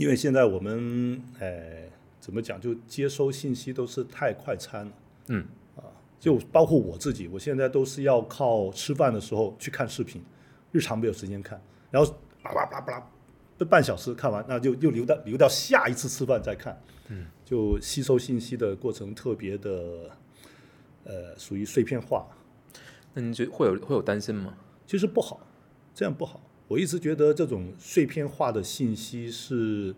[0.00, 1.82] 因为现在我们呃
[2.18, 4.92] 怎么讲，就接收信息都是太快餐了。
[5.28, 5.44] 嗯
[5.76, 5.84] 啊
[6.18, 10.22] 就包括我自己，我现在都是要靠吃饭的时候去看视频，
[10.72, 11.60] 日常没有时间看，
[11.90, 13.10] 然后叭叭叭叭
[13.58, 20.10] 这半小时看完，那就又留到留到下一次吃饭再看，嗯，就吸收信息的过程特别的，
[21.04, 22.26] 呃，属于碎片化，
[23.12, 24.54] 那你觉会有会有担心吗？
[24.86, 25.40] 其实不好，
[25.94, 26.40] 这样不好。
[26.70, 29.92] 我一直觉得这种碎片化的信息是，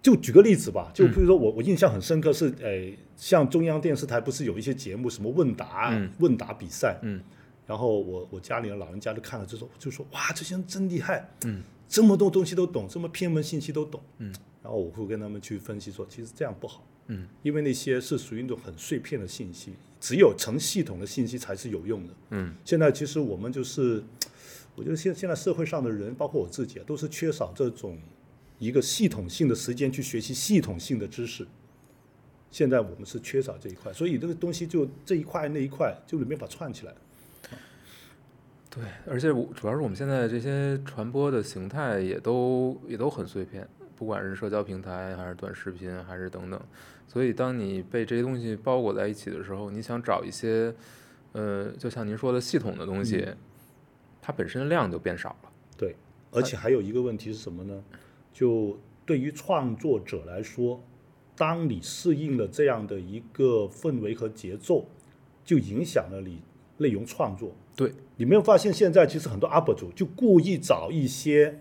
[0.00, 7.20] 就举个例子吧，就比如说我我印象很深刻是，呃，像中央电视台不是有一些节目，什么问答、嗯问答比赛，嗯
[7.66, 22.14] 然后我我家里的老人家就看了就说就说哇，这些人真厉害，嗯，这么多东西都懂，这么偏门信息都懂，嗯，然后我会跟他们去分析说，其实这样不好，嗯因为那些是属于那种很碎片的信息，只有成系统的信息才是有用的。
[22.30, 24.04] 嗯现在其实我们就是，
[24.74, 27.98] 我觉得现现在社会上的人，包括我自己啊，都是缺少这种
[28.58, 31.46] 一个系统性的时间去学习系统性的知识。
[32.50, 36.94] 现在我们是缺少这一块，所以这个东西就这一块那一块就没法串起来。
[38.70, 46.60] 对，而且我主要是我们现在这些传播的形态也都也都很碎片，不管是社交平台还是短视频还是等等，
[47.06, 50.74] 所以当你被这些东西包裹在一起的时候，你想找一些，
[51.32, 53.28] 呃，就像您说的系统的东西，
[54.26, 55.52] 它本身的量就变少了。
[55.76, 55.94] 对，
[56.30, 57.84] 而且还有一个问题是什么呢？
[58.32, 60.82] 就对于创作者来说，
[61.36, 64.88] 当你适应了这样的一个氛围和节奏，
[65.44, 66.40] 就影响了你
[66.78, 67.54] 内容创作。
[67.76, 71.60] 对，你没有发现现在其实很多 UP 主就故意找一些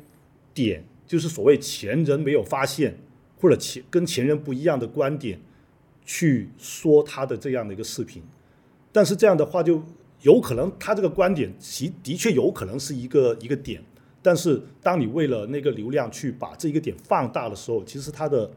[0.53, 2.97] 点，就是所谓前人没有发现
[3.41, 5.41] 或者前跟前人不一样的观点，
[6.05, 8.23] 去说他的这样的一个视频。
[8.93, 9.83] 但是这样的话，就
[10.23, 13.81] 有可能他这个观点其的确有可能是一个一个点，
[14.21, 18.49] 但是当你为了那个流量去把这一个点放大的时候，其实它的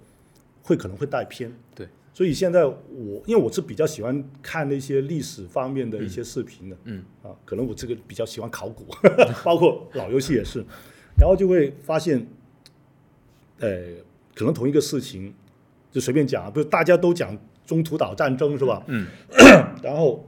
[0.63, 1.53] 会可能会带偏。
[1.75, 8.87] 对，所以现在我因为我是比较喜欢看那些历史方面的一些视频的，嗯啊，可能我这个比较喜欢考古，
[9.45, 10.65] 包括老游戏也是，
[11.19, 12.27] 然后就会发现，
[13.59, 13.69] 呃，
[14.35, 15.35] 可能同一个事情，
[15.91, 18.85] 就随便讲啊，不是大家都讲中途岛战争是吧？
[18.87, 19.09] 嗯，
[19.83, 20.25] 然后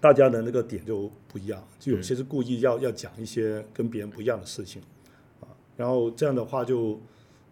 [0.00, 4.80] 大家的那个点就不一样，就有些是故意要要讲一些跟别人不一样的事情，
[5.40, 7.00] 啊，然后这样的话就，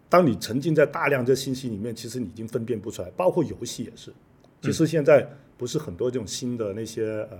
[0.07, 4.13] 当你沉浸在大量这信息里面，其实你已经分辨不出来，包括游戏也是。
[4.61, 5.27] 其实现在
[5.57, 7.37] 不是很多这种新的那些呃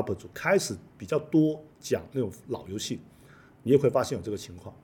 [0.00, 3.00] UP 主开始比较多讲那种老游戏，
[3.62, 4.74] 你也会发现有这个情况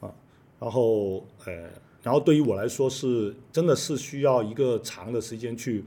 [0.00, 0.12] 啊。
[0.58, 1.70] 然后呃，
[2.02, 5.84] 然后对于我来说是真的是需要一个长的时间去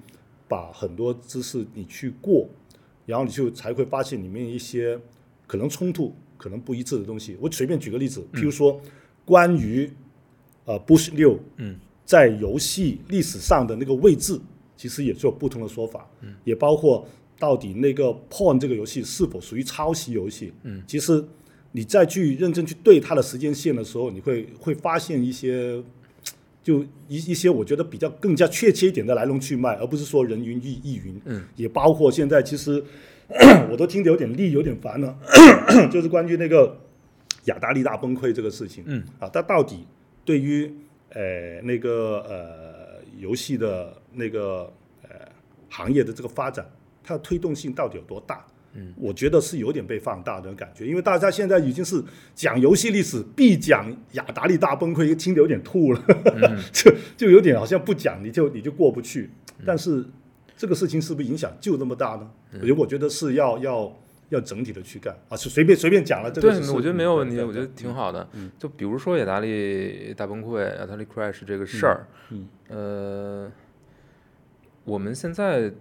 [0.47, 2.47] 把很多知识你去过，
[3.05, 4.99] 然后你就才会发现里面一些
[5.47, 7.37] 可能冲突、可能不一致的东西。
[7.39, 8.79] 我随便举个例子，譬如说
[9.23, 9.89] 关于
[10.65, 14.39] 呃 Bush 六，嗯，在游戏历史上的那个位置，
[14.75, 17.07] 其实也是有不同的说法，嗯，也包括
[17.37, 21.23] 到底那个 Porn 这个游戏是否属于抄袭游戏，嗯，其实
[21.71, 25.83] 你再去认真去对它的时间线的时候，你会会发现一些。
[26.65, 31.21] 就一一些我觉得比较更加确切一点的来龙去脉，而不是说人云亦亦云。
[31.25, 32.83] 嗯，也包括现在其实
[33.69, 35.15] 我都听得有点腻，有点烦了，
[35.93, 36.75] 就是关于那个
[37.43, 38.83] 雅达利大崩溃这个事情。
[38.87, 39.85] 嗯，啊，它到底
[40.25, 40.73] 对于
[41.09, 45.09] 呃那个呃游戏的那个呃
[45.69, 46.67] 行业的这个发展，
[47.03, 48.43] 它的推动性到底有多大？
[48.75, 52.03] 嗯，我觉得是有点被放大的感觉，因为大家现在已经是
[52.33, 56.01] 讲游戏历史必讲雅达利大崩溃，听得有点吐了，
[56.71, 59.29] 就就有点好像不讲你就你就过不去。
[59.65, 60.05] 但是
[60.57, 62.29] 这个事情是不是影响就那么大呢？
[62.53, 63.97] 我觉得我觉得是要要
[64.29, 66.61] 要整体的去干啊，是随便随便讲了这个是。
[66.61, 68.27] 对，我觉得没有问题，我觉得挺好的。
[68.59, 73.51] 就比如说雅达利大崩溃、雅达利 crash 这个事儿，嗯呃，
[74.83, 75.71] 我们现在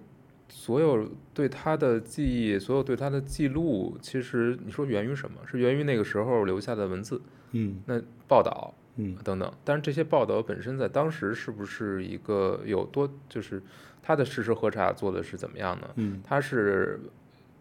[0.48, 5.40] 所有对他的记忆，所有对他的记录，其实你说源于什么？
[5.46, 7.20] 是源于那个时候留下的文字、
[7.52, 9.52] 嗯那报道嗯等等。
[9.64, 13.62] 但是这些报道本身在当时是不是一个有多，就是
[14.02, 15.88] 他的事实核查做的是怎么样呢？
[15.96, 17.00] 嗯他是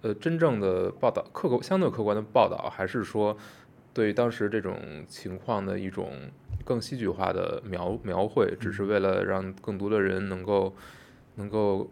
[0.02, 3.36] 呃真正的报道，客观相对客观的报道，还是说
[3.94, 4.78] 对于当时这种
[5.08, 6.12] 情况的一种
[6.66, 10.74] 更戏剧化的描描绘，只是为了让更多的人能够
[11.36, 11.90] 能够，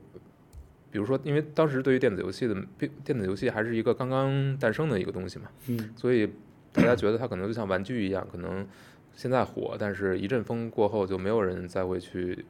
[0.92, 6.30] 比如说，因为当时对于电子游戏的电电子游戏还是一个刚刚诞生的一个东西嘛，嗯所以
[6.74, 8.68] 大家觉得它可能就像玩具一样，可能
[9.16, 12.46] 现在火，但是一阵风过后就没有人再会去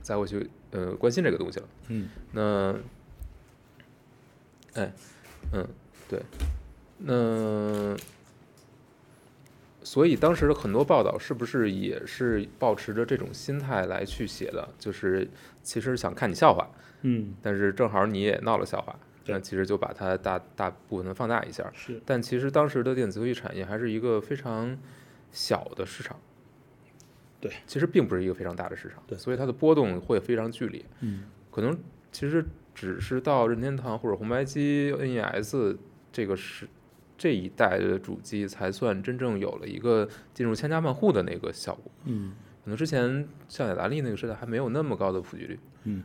[0.00, 1.68] 再会去呃关心这个东西了。
[1.88, 2.74] 嗯那，
[4.74, 4.92] 哎，
[5.52, 5.68] 嗯，
[6.08, 6.22] 对，
[6.98, 7.96] 那
[9.82, 14.66] 所以当时的很多报道是不是也是保持着这种心态来去写的？
[14.78, 15.28] 就是
[15.62, 16.68] 其实想看你笑话，
[17.06, 19.34] 嗯，但是正好你也闹了笑话，对。
[19.34, 21.70] 那其实就把它大大部分的放大一下。
[21.74, 22.00] 是。
[22.04, 24.76] 但其实当时的电子游戏产业还是一个非常
[25.30, 26.18] 小的市场，
[27.40, 29.16] 对，其实并不是一个非常大的市场，对。
[29.16, 30.84] 所以它的波动会非常剧烈。
[31.00, 31.78] 嗯，可能
[32.10, 35.76] 其实只是到任天堂或者红白机、NES
[36.10, 36.66] 这个是
[37.18, 41.92] 这一代的主机，才算真正有了一个进入千家万户的那个效果。
[42.04, 42.32] 嗯。
[42.64, 45.58] 可能之前像雅达利那个时代还没有那么高的普及率。
[45.82, 46.02] 嗯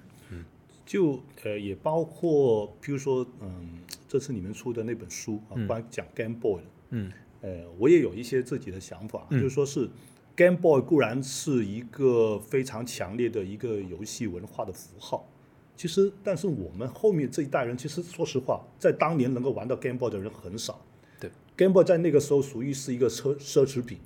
[0.90, 3.78] 就呃也包括譬如说嗯
[4.08, 9.88] 这次你们出的那本书啊，嗯关于讲 Game Boy 的，嗯呃我也有一些自己的想法，嗯就是说是
[10.36, 15.30] Game Boy 固然是一个非常强烈的一个游戏文化的符号。
[15.78, 20.84] 其实，但是我们后面这一代人，其实说实话，在当年能够玩到 Game Boy 的人很少。
[21.20, 24.00] 对，Game Boy 在那个时候属于是一个奢奢侈品。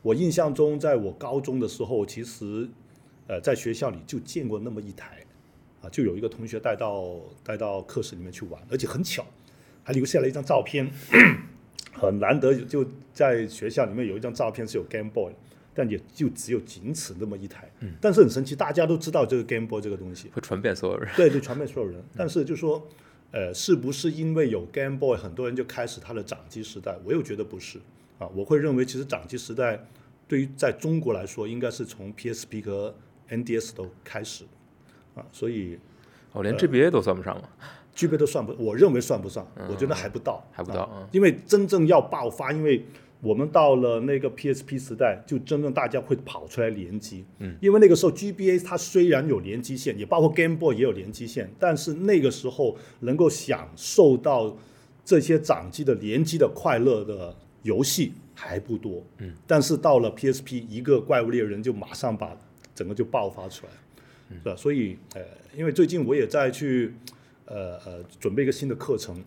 [0.00, 2.68] 我印象中，在我高中的时候，其实，
[3.26, 5.26] 呃，在学校里就见过那么一台，
[5.82, 9.24] 啊，就有一个同学带到带到课室里面去玩，而且很巧，
[9.82, 10.90] 还留下了一张照片，
[11.92, 15.32] 很难得就在学校里面有一张照片是有 Game Boy，
[15.74, 17.70] 但也就只有仅此那么一台。
[17.80, 21.10] 嗯但是很神奇，大家都知道这个 Game Boy 这个东西，会传遍所有人。
[21.16, 22.02] 对就，传遍所有人。
[22.16, 22.86] 但是就说，
[23.32, 26.96] 呃，是不是因为有 Game Boy，很多人就开始他的掌机时代？
[27.04, 27.78] 我又觉得不是
[28.18, 29.86] 啊，我会认为其实掌机时代
[30.28, 32.94] 对于在中国来说，应该是从 PSP 和
[33.30, 34.44] NDS 都开始
[35.14, 35.78] 啊，所以
[36.32, 37.48] 哦，连 GBA 都算不上吗？
[37.94, 42.82] 具备都算不，我认为算不上，我觉得还不到，还不到因为真正要爆发，因为
[43.20, 54.56] 我们到了那个 PSP 时代，就真正大家会跑出来联机，嗯，因为那个时候 GBA 它虽然有联机线，也包括 Game Boy 也有联机线，但是那个时候能够享受到
[55.04, 62.34] 这些掌机的联机的快乐的游戏还不多，嗯，但是到了 PSP，一个怪物猎人就马上把
[62.74, 63.89] 整个就爆发出来，嗯
[64.32, 64.54] 是吧？
[64.56, 65.22] 所以呃，
[65.56, 66.92] 因为最近我也在去
[67.46, 69.22] 呃呃准备一个新的课程，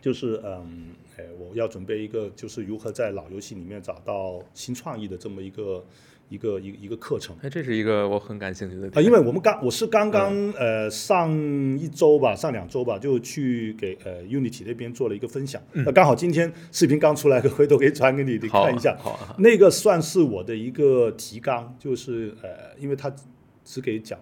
[0.00, 5.84] 就是嗯，呃，我要准备一个就是如何在老游戏里面找到新创意的这么一个
[6.30, 7.36] 一个一个一个课程。
[7.42, 11.30] 哎，这是一个我很感兴趣的啊，因为我们刚我是刚刚呃上
[11.78, 15.62] 一周吧，上两周吧，就去给呃 Unity 那边做了一个分享。
[15.72, 18.96] 那刚好今天视频刚出来，回头可以传给你，你看一下。
[18.98, 23.14] 好啊，那个算是我的一个提纲，就是呃，因为他
[23.64, 24.20] 只给讲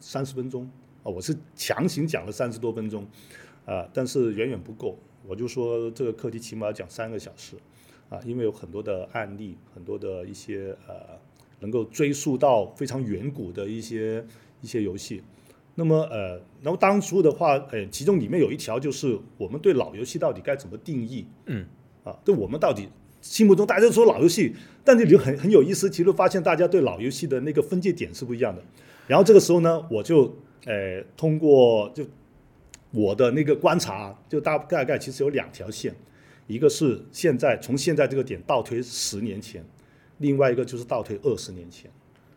[0.00, 0.68] 三十分钟
[1.02, 3.06] 啊，我是强行讲了三十多分钟
[3.66, 4.96] 啊，但是远远不够。
[5.26, 7.56] 我就说这个课题起码要讲三个小时
[8.08, 10.94] 啊，因为有很多的案例，很多的一些呃，
[11.60, 14.24] 能够追溯到非常远古的一些
[14.62, 15.22] 一些游戏。
[15.74, 21.26] 那么呃，然后当初的话，呃，其中里面有一条就是我们对老游戏到底该怎么定义？
[21.46, 21.66] 嗯，
[22.04, 22.88] 啊，对我们到底
[23.20, 24.54] 心目中大家都说老游戏，
[24.84, 28.62] 但这里很很有意思，其实发现大家对老游戏的那个分界点是不一样的。
[29.06, 30.36] 然后这个时候呢，我就
[30.66, 32.04] 呃通过就
[32.90, 35.94] 我的那个观察，就大大概其实有两条线，
[36.46, 39.64] 一个是现在从现在这个点倒推十年前，
[40.18, 41.90] 另外一个就是倒推二十年前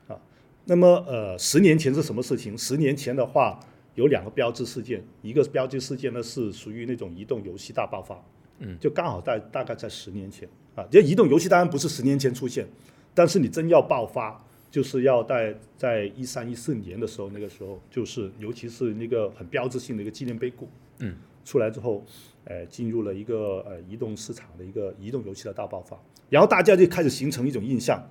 [0.07, 0.19] 啊。
[0.65, 2.57] 那么呃，十年前是什么事情？
[2.57, 3.59] 十年前的话
[3.95, 8.21] 有两个标志事件，一个标志事件呢是属于那种移动游戏大爆发，
[8.59, 10.85] 嗯，就刚好在大概在十年前啊。
[10.91, 12.67] 这移动游戏当然不是十年前出现，
[13.13, 20.67] 但是你真要爆发，就是要在在一三一四年的时候，那个时候就是尤其是那个很标志性的一个纪念碑谷，
[20.99, 22.03] 嗯，出来之后，
[22.45, 28.01] 呃，进入了一个呃移动市场的一个移动游戏的大爆发，然后大家就开始形成一种印象，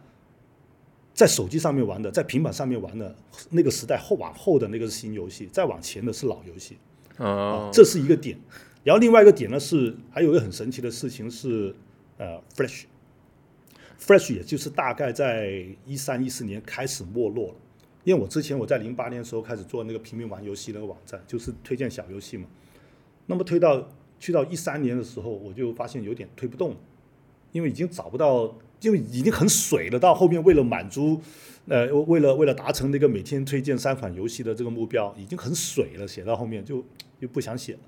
[1.15, 3.15] 在手机上面玩的，在平板上面玩的
[3.51, 6.77] 那个时代后往后的那个是新游戏，再往前的是老游戏，
[7.17, 8.39] 哦啊，，这是一个点。
[8.85, 11.75] 然后另外一个点呢是，还有一个很神奇的事情是，
[12.21, 12.85] 呃，Flash。
[13.99, 17.55] Flash 也就是大概在一三一四年开始没落了，
[18.05, 22.45] 因为我之前我在零八年的时候开始做那个平民玩游戏那个网站，就是推荐小游戏嘛。
[23.25, 26.77] 那么推到去到一三年的时候，我就发现有点推不动，
[27.53, 29.99] 因为已经找不到，因为已经很水了。
[29.99, 31.21] 到后面为了满足，
[31.69, 36.85] 呃，为了为了达成那个每天推荐三款游戏的这个目标，已经很水了，写到后面就
[37.21, 37.81] 就不想写了。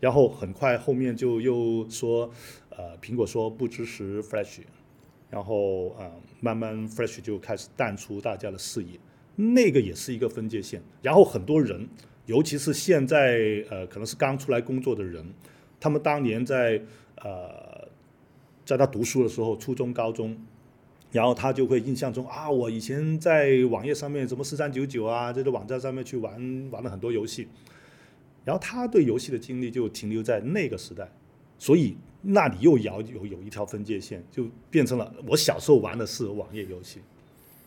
[0.00, 2.30] 然后很快后面就又说，
[2.70, 4.60] 呃，苹果说不支持 Flash，
[5.30, 6.10] 然后、呃
[6.40, 8.98] 慢慢 Flash 就开始淡出大家的视野，
[9.36, 10.82] 那个也是一个分界线。
[11.02, 11.88] 然后很多人，
[12.26, 15.24] 尤其是现在呃可能是刚出来工作的人，
[15.80, 16.80] 他们当年在
[17.22, 17.88] 呃
[18.64, 20.36] 在他读书的时候，初中、高中。
[21.12, 27.46] 然后他就会印象中啊，我以前在网页上面什么四三九九啊这个网站上面去玩玩了很多游戏，
[28.46, 31.10] 然后他对游戏的经历就停留在那个时代，
[31.58, 37.00] 所以那里又遥有有一条分界线，就变成了我小时候玩的是网页游戏，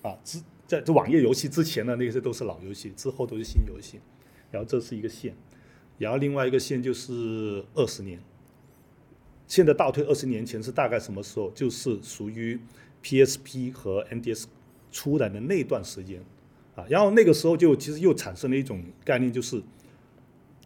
[0.01, 3.99] 啊，之在这网页游戏之前的那些都是老游戏，之后都是新游戏，
[4.51, 5.35] 然后这是一个线，
[5.97, 8.17] 然后另外一个线就是二十年，
[9.47, 11.51] 现在倒退二十年前是大概什么时候？
[11.51, 12.57] 就是属于
[13.03, 14.45] PSP 和 NDS
[14.93, 16.21] 出来的那段时间，
[16.75, 19.61] 啊，然后那个时候就其实又产生了一种概念，就是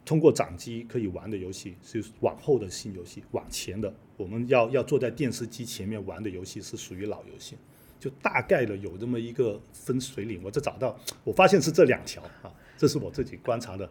[0.06, 7.56] 通过掌机可以玩的游戏是往后的新游戏，往前的我们要要坐在电视机前面玩的游戏是属于老游戏，
[8.00, 10.42] 就大概的有这么一个分水岭。
[10.44, 13.90] 我这找到，我发现是这两条啊，这是我自己观察的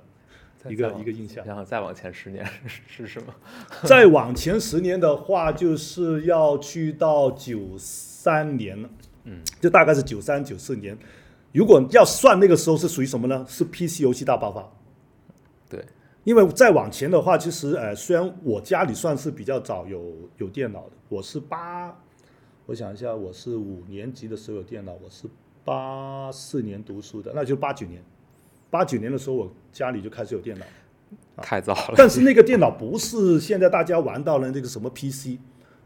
[0.69, 1.45] 一个一个印象。
[1.47, 3.35] 然后再往前十年是 是什么？
[3.85, 8.91] 再往前十年的话，就是要去到九三年了，
[9.25, 10.97] 嗯，就大概是九三九四年。
[11.53, 13.45] 如果要算那个时候是属于什么呢？
[13.49, 14.71] 是 PC 游戏大爆发。
[15.69, 15.83] 对，
[16.25, 21.97] 因为再往前的话，其实呃，虽然我家里算是比较早有有电脑的，我是八，
[22.67, 25.27] 我想一下，我是五年级的时候有电脑，我是
[25.65, 28.01] 八四年读书的，那就八九年，
[28.71, 30.65] 八九年的时候我家里就开始有电脑。
[31.39, 31.95] 太早了。
[31.97, 35.39] 但是那个电脑不是现在大家玩到了那个什么 PC，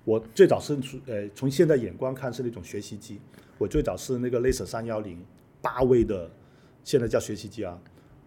[0.04, 3.20] 我最早是呃从现在眼光看是那种学习机，
[3.56, 5.24] 我最早是那个 Laser 三幺零
[5.62, 6.30] 八位的，
[6.84, 7.80] 现在叫学习机啊，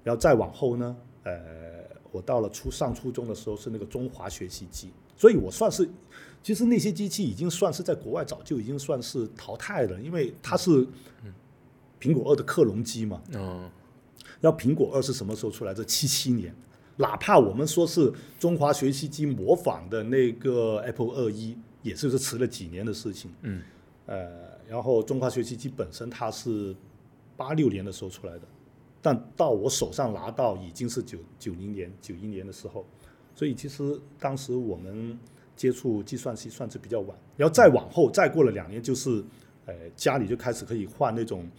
[0.04, 1.79] 然后再往后呢，呃，
[2.12, 5.90] 我到了初上初中的时候是那个中华学习机，所以我算是。
[6.42, 10.88] 其实那些机器已经算是在国外早就已经算是淘汰了，因为它是
[12.00, 13.70] 苹果二的克隆机嘛，嗯，
[14.40, 15.84] 要苹果二是什么时候出来的？
[15.84, 16.56] 七七年。
[16.96, 23.30] 哪怕我们说是中华学习机模仿的那个 Apple 二一，也就是迟了几年的事情。
[23.42, 23.62] 嗯，
[24.06, 26.74] 呃，然后中华学习机本身它是
[27.36, 28.42] 八六年的时候出来的，
[29.02, 32.86] 但到我手上拿到已经是九九零年、九一年的时候，
[33.34, 35.18] 所以其实当时我们
[35.56, 37.18] 接触计算机算是比较晚。
[37.38, 39.24] 然后再往后，再过了两年，就是
[39.66, 41.50] 呃家里就开始可以换那种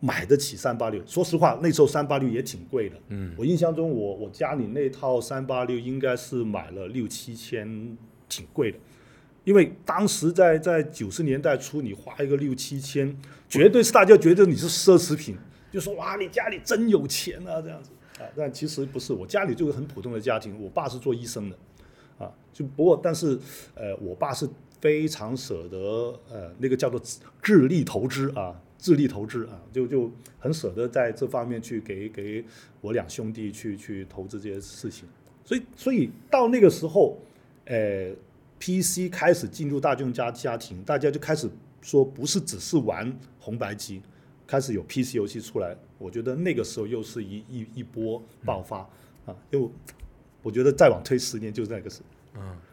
[0.00, 1.04] 买得起三八六。
[1.04, 2.96] 说实话，那时候三八六也挺贵的。
[3.08, 7.96] 嗯，我印象中我，我家里那套三八六应该是买了六七千，
[8.28, 8.78] 挺贵的。
[9.44, 13.16] 因为当时在在九十年代初，你花一个六七千，
[13.48, 15.36] 绝对是大家觉得你是奢侈品，
[15.70, 18.26] 就说哇，你家里真有钱啊这样子啊。
[18.36, 21.56] 但其实不是，我家里就是很普通的家庭，我爸是做医生的，
[22.18, 23.38] 啊，就不过但是
[23.74, 24.48] 呃，我爸是
[24.80, 25.78] 非常舍得
[26.30, 27.00] 呃那个叫做
[27.42, 32.44] 智力投资啊，智力投资啊，就就很舍得在这方面去给给
[32.80, 35.08] 我两兄弟去去投资这些事情，
[35.44, 37.18] 所以所以到那个时候，
[37.64, 38.10] 呃
[38.60, 41.50] ，PC 开始进入大众家家庭，大家就开始
[41.82, 44.00] 说不是只是玩红白机，
[44.48, 48.78] 开始有 PC 游戏出来，我觉得那个时候又是一一一波爆发、
[49.26, 49.70] 啊，又
[50.42, 52.00] 我觉得再往推十年就是那个时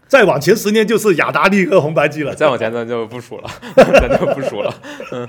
[0.08, 2.34] 再往前十年就是雅达利和红白机了。
[2.34, 4.72] 再往前咱就不数了， 咱就不数了。
[5.12, 5.28] 嗯，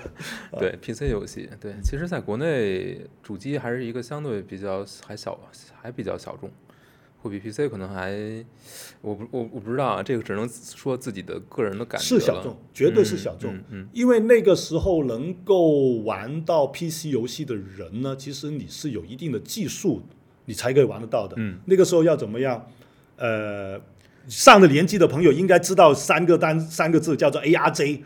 [0.59, 5.37] 对，PC 游戏，对，其实在国内主机还是一个相对比较还小，
[5.81, 6.51] 还比较小众，
[7.29, 8.13] 会比 PC 可能还，
[9.01, 13.55] 我不我我不知道啊，这个只能说自己的个人的感觉了是小众，绝对是小众。
[13.55, 20.03] 嗯嗯因为那个时候能够玩到 PC 游戏的人呢，其实你是有一定的技术，
[20.47, 21.35] 你才可以玩得到的。
[21.39, 22.67] 嗯，那个时候要怎么样？
[23.17, 23.81] 呃，
[24.29, 28.03] 上了年纪的朋友应该知道三个单三个字叫做 ARJ。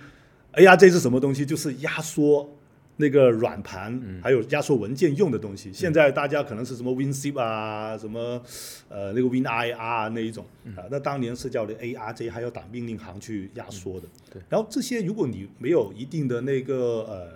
[0.54, 1.46] ARJ 是什么东西？
[1.46, 2.56] 就是压缩
[3.00, 5.72] 那个软盘，嗯还有压缩文件用的东西。
[5.72, 8.40] 现在大家可能是什么 WinZip 啊，什么
[8.88, 14.06] 呃那个 WinIR 啊那一种嗯啊，那当年是叫的 ARJ，还要打命令行去压缩的。
[14.32, 16.76] 对，然后这些如果你没有一定的那个
[17.08, 17.28] 呃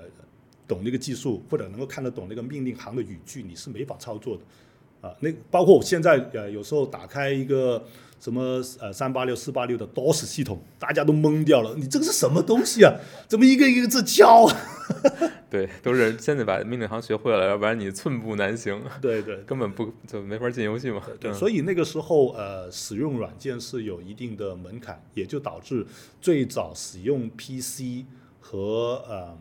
[0.68, 5.08] 懂那个技术，或者能够看得懂那个命令行的语句，你是没法操作的。
[5.08, 7.84] 啊，那包括我现在呃有时候打开一个
[8.18, 12.94] 什么呃三八六四八六的 DOS 系统，大家都懵掉了，你这个是什么东西啊？
[13.28, 14.56] 怎么一个一个字敲啊？
[15.54, 21.00] 对，都是先得把命令行学会了，要不然你寸步难行， 对对根本不就没法进游戏嘛。
[21.20, 25.86] 对，嗯所以那个时候呃使用软件是有一定的门槛，也就导致
[26.20, 28.04] 最早使用 PC
[28.40, 29.38] 和呃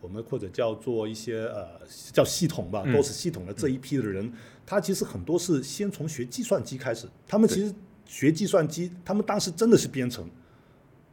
[0.00, 1.66] 我们或者叫做一些呃
[2.14, 4.32] 叫系统吧嗯，DOS 系统的这一批的人，
[4.64, 7.74] 他其实很多是先从学计算机开始，他们其实
[8.06, 10.26] 学计算机，他们当时真的是编程。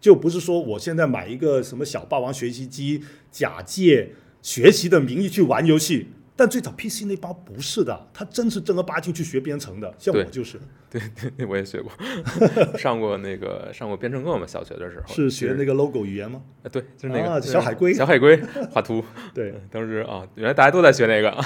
[0.01, 4.09] 就不是说我现在买一个什么小霸王学习机，假借
[4.41, 6.09] 学习的名义去玩游戏。
[6.35, 10.57] 但最早 PC 那帮不是的，他真是正儿八经去学编程的，像我就是，
[10.89, 11.01] 对
[11.35, 11.91] 对，我也学过，
[12.79, 16.41] 上过那个上过编程课嘛，小学的时候是学那个 logo 语言吗？
[16.63, 18.41] 啊，对，就是那个、啊小海龟小海龟
[18.71, 19.03] 画图，
[19.33, 21.45] 对当时啊，原来大家都在学那个。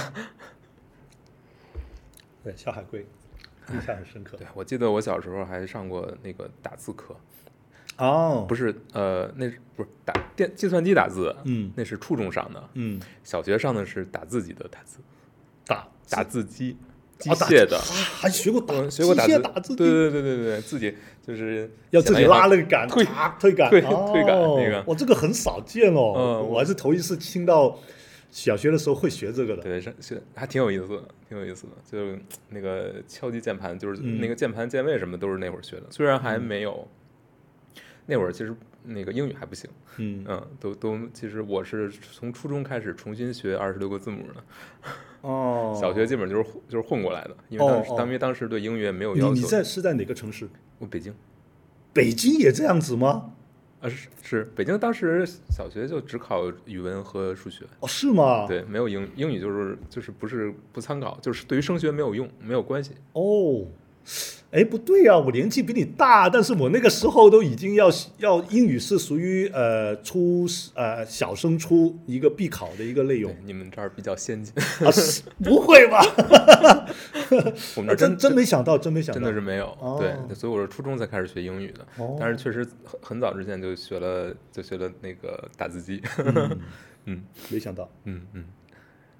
[2.43, 3.03] 对，小海龟，
[3.73, 4.37] 印象很深刻。
[4.37, 7.15] 对，我记得我小时候还上过那个打字课，
[7.97, 11.35] 哦，不是呃，那不是打电计算机打字？
[11.45, 11.71] 嗯。
[11.75, 14.97] 那是初中上的，嗯，小学上的是打自己的打字，
[15.65, 16.75] 打打字机，
[17.19, 17.77] 机械的。
[17.77, 17.83] 啊，，
[18.19, 20.95] 还学过打嗯，学过打字，打字，对对对对对，自己
[21.25, 27.79] 就是要自己拉那个杆，推嚓推杆，推哦推杆那个我这个很少见哦，嗯我还是头一次听到，
[28.31, 31.73] 小学的时候会学这个的，对，是是还挺有意思的，挺有意思的。
[31.89, 32.19] 就
[32.49, 36.87] 那个敲击键盘，就是嗯那个键盘键位什么都是那会儿学的，虽然还没有，
[38.05, 44.43] 那会儿其实那个英语还不行，嗯，嗯，都都其实我是从初中开始重新学二十六个字母的，
[45.21, 49.33] 哦， 小学基本就是混就是混过来的，因为当时哦哦当因为当时对英语也没有要求。
[49.33, 50.49] 你在是在哪个城市？
[50.79, 51.13] 我北京
[51.93, 53.31] 北京也这样子吗？
[53.81, 62.93] 啊是是北京当时小学就只考语文和数学，哦，是吗？，对，没有英英语就是就是不是不参考，就是对于升学没有用，没有关系。
[63.11, 63.65] 哦，
[64.51, 70.45] 哎，不对呀、我年纪比你大，但是我那个时候都已经要要英语是属于呃初
[70.75, 74.53] 呃小升初一个必考的一个内容，你们这儿比较先进，
[74.85, 74.91] 啊，
[75.43, 76.03] 不会吧？
[77.75, 79.75] 我们这儿真真真没想到，真没想到，真的是没有。
[79.79, 85.99] 哦对，所以我是初中才开始学英语的，哦但是确实很很早之前就学了，就学了那个打字机。
[86.17, 86.59] 嗯
[87.05, 88.45] 嗯没想到，嗯嗯，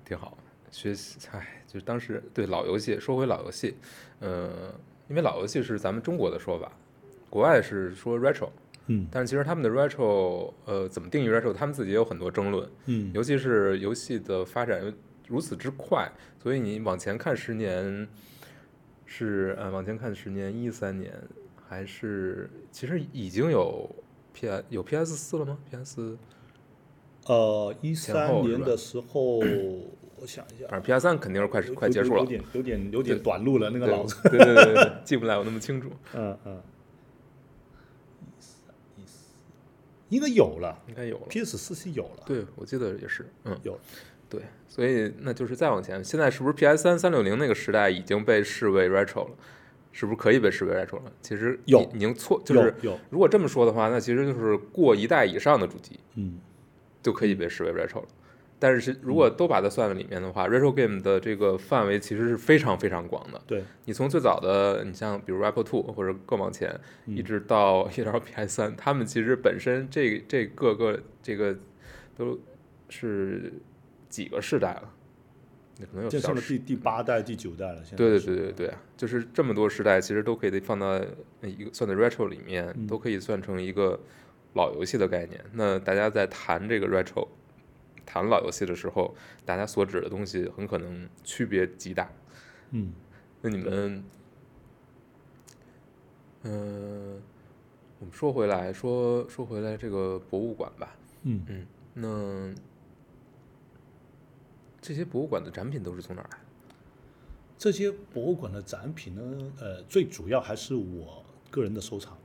[0.06, 0.38] 挺好。
[0.74, 3.76] 学习，唉，就是当时对老游戏，说回老游戏，
[4.20, 4.74] 呃，
[5.08, 6.72] 因为老游戏是咱们中国的说法，
[7.30, 8.50] 国外是说 retro，
[8.88, 12.68] 嗯但是其实他们的 retro，呃，怎么定义 retro，他们自己也有很多争论。
[12.88, 14.92] 嗯尤其是游戏的发展
[15.28, 16.12] 如此之快，
[16.42, 18.08] 所以你往前看十年，
[19.06, 21.14] 是呃往前看十年，一三年
[21.68, 23.88] 还是其实已经有
[24.34, 26.18] P S 有 P S 四了吗？P S
[27.28, 29.40] 呃，一三年的时候，
[30.24, 36.62] 我想一下，反正 P S 三肯定是快快结束了有有，点有点有点短路了，那个对脑子，对对对对对，记不来我那么清楚，嗯嗯，
[40.08, 41.26] 应该有了应该有了。
[41.28, 43.78] ，PS 四是有了，对，我记得也是，嗯，有
[44.30, 49.32] 对，所以那就是再往前，现在是不是 P S 三三六零那个时代已经被视为 retro 了？
[49.92, 51.12] 是不是可以被视为 retro 了？
[51.22, 52.74] 其实有已已经错，就是
[53.10, 56.40] 如果这么说的话，那其实就是过一代以上的主机嗯
[57.02, 58.08] 就可以被视为 retro 了。
[58.64, 63.42] 但是如果都把它算在里面的话，retro game 的这个范围其实是非常非常广的。
[63.46, 66.74] 对，你从最早的，你像比如 Apple Two 或者更往前，
[67.06, 71.54] 一直到 一直到 PS 三，他们其实本身这这各个这个
[72.16, 72.40] 都
[72.88, 73.52] 是
[74.08, 74.94] 几个世代了，
[75.80, 80.98] 那可能有这上了第第八代、第九代了，现在对对对对对啊，就是这么多时代，其实都可以放到
[81.42, 82.88] 一个算在 retro 里面，嗯。
[82.88, 84.00] 都可以算成一个
[84.54, 85.44] 老游戏的概念。
[85.52, 87.28] 那大家在谈这个 retro、
[88.06, 92.10] 谈老游戏的时候，大家所指的东西很可能区别极大。
[92.72, 92.94] 嗯
[93.42, 94.04] 那你们，
[96.44, 97.22] 嗯、
[98.00, 102.62] 我们说回来，说说回来这个博物馆吧，嗯嗯，那
[104.82, 106.38] 这些博物馆的展品都是从哪儿来？
[107.58, 112.18] 这些博物馆的展品呢，呃，最主要还是我个人的收藏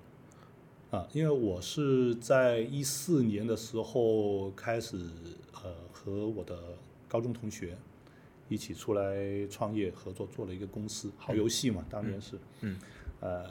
[0.91, 5.48] 啊，因为我是在一四年的时候开始，呃，
[6.09, 6.57] 和我的
[7.07, 7.77] 高中同学
[8.49, 12.77] 一起出来创业合作，做了一个公司，好游戏嘛，当年是，嗯。
[13.21, 13.45] 呃，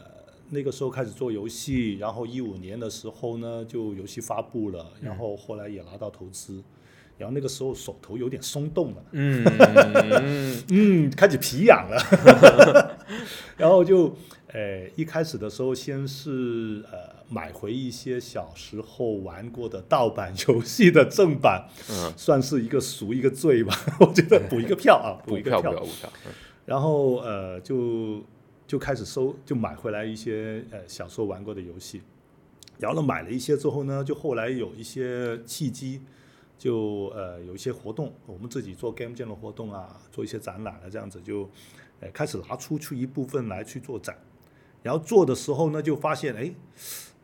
[0.49, 6.63] 那个时候开始做游戏，然后一五年的时候呢，就游戏发布了，然后后来也拿到投资，
[7.17, 9.03] 然后那个时候手头有点松动了。
[9.11, 9.43] 嗯。
[10.71, 12.97] 嗯，开始皮痒了，
[13.55, 14.15] 然后就，
[14.57, 16.97] 呃，一开始的时候先是呃
[17.29, 26.31] 买回一些小时候玩过的盗版游戏的正版，嗯， 算是一个赎一个罪吧， 我觉得补一个票啊，补一个票不要股票，嗯。
[26.65, 28.23] 然后呃就
[28.65, 32.01] 就开始收，就买回来一些呃小时候玩过的游戏，
[32.79, 36.01] 然后呢买了一些之后呢，就后来有一些契机，
[36.57, 41.47] 就呃有一些活动，我们自己做 Game Jam 的活动啊，做一些展览啊，这样子就
[41.99, 44.17] 呃开始拿出去一部分来去做展，
[44.87, 46.49] 然后做的时候呢，就发现哎。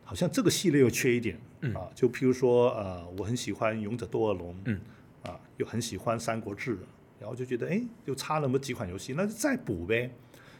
[0.06, 4.78] 好像这个系列又缺一点、嗯啊，就譬如说，呃，我很喜欢《勇者斗恶龙》，嗯，
[5.22, 6.74] 啊，又很喜欢《三国志》，
[7.18, 10.10] 然后就觉得，哎，就差那么几款游戏，那就再补呗。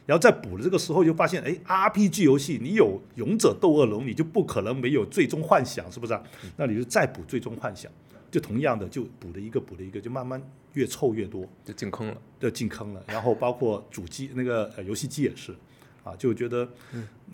[0.06, 6.22] 然后再补的这个时候，就发现，哎，RPG 游戏你有《勇者斗恶龙》，你就不可能没有《最终幻想》，是不是、啊？
[6.56, 7.92] 那你就再补《最终幻想》，
[8.30, 11.46] 就同样的，就补了一个，补了一个，就慢慢越凑越多。
[11.66, 12.16] 就进坑了。
[12.40, 15.54] 就进坑了，然后包括主机那个呃游戏机也是，
[16.04, 16.68] 啊，就觉得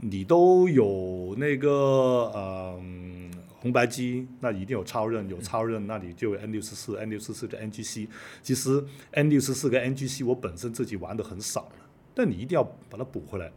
[0.01, 2.33] 你都有那个
[2.81, 8.09] 嗯、红白机，那一定有超任，有超任那你就有 N 六十四、N 六十四的 NGC。
[8.43, 13.53] 其实 N 六十四跟 NGC 我本身自己玩的很少了，但你一定要把它补回来。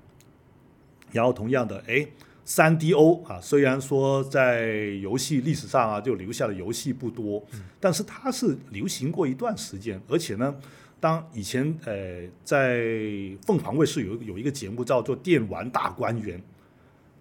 [1.12, 2.08] 然后同样的，哎，
[2.44, 4.72] 三 DO 啊，虽然说在
[5.02, 7.46] 游戏历史上啊就留下的游戏不多，
[7.80, 10.56] 但是它是流行过一段时间，而且呢，
[11.04, 12.82] 当以前呃在
[13.46, 16.40] 凤凰卫视有有一个节目叫做《电玩大观园》，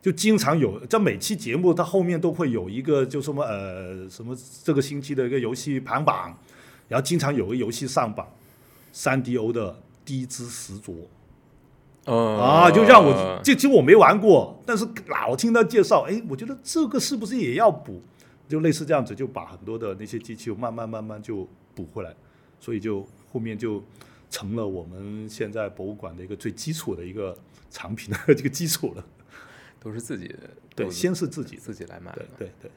[0.01, 6.33] 就经常有在每期节目它后面都会有一个就什么呃什么这个星期的一个游戏排行榜，
[6.87, 8.25] 然后经常有个游戏上榜，
[8.93, 9.73] 三 DO 的
[10.05, 10.93] 《低姿十着》。
[12.05, 18.01] 嗯啊，就让我这其实我没玩过，但是老听他介绍，哎，我觉得这个是不是也要补？
[18.49, 22.15] 就类似这样子，就把很多的那些机器慢慢慢慢就补回来，
[22.63, 23.83] 所以就后面就
[24.31, 27.37] 成了我们现在博物馆的一个最基础的一个
[27.71, 29.05] 产品的 这个基础了。
[29.81, 30.33] 都是自己
[30.77, 32.25] 对，先是自己，自己来买的。
[32.39, 32.71] 对对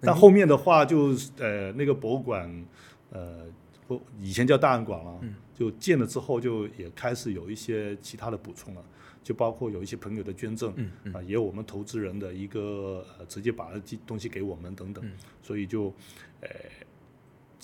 [0.00, 2.66] 但后面的话就呃那个博物馆
[3.10, 3.46] 呃
[3.86, 8.84] 不以前叫档案馆了，嗯就建了之后就也开始有一些其他的补充了，
[9.22, 13.70] 就包括有一些朋友的捐赠，嗯嗯啊也有我们投资人的一个呃直接把
[14.04, 15.94] 东西给我们等等，嗯所以就
[16.40, 16.48] 呃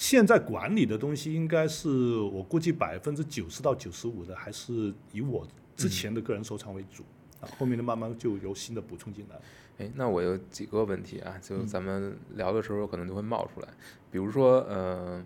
[0.01, 7.05] 现在管理的东西应该是我估计百分之九十到九十五的还是以我之前的个人收藏为主。
[7.39, 9.37] 啊，后面的慢慢就有新的补充进来。
[9.77, 13.69] 哎，那我有几个问题啊，嗯就咱们聊的时候可能就会冒出来，
[14.11, 15.23] 比如说，呃，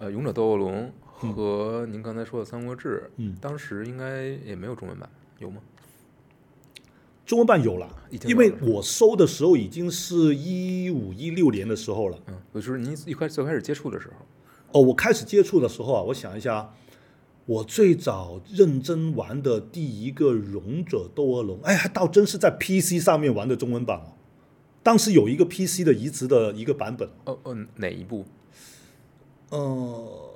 [0.00, 0.92] 呃，《勇者斗恶龙》
[1.32, 5.60] 和您刚才说的《三国志》，嗯当时应该也没有中文版，有吗？
[7.32, 7.88] 中文版有了
[8.26, 12.18] 因为我收的时候已经是一五一六年的时候了。
[12.26, 16.74] 嗯，就是您一开最开始接触的时候，哦，我开始接触的时候啊，我想一下，
[17.46, 24.12] 我最早认真玩的第一个《勇者斗恶龙》，哎，还倒真是在 PC 上面玩的中文版哦。
[24.82, 28.26] 当时有一个 PC 的移植的一个版本，哦哦，哪一部？
[29.48, 30.30] 呃，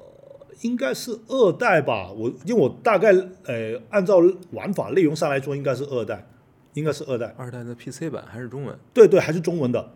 [0.62, 2.10] 应该是二代吧。
[2.10, 3.12] 我因为我大概
[3.44, 4.16] 呃按照
[4.52, 6.26] 玩法内容上来说，应该是二代，
[6.76, 7.34] 应该是二代。
[7.38, 8.78] 二代的 PC 版还是中文？
[8.92, 9.92] 对对，还是中文的。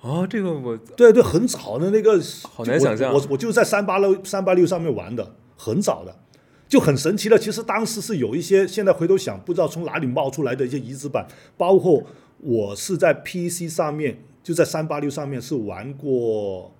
[0.00, 6.14] 哦，这个我对对，很早的那个，好难想象我我我就在三八六三八六上面玩的，很早的，
[6.68, 7.38] 就很神奇的。
[7.38, 12.02] 其实当时是有一些，现在回头想，不知道从哪里冒出来的一些移植版，包括
[12.38, 16.72] 我是在 PC 上面，就在三八六上面是玩过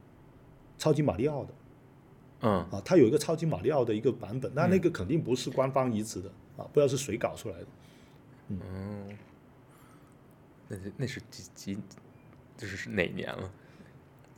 [0.76, 1.48] 超级马里奥的
[2.42, 7.66] 嗯，啊，它有一个超级马里奥的一个版本，那那个肯定不是官方移植的啊，不知道是谁搞出来的。
[10.68, 11.79] 那是那是几几，
[12.57, 13.52] 这是是哪年了？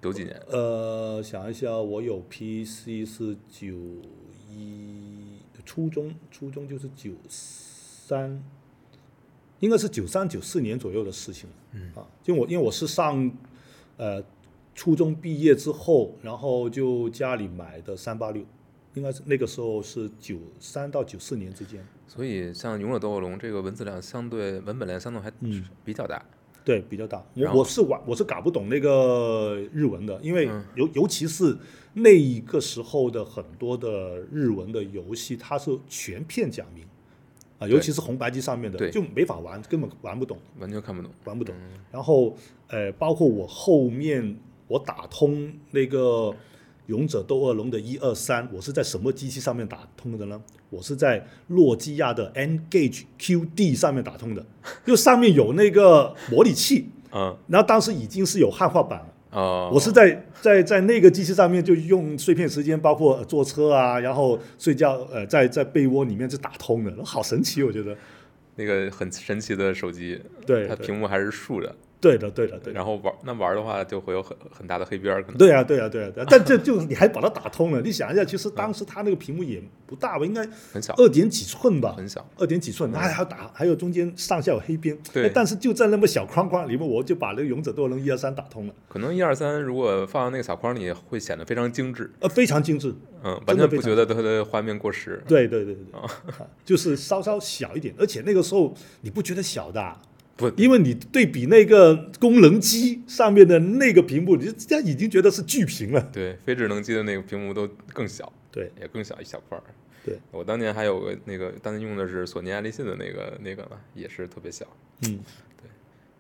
[0.01, 0.37] 九几年？
[0.49, 3.75] 呃，想一下，我有 PC 是九
[4.49, 8.43] 一初中，初中就是九三，
[9.61, 11.57] 应该是九三九四年左右的事情了。
[11.73, 13.31] 嗯啊，就我因为我是上
[13.97, 14.23] 呃
[14.75, 18.45] 初中毕业之后，然后就家里买的三八六，
[18.95, 21.85] 应该是那个时候是九三到九四年之间。
[22.09, 26.21] 所以像《勇者斗恶龙》这个文字量相对文本量相对还嗯比较大。
[26.65, 27.25] 对，比较大。
[27.35, 31.57] 我我是玩我是搞不懂那个日文的，因为嗯尤尤其是
[31.95, 36.85] 那一个时候的很多的日文的游戏，它是全片讲明
[37.59, 41.11] 啊，尤其是红白机上面的，就没法玩，根本玩不懂，完全看不懂。
[41.25, 41.55] 玩不懂。
[41.93, 42.37] 然后
[42.69, 46.35] 呃，包括我后面我打通那个。
[46.89, 50.41] 勇者斗恶龙的一二三，我是在什么机器上面打通的呢？
[50.71, 54.45] 我是在诺基亚的 N-Gage QD 上面打通的，
[54.87, 57.37] 就上面有那个模拟器， 嗯。
[57.47, 67.95] 然后当时已经是有汉化版了，哦，我是在在在那个机器上面就用碎片时间，包括呃坐车啊，然后睡觉，呃，在在被窝里面就打通的，好神奇，我觉得。
[68.57, 70.69] 那个很神奇的手机，对对。
[70.69, 72.73] 它屏幕还是竖着，对的，对的，对的。
[72.73, 80.95] 然后玩那玩的话就会有很很大的黑边儿，对啊，对啊，对啊，对啊，但这 就你还把它打通了，你想一下，其实当时它那个屏幕也不大吧，应该很小。
[80.97, 82.25] 二点几寸吧，很小。
[82.37, 85.27] 二点几寸，它还要打，还有中间上下有黑边，对。
[85.27, 95.23] 哎但是就在那么小框框里面，我就把那个勇者斗恶龙一二三打通了，可能一二三如果放到那个小框里，会显得非常精致，呃，非常精致，嗯，完全不觉得它的画面过时。
[95.27, 96.07] 对对对对对，啊
[96.65, 100.01] 就是稍稍小一点，而且那个时候你不觉得小的啊、
[100.39, 106.01] 不，因为你对比那个功能机上面的那个屏幕，你这样已经觉得是巨屏了。
[106.13, 109.65] 对，非智能机的那个屏幕都更小，对，也更小一小块儿。
[110.05, 114.65] 对，我当年还有个那个，当年用的是索尼爱立信的那个那个嘛，也是特别小。
[115.03, 115.19] 嗯，
[115.61, 115.69] 对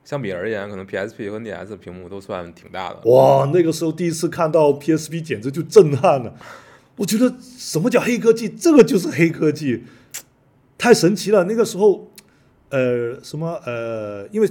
[0.04, 3.08] 相比而言，可能 PSP 和 NDS 屏幕都算挺大的。
[3.08, 6.34] 哇，那个时候第一次看到 PSP，简直就震撼了。
[6.96, 8.48] 我觉得什么叫黑科技？
[8.48, 9.84] 这个就是黑科技，
[10.76, 11.44] 太神奇了。
[11.44, 12.07] 那个时候，
[12.70, 14.48] 呃，什么呃，因为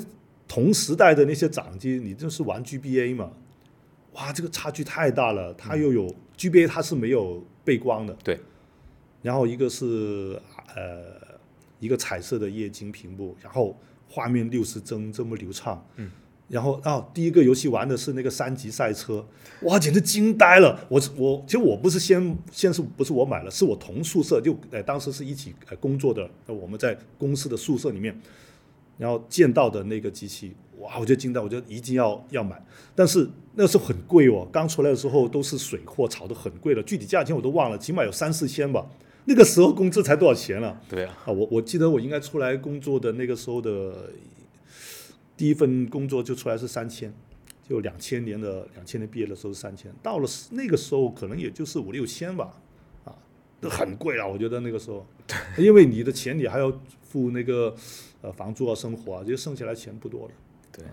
[0.47, 3.32] 同时代的那些掌机，你就是玩 GBA 嘛，
[4.13, 5.53] 哇，这个差距太大了。
[5.53, 8.39] 它又有 GBA，它是没有背光的，对，
[9.21, 10.41] 然后一个是
[10.75, 11.38] 呃
[11.80, 13.77] 一个彩色的液晶屏幕，然后
[14.10, 16.10] 画面六十帧这么流畅，嗯，
[16.49, 19.25] 然后啊，第一个游戏玩的是那个三级赛车，
[19.63, 20.79] 哇，简直惊呆了！
[20.88, 28.17] 我我其实我不是先先是不是我买了，是我同宿舍就呃当时是一起呃工作的，呃我们在公司的宿舍里面，
[28.97, 32.63] 然后见到的那个机器，哇，我就惊呆，我就一定要要买。
[32.95, 38.88] 但是那时候很贵哦，刚出来的时候都是水货，炒得很贵了，具体价钱我都忘了，起码有三四千吧。
[39.25, 44.10] 那个时候工资才多少钱呢、对啊，啊，我我记得我应该出来工作的那个时候的
[45.38, 47.13] 第一份工作就出来是三千，
[47.62, 52.52] 就两千年的两千年毕业的时候是三千，到了那个时候可能也就是五六千吧，
[53.06, 53.15] 啊，
[53.62, 55.06] 都很贵了，我觉得那个时候，
[55.58, 57.76] 因为你的钱你还要付那个
[58.21, 60.32] 呃房租啊、生活啊，就剩下来钱不多了。
[60.71, 60.86] 对，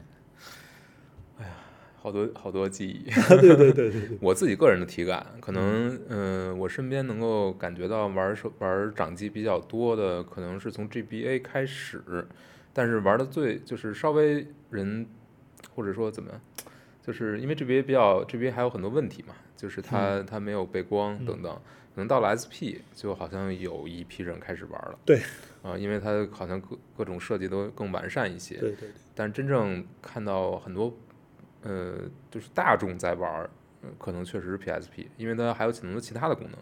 [1.38, 1.57] 哎呀，
[1.96, 3.11] 好多好多记忆。
[3.40, 12.02] 对对对对对， 我自己个人的体感，可能嗯、呃我身边能够感觉到玩手玩掌机比较多的，可能是从 GBA 开始，
[12.74, 15.06] 但是玩的最就是稍微人
[15.74, 16.40] 或者说怎么样，
[17.00, 21.54] 就是因为这边比较这边还有很多问题嘛，就是它、它没有背光等等，
[21.94, 24.98] 可能到了 SP 就好像有一批人开始玩了。
[25.06, 25.22] 对
[25.62, 28.56] 啊、因为它好像各各种设计都更完善一些。
[28.58, 30.94] 对对对，但真正看到很多，
[31.62, 31.96] 呃，
[32.30, 33.48] 就是大众在玩，
[33.82, 36.58] 呃可能确实是 PSP，因为它还有很多其他的功能。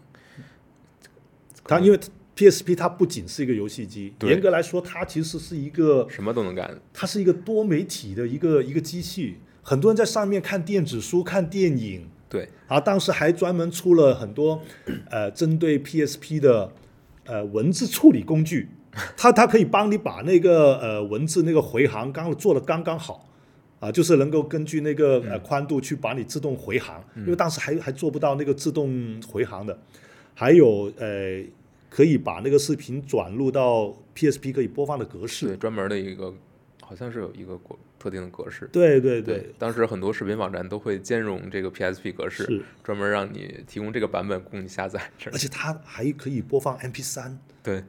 [1.65, 1.99] 它因为
[2.35, 14.61] PSP 它不仅是一个游戏机，严格来说它其实是一个什么都能干，它是一个多媒体的一个一个机器，很多人在上面看电子书、看电影，对，啊，当时还专门出了很多
[15.09, 16.71] 呃针对 PSP 的
[17.25, 18.69] 呃文字处理工具，
[19.15, 23.29] 它它可以帮你把那个呃文字那个回航刚做的刚刚好。
[23.79, 29.77] 啊，就是能够根据那个呃宽度去把你自动回航，因为当时还还做不到那个自动回航的，
[30.33, 31.43] 还有呃
[31.95, 36.33] 可以把那个视频转录到 PSP 可以播放的格式，对，专门的一个，
[36.81, 38.67] 好像是有一个国特定的格式。
[38.71, 44.99] 对对对，当时很多视频网站都会兼容这个 PSP 格式，是，专门让你提供这个版本供你下载。
[45.19, 47.83] 这而且它还可以播放 MP 3对，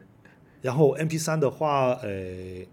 [0.61, 2.67] 然后 MP 3的话，呃，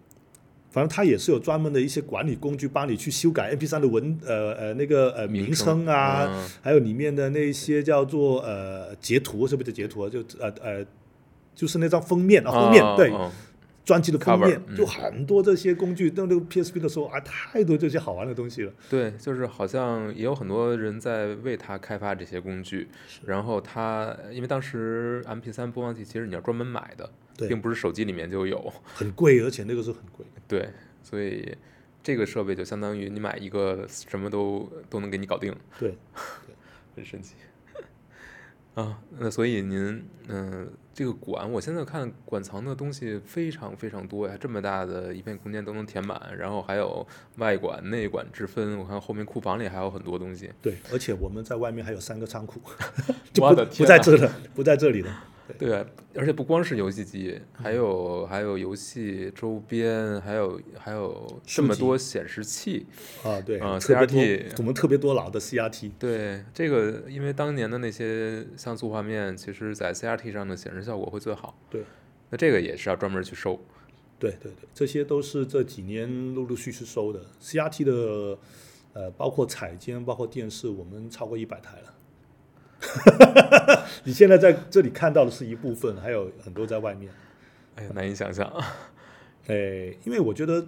[0.69, 10.09] 反正它也是有专门的一些管理工具帮你去修改 MP 3的文呃呃那个呃名称啊，嗯还有里面的那些叫做呃截图，是不是截图啊？
[10.09, 10.85] 就呃呃，
[11.55, 13.11] 就是那张封面啊，封面、对。
[13.83, 18.71] 专辑的封面嗯就很多这些工具，到那个 PSP 的时候啊，太多这些好玩的东西了。
[18.87, 22.87] 对，就是好像也有很多人在为它开发这些工具，
[23.25, 30.23] 然后它因为当时 MP 3播放器其实你要专门买的，对并不是手机里面就有，很贵，而且那个时候很贵。
[30.47, 30.69] 对，
[31.01, 31.57] 所以
[32.03, 35.97] 这个设备就相当于你买一个什么都都能给你搞定，对，
[36.95, 37.33] 很神奇。
[38.73, 47.05] 啊，那所以您，嗯、这个馆，我现在看馆藏的东西非常非常多呀，这么大的一片空间都能填满，然后还有
[47.35, 50.49] 外馆、内馆之分，我看后面库房里还有很多东西。
[50.61, 52.61] 对，而且我们在外面还有三个仓库，
[53.33, 55.23] 就不在这了，不在这里了。
[55.57, 55.85] 对啊，
[56.15, 62.85] 而且不光是游戏机，还有还有游戏周边，还有还有这么多显示器。
[63.23, 71.57] 啊，对，啊 CRT 多，我们特别多老的 CRT，对这个，因为当年的那些像素画面，其实在 CRT 上的显示效果会最好。
[71.69, 71.83] 对，
[72.29, 73.59] 那这个也是要专门去收。
[74.19, 78.37] 对对对，这些都是这几年陆陆续续收的 CRT 的，
[78.93, 81.93] 呃，包括彩监，包括电视，我们超过一百台了。
[84.03, 87.11] 你现在在这里看到的是一部分，还有很多在外面。
[87.75, 88.51] 哎呀，难以想象。
[89.47, 90.65] 哎，因为我觉得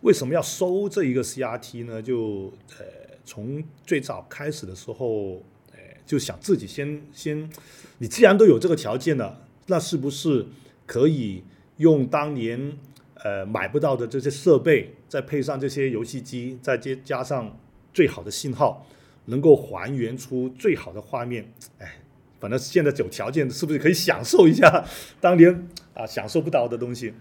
[0.00, 2.00] 为什么要收这一个 CRT 呢？
[2.00, 2.84] 就呃，
[3.24, 7.50] 从最早开始的时候，诶，就想自己先先，
[7.98, 10.46] 你既然都有这个条件了，那是不是
[10.86, 11.44] 可以
[11.76, 12.78] 用当年
[13.22, 17.58] 呃买不到的这些设备，再配上这些游戏机，再接加上
[17.92, 18.86] 最好的信号，
[19.30, 21.50] 能够还原出最好的画面？
[21.78, 22.00] 哎，
[22.38, 24.84] 反正现在有条件，是不是可以享受一下
[25.20, 27.14] 当年啊享受不到的东西？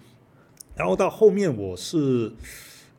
[0.76, 2.32] 然后到后面我是，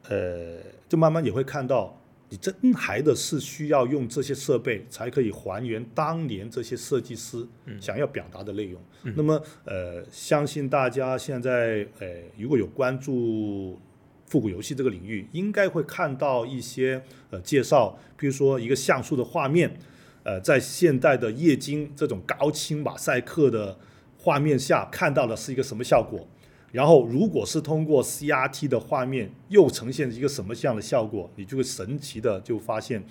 [0.09, 7.46] 呃，就慢慢也会看到，你真还的是需要用这些设备才可以还原当年这些设计师
[7.81, 8.81] 想要表达的内容。
[9.16, 13.81] 那么，呃，相信大家现在，呃，如果有关注
[14.30, 19.76] 复古游戏这个领域，应该会看到一些呃介绍，比如说一个像素的画面，
[20.22, 23.76] 呃，在现代的液晶这种高清马赛克的
[24.16, 26.28] 画面下看到的是一个什么效果。
[26.70, 33.04] 然后，如果是通过 CRT 的画面，又呈现一个什么样的效果，你就会神奇的就发现，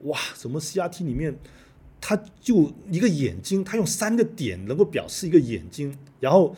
[0.00, 1.38] 哇，怎么 CRT 里面，
[2.00, 6.56] 它就一个眼睛，它用三个点能够表示一个眼睛，然后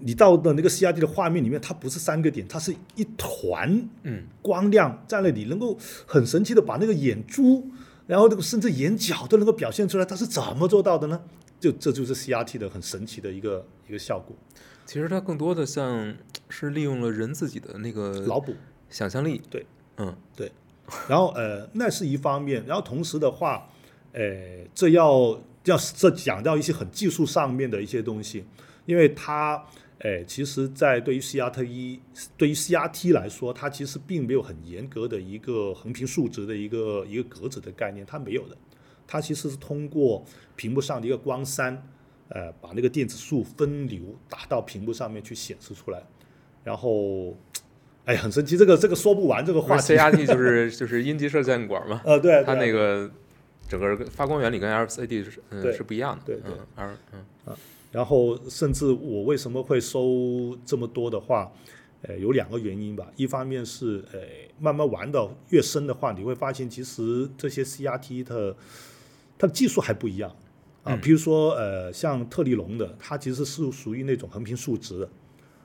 [0.00, 7.66] 你到的那个 CRT 的画面里面，它不是三个点，它是一团嗯光亮在那里，能够很神奇的把那个眼珠，
[8.06, 11.20] 然后这个甚至眼角都能够表现出来，它是怎么做到的呢？
[11.60, 14.36] 就这就是 CRT 的很神奇的一个一个效果，
[14.86, 16.14] 其实它更多的像
[16.48, 18.54] 是利用了人自己的那个脑补。
[18.88, 19.42] 想象力。
[19.50, 20.50] 对，嗯对
[21.08, 23.68] 然后呃，那是一方面，然后同时的话，
[24.12, 28.44] 呃，这要要这讲到一些很技术上面的一些东西，
[28.86, 29.62] 因为它
[30.00, 32.00] 呃，其实，在对于 CRT 一
[32.36, 38.56] 对于 CRT 来说，它其实并没有很严格的一个横平竖直的一个一个格子的概念，它没有的，
[39.06, 41.76] 它其实是通过屏幕上的一个光栅，
[42.28, 46.02] 呃，把那个电子束分流打到屏幕上面去显示出来，
[46.64, 47.36] 然后。
[48.04, 49.92] 哎，很神奇，这个这个说不完这个话题。
[49.92, 53.10] ，CRT 就是 就是阴极射线管嘛，呃，对，它那个
[53.68, 56.22] 整个发光原理跟 LCD 是嗯对是不一样的。
[56.24, 57.56] 对对嗯，R 嗯
[57.90, 61.50] 然后甚至我为什么会收这么多的话，
[62.02, 63.10] 呃，有两个原因吧。
[63.16, 64.20] 一方面是呃，
[64.60, 68.56] 慢慢玩的越深的话，你会发现其实这些 CRT 的
[69.38, 70.30] 它的技术还不一样
[70.84, 70.94] 啊。
[70.94, 75.08] 嗯比如说呃，像特立龙的，它其实是属于那种横平竖直的，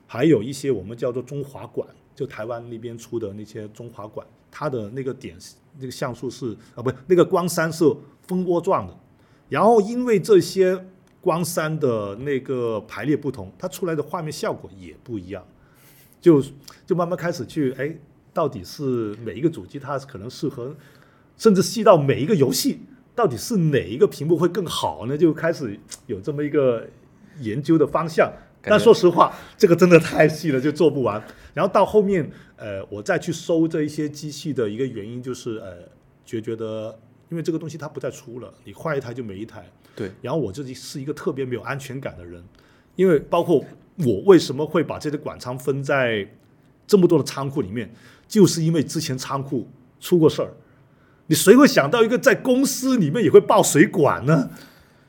[0.06, 5.36] 还有一些我们叫做中华管，就台湾那边出的那些中华管，它的那个点
[5.78, 7.84] 那个像素是啊，不，那个光栅是
[8.26, 8.96] 蜂窝状的。
[9.48, 10.86] 然后因为这些
[11.24, 15.42] 光栅的那个排列不同，它出来的画面效果也不一样，
[16.20, 16.44] 就
[16.86, 17.96] 就慢慢开始去哎，
[18.34, 20.76] 到底是每一个主机它可能适合，
[21.38, 22.80] 甚至细到每一个游戏，
[23.14, 25.16] 到底是哪一个屏幕会更好呢？
[25.16, 26.86] 就开始有这么一个
[27.40, 28.30] 研究的方向。
[28.66, 31.22] 但说实话，这个真的太细了，就做不完。
[31.52, 35.76] 然后到后面，呃，我再去收这一些机器的一个原因就是，呃，
[36.24, 36.98] 觉觉得
[37.34, 39.68] 因为这个东西它不再出了，你换一台就没一台。
[39.96, 42.40] 对，然后我自己是一个特别没有安全感的人，
[42.94, 43.64] 因为包括
[43.96, 46.24] 我为什么会把这些管仓分在
[46.86, 47.92] 这么多的仓库里面，
[48.28, 49.68] 就是因为之前仓库
[49.98, 50.54] 出过事儿。
[51.26, 54.48] 你谁会想到一个在公司里面也会爆水管呢？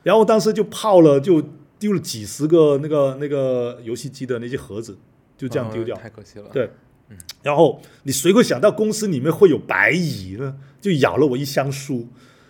[0.02, 1.40] 然后当时就泡了，就
[1.78, 4.98] 丢了几十个那个那个游戏机的那些盒子，
[5.36, 6.00] 就这样丢掉嗯。
[6.00, 6.48] 太可惜了。
[6.52, 6.68] 对，
[7.42, 10.58] 然后你谁会想到公司里面会有白蚁呢？
[10.80, 12.08] 就咬了我一箱书。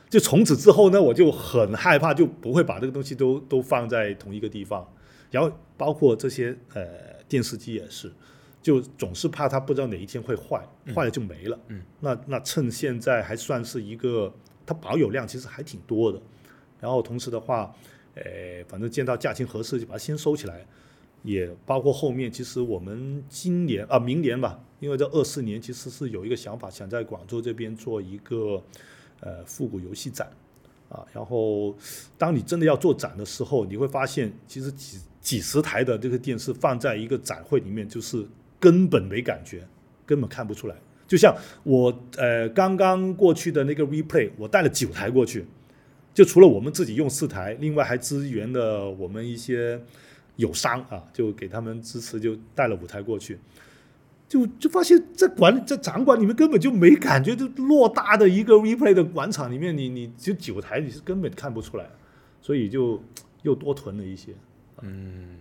[0.08, 4.86] 就从此之后呢，我就很害怕，就不会把这个东西都 都放在同一个地方。
[5.30, 6.84] 然后包括这些呃
[7.28, 8.10] 电视机也是，
[8.62, 11.58] 就总是怕它不知道哪一天会坏，坏了就没了。
[11.68, 14.32] 嗯，那那趁现在还算是一个
[14.64, 16.22] 它保有量其实还挺多的。
[16.80, 17.74] 然后同时的话，
[18.14, 18.22] 呃，
[18.68, 20.64] 反正见到价钱合适就把它先收起来。
[21.26, 28.62] 也包括后面，其实我们今年啊，明年吧，因为这二四年其实是有一个想法，想在广州这边做一个
[29.18, 30.30] 呃复古游戏展
[30.88, 31.04] 啊。
[31.12, 31.74] 然后，
[32.16, 38.24] 当你真的要做展的时候，你会发现，其实几几十台的这个电视放在一个展会里面，就是
[38.60, 39.66] 根本没感觉，
[40.06, 40.76] 根本看不出来。
[41.08, 45.44] 就像我呃刚刚过去的那个 replay，我带了九台过去，
[46.14, 49.80] 就除了我们自己用四台，另外还支援了我们一些
[50.36, 53.38] 友商啊，就给他们支持，就带了五台过去。
[54.28, 61.88] 就就发现，在馆在展馆里面根本就没感觉，就偌大的一个 replay 的广场里面，你你就九台，你是根本看不出来，
[62.42, 63.00] 所以就
[63.42, 64.32] 又多囤了一些。
[64.82, 65.36] 嗯，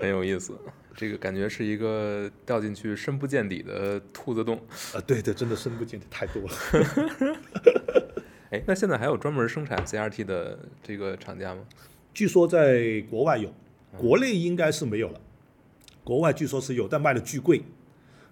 [0.00, 0.58] 很有意思。
[0.94, 4.56] 这个感觉是一个掉进去深不见底的兔子洞。
[4.94, 6.48] 啊，对的，真的深不见底，太多了。
[8.50, 11.60] 哎，那现在还有专门生产 CRT 的这个厂家吗？
[12.14, 13.52] 据说在国外有，
[13.98, 15.20] 国内应该是没有了。
[16.04, 17.62] 国外据说是有，但卖的巨贵。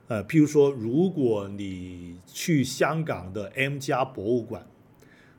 [0.06, 4.66] 呃，譬如说，如果你去香港的 M 家博物馆，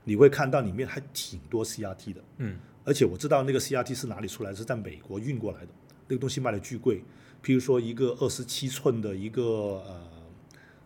[0.03, 2.21] 你会看到里面还挺多 CRT 的。
[2.37, 5.67] 嗯，而且我知道那个 CRT 是哪里出来的，是在美国运过来的。
[6.07, 7.03] 那个东西卖的巨贵，
[7.43, 9.43] 譬如说一个二十七寸的一个
[9.87, 10.01] 呃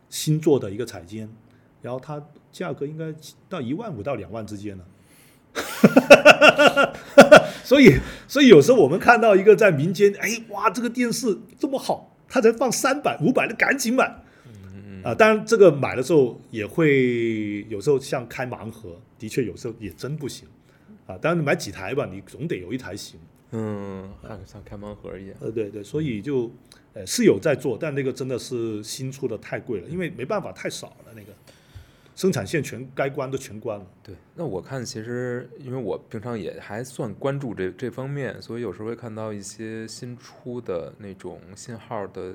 [0.09, 1.29] 新做的一个彩监，
[1.81, 2.21] 然后它
[2.51, 3.13] 价格应该
[3.47, 4.85] 到一万五到两万之间呢。
[7.69, 14.05] 所以，所以有时候我们看到一个在民间，哎，哇，这个电视这么好，他才放三百、五百的，赶紧买。
[15.03, 20.47] 啊，当然这个买的时候也会有时候像开盲盒，的确有时候也真不行。
[21.05, 23.19] 啊，当然你买几台吧，你总得有一台行。
[23.51, 25.35] 嗯，像像开盲盒一样。
[25.39, 26.51] 呃，对对，所以就
[26.93, 31.27] 呃是有在做，但那个真的是新出的太贵了，因为没办法太少了，那个
[32.19, 33.87] 生产线全该关的全关了。
[34.03, 42.33] 对，那我看其实因为我平常也还算关注这这方面，所以有时候会看到一些新出的那种信号的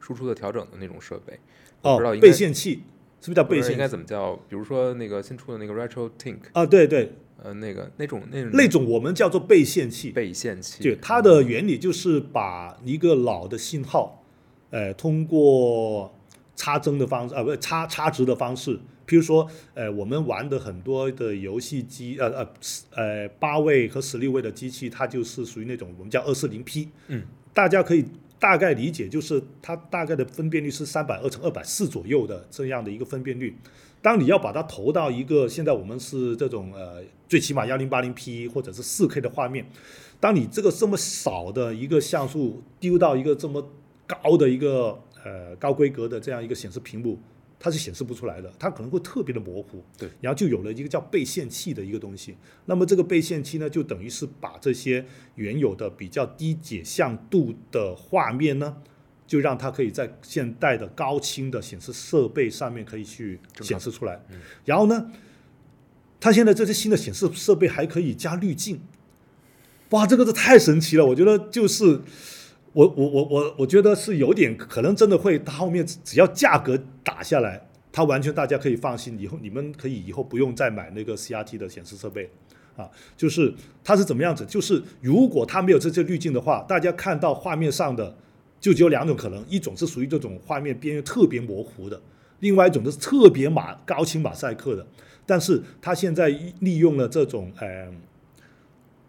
[0.00, 1.38] 输出的调整的那种设备。
[1.80, 2.82] 我哦不知道，应该倍线器
[3.20, 3.72] 是不是叫倍线器？
[3.74, 4.34] 应该怎么叫？
[4.48, 10.10] 比如说那个新出的那个 Retro Tink 啊，对对，呃，那个那种那种那种我们叫做倍线器。
[10.10, 14.24] 倍线器，对，它的原理就是把一个老的信号，
[14.70, 16.12] 呃，通过
[16.56, 18.80] 插针的方式，啊，不是插插值的方式，
[19.10, 19.44] 譬如说，
[19.74, 22.48] 呃，我们玩的很多的游戏机，呃呃
[22.94, 28.04] 呃，八位和十六位的机器，它就是属于那种我们叫二四零 P，嗯，大家可以
[28.38, 33.56] 大概理解，就是它大概的分辨率是三百二乘二百四左右的这样的一个分辨率。
[34.00, 39.66] 当你要把它投到一个现在我们是这种呃最起码幺零八零 P 或者是四 K 的画面，
[40.20, 43.68] 当你这个这么少的一个像素丢到一个这么
[44.06, 47.18] 高的一个呃高规格的这样一个显示屏幕，
[47.60, 49.84] 它是显示不出来的，它可能会特别的模糊。
[49.96, 52.34] 对，然后就有了一个叫背线器的一个东西。
[52.64, 55.04] 那么这个背线器呢，就等于是把这些
[55.36, 58.78] 原有的比较低解像度的画面呢。
[59.26, 64.20] 就让它可以在现代的高清的显示设备上面可以去显示出来。
[64.64, 65.12] 然后呢，
[66.18, 68.80] 它现在这些新的显示设备还可以加滤镜，
[69.90, 71.06] 哇，这个是太神奇了！
[71.06, 72.00] 我觉得就是
[72.72, 77.60] 我我我我我觉得是有点可能真的会，它后面只要价格打下来，
[77.92, 82.30] 它完全大家可以放心，以后你们可以以后不用再买那个 CRT 的显示设备
[82.76, 82.88] 啊。
[83.16, 83.52] 就是
[83.82, 84.44] 它是怎么样子？
[84.46, 88.16] 就是如果它没有这些滤镜的话，大家看到画面上的。
[88.60, 91.98] 就只有两种可能，一种是属于这种画面边缘特别模糊的，
[92.40, 94.86] 另外一种是特别马高清马赛克的。
[95.24, 97.90] 但是它现在利用了这种呃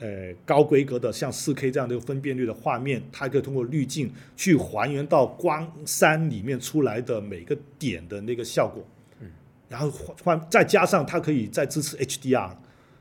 [0.01, 8.85] 呃高规格的像四 K 这样的分辨率的画面，它可以通过滤镜去还原到光山里面出来的每个点的那个效果。
[9.21, 9.27] 嗯，
[9.69, 9.89] 然后
[10.21, 12.51] 换再加上它可以再支持 HDR。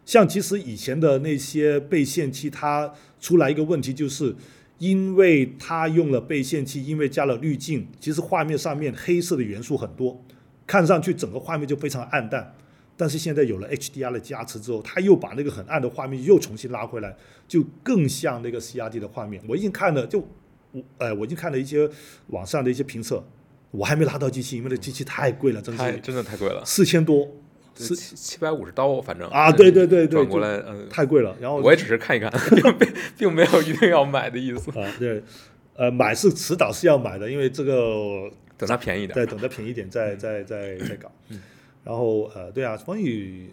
[0.06, 4.36] 像其实以前的那些倍线器，它出来一个问题就是。
[4.80, 10.18] 因为它用了倍线器，因为加了滤镜，其实画面上面黑色的元素很多，
[10.66, 12.54] 看上去整个画面就非常暗淡。
[13.00, 17.16] 但是现在有了 HDR 的加持之后，它又把那个很暗的画面又重新拉回来，
[17.48, 19.42] 就更像那个 CRT 的画面。
[19.48, 20.18] 我已经看了，就
[20.72, 21.88] 我呃，我已经看了一些
[22.26, 23.24] 网上的一些评测，
[23.70, 27.26] 我还没拿到机器，因为那机器太贵了，真是真的太贵了，四千多。
[27.72, 31.34] 七七百五十刀，反正啊，对对对对，转过来，嗯，太贵了。
[31.40, 34.86] 然后我也只是看一看， 并并并没有一定要买的意思 啊。
[34.98, 35.22] 对，
[35.76, 41.10] 呃，买是迟早是要买的，因为这个等它便宜点，对，等它便宜点再再再再搞。
[41.82, 43.50] 然后呃，对啊，关于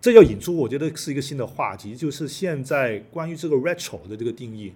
[0.00, 4.72] 这要引出，我觉得是一个新的话题，就是现在关于这个 retro 的这个定义，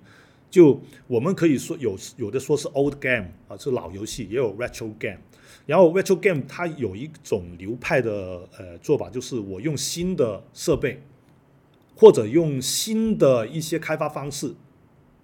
[0.50, 5.18] 就我们可以说有有的说是 old game 啊，是老游戏，也有 retro game。
[5.66, 11.02] 然后 retro game 它有一种流派的呃做法，就是我用新的设备，
[11.94, 14.54] 或者用新的一些开发方式，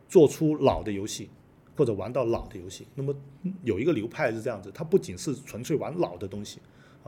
[0.06, 1.30] 做出老的游戏，
[1.76, 2.86] 或者玩到老的游戏。
[2.94, 3.14] 那么
[3.62, 6.58] 有一个流派是这样子，它不仅是纯粹玩老的东西，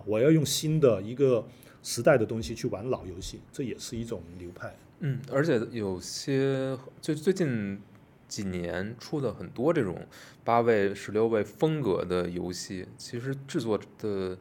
[0.04, 1.46] 我要用新的一个
[1.82, 4.74] 时代的东西去玩老游戏，这也是一种流派。
[5.00, 7.80] 嗯，而且有些最最近。
[8.28, 10.04] 几年出的很多这种
[10.42, 14.36] 八位、十六位风格的游戏，其实制作的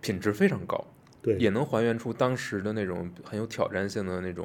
[0.00, 0.84] 品质非常高，
[1.22, 4.44] 对，也能还原出当时的那种很有挑战性的那种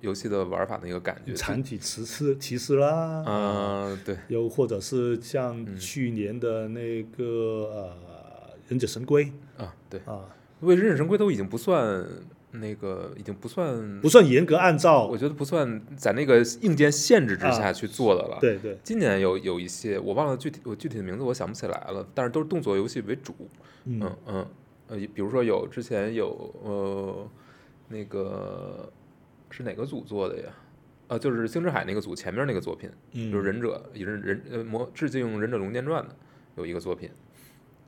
[0.00, 1.34] 游戏的玩法的一个感觉。
[1.34, 7.96] 残体骑士骑士啦，啊，对，又或者是像去年的那个呃
[8.68, 10.26] 忍者神龟啊，对啊，
[10.60, 12.06] 因为忍者神龟都已经不算。
[12.54, 18.36] 那个已经不算不算严格按照，我觉得不算在那个硬件限制之下去做的了。
[18.42, 23.34] 对对，今年有有一些我忘了具体我具体的名字我想不起来了，但是都是动作游戏为主。
[23.86, 24.46] 嗯嗯
[24.88, 27.26] 呃，比如说有之前有呃
[27.88, 28.92] 那个
[29.50, 30.52] 是哪个组做的呀？
[31.08, 32.90] 呃，就是星之海那个组前面那个作品，
[33.32, 36.14] 就是忍者以忍忍呃魔致敬忍者龙剑传的
[36.56, 37.08] 有一个作品。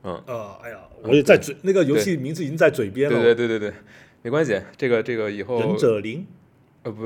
[0.05, 0.23] 嗯。
[0.27, 3.19] 呃，哎呀，我也在嘴那个游戏名字已经在嘴边了。
[3.19, 3.75] 对对对对对。
[4.21, 6.25] 没关系，这个这个以后忍者灵，
[6.83, 7.03] 呃不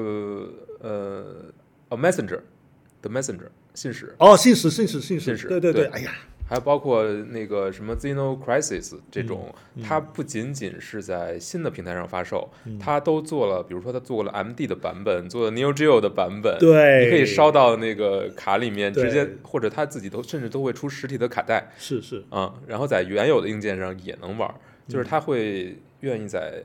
[0.80, 1.52] 呃
[1.90, 4.16] ，a messenger，the messenger 信使。
[4.20, 5.36] 哦信使信使信使。
[5.36, 6.14] 使对对对，哎呀，
[6.50, 22.26] 还有包括那个什么 Zeno Crisis 这种，它不仅仅是在新的平台上发售，它都做了，比如说它做了 MD 的版本，做了 Neo Geo 的版本，对，你可以烧到那个卡里面，直接或者它自己都甚至都会出实体的卡带，是是。
[22.30, 24.52] 啊，然后在原有的硬件上也能玩，
[24.88, 25.78] 就是它会。
[26.02, 26.64] 愿意在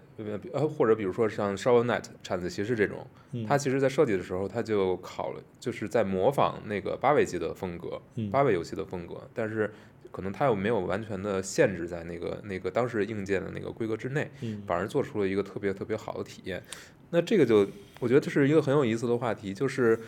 [0.52, 3.06] 呃或者比如说像 Shovel Knight 铲子骑士这种，
[3.48, 9.72] 它其实在设计的时候，它就考了，就是在模仿那个八位机的风格，八位游戏的风格，但是
[10.12, 14.30] 可能它又没有完全的限制在那个那个当时硬件的那个规格之内，
[14.66, 16.62] 反而做出了一个特别特别好的体验。
[17.10, 17.66] 那这个就
[17.98, 19.98] 我觉得这是一个很有意思的话题，就是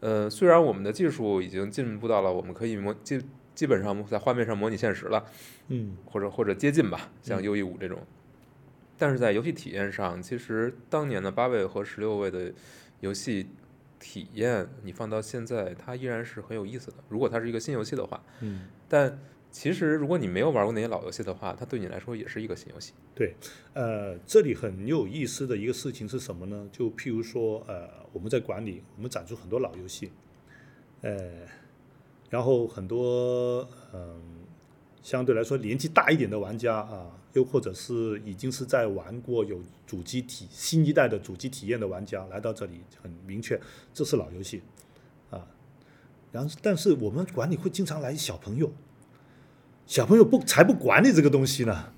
[0.00, 3.22] 呃虽然我们的技术已经进步到了我们可以模基
[3.54, 5.24] 基本上在画面上模拟现实了，
[5.68, 7.98] 嗯，或者或者接近吧，像 U E 五这种。
[9.02, 12.52] 但是在游戏体验上，其实当年的八位和十六位的
[13.00, 13.48] 游戏
[13.98, 16.98] 体验，你放到现在，它依然是很有意思的。
[17.08, 19.18] 如果它是一个新游戏的话，嗯，但
[19.50, 22.92] 其实如果你没有玩过那些老游戏的话，它对你来说也是一个新游戏。
[23.12, 23.34] 对，
[23.74, 26.68] 呃，这里很有意思的一个事情是什么呢？
[26.70, 30.12] 就譬如说，呃，我们在管理，我们展出很多老游戏，
[31.00, 31.18] 呃，
[32.30, 34.22] 然后很多嗯、
[35.02, 43.60] 相对来说年纪大一点的玩家啊，又或者是已经是在玩过有主机体新一代的主机体验的玩家来到这里，很明确
[43.94, 44.62] 这是老游戏
[45.30, 45.46] 啊。
[46.30, 48.72] 然后，但是我们管理会经常来小朋友，
[49.86, 51.92] 小朋友不才不管你这个东西呢。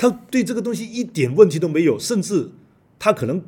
[0.00, 2.52] 他对这个东西一点问题都没有，甚至
[3.00, 3.42] 他可能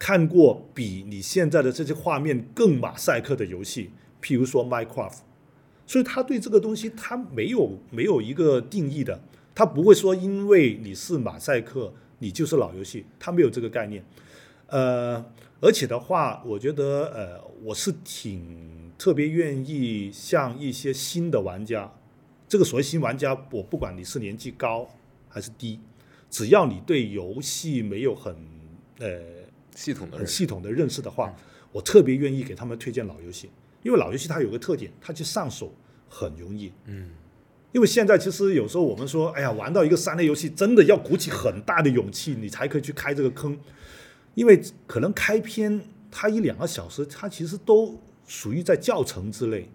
[0.00, 5.18] 看过比你现在的这些画面更马赛克的游戏，譬如说 Minecraft，
[5.86, 9.22] 所以他对这个东西他没有没有一个定义的，
[9.54, 14.04] 他不会说因为你是马赛克，你就是老游戏，他没有这个概念。
[14.68, 15.24] 呃，
[15.60, 21.92] 而且的话，我觉得呃，我是挺特别愿意向一些新的玩家，
[22.48, 24.88] 这个所谓新玩家，我不管你是年纪高
[25.28, 25.78] 还是低。
[26.30, 28.34] 只要你对游戏没有很
[28.98, 31.34] 呃很系统的认识，系统的认识的话，
[31.70, 33.50] 我特别愿意给他们推荐老游戏，
[33.82, 35.74] 因为老游戏它有个特点，它去上手
[36.08, 36.72] 很容易。
[36.86, 37.10] 嗯，
[37.72, 43.58] 因为现在其实有时候我们说，哎呀，玩到一个三 A 游戏，真的要鼓起很大的勇气，你才可以去开这个坑，
[44.34, 49.68] 因为可能开篇它一两个小时，它其实都属于在教程之类。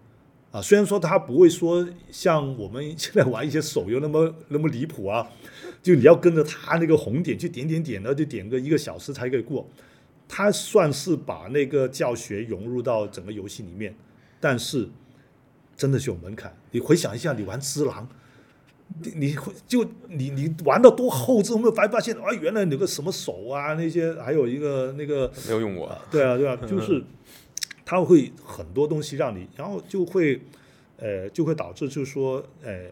[0.50, 5.28] 啊，虽然说它不会说像我们现在玩一些手游那么 那么离谱啊，
[5.82, 9.68] 就你要跟着它那个红点去点点点的，就点个一个小时才可以过。
[10.26, 13.94] 它算是把那个教学融入到整个游戏里面，
[14.40, 14.88] 但是
[15.78, 16.54] 真的是有门槛。
[16.72, 18.06] 你回想一下，你玩《只狼》，
[19.02, 22.14] 你你会就你你玩到多后置，有没有发发现？
[22.16, 25.86] 啊，原来有个什么手啊，那些还有一个那个没有用过。
[25.86, 27.02] 啊对啊，对啊，就是
[27.86, 30.42] 它会很多东西让你，然后就会
[30.98, 32.90] 呃就会导致就是说呃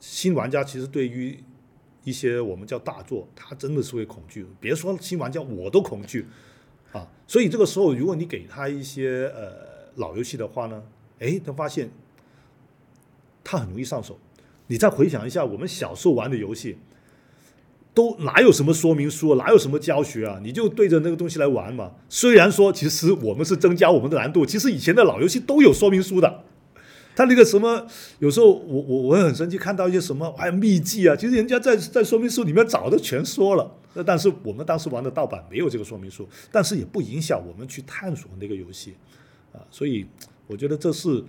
[0.00, 1.38] 新玩家其实对于
[2.02, 4.46] 一些我们叫大作，他真的是会恐惧。
[4.58, 6.26] 别说新玩家，我都恐惧
[6.92, 7.06] 啊。
[7.26, 9.52] 所以这个时候，如果你给他一些呃
[9.96, 10.82] 老游戏的话呢，
[11.20, 11.88] 哎，他发现
[13.44, 14.18] 它很容易上手。
[14.68, 16.76] 你再回想一下我们小时候玩的游戏，
[17.92, 20.40] 都哪有什么说明书，哪有什么教学啊？
[20.42, 21.92] 你就对着那个东西来玩嘛。
[22.08, 26.44] 虽然说其实我们是增加我们的难度，其实以前的老游戏都有说明书的。
[27.14, 27.86] 他那个什么，
[28.20, 33.70] 有时候我我我很生气，看到一些什么还有秘籍啊，其实人家在在说明书里面早都全说了。
[33.92, 38.94] 那但是我们当时玩的盗版没有这个说明书，但是也不影响我们去探索那个游戏
[39.52, 39.60] 啊。
[39.70, 40.06] 所以
[40.46, 41.22] 我觉得这是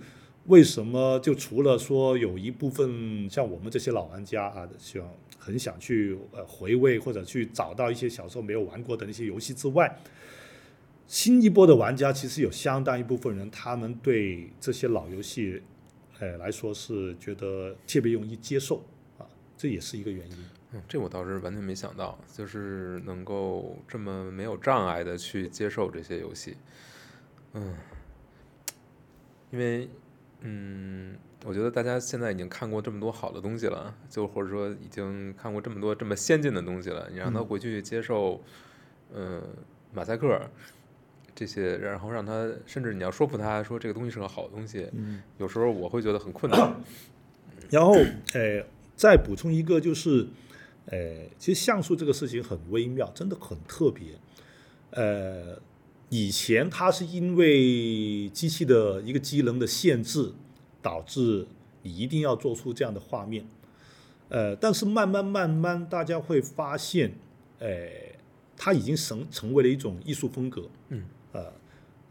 [0.46, 9.98] 为什么就除了说有一部分像我们这些老玩家啊，希望很想去呃回味或者去找到一些小时候没有玩过的那些游戏之外。
[11.06, 15.62] 新一波的玩家其实有相当一部分人，他们对这些老游戏，
[16.18, 18.82] 呃来说是觉得特别容易接受
[19.18, 19.26] 啊，
[19.56, 20.36] 这也是一个原因。
[20.72, 26.56] 嗯，这我倒是完全没想到，就是能够这么没有障碍的去接受这些游戏。
[27.52, 27.74] 嗯，
[29.50, 29.88] 因为
[30.46, 38.42] 嗯，我觉得大家现在已经看过这么多好的东西了，就或者说已经看过这么多这么先进的东西了，你让他嗯回去接受，
[39.12, 39.42] 呃，
[39.92, 40.40] 马赛克。
[41.36, 46.76] 这些，然后让他，甚至你要说服他说这个东西是个好东西，嗯，有时候我会觉得很困难。
[47.70, 47.92] 然后
[48.34, 48.64] 呃
[48.94, 50.28] 再补充一个就是，
[50.86, 54.16] 呃，其实像素这个事情很微妙，真的很特别。
[54.90, 55.58] 呃，
[56.16, 60.32] 以前它是因为机器的一个机能的限制，
[60.80, 61.44] 导致
[61.82, 63.44] 你一定要做出这样的画面。
[64.28, 67.18] 呃，但是慢慢慢慢，大家会发现，
[67.58, 67.68] 呃，
[68.56, 70.70] 它已经成成为了一种艺术风格。
[70.90, 71.02] 嗯，
[71.32, 71.52] 呃，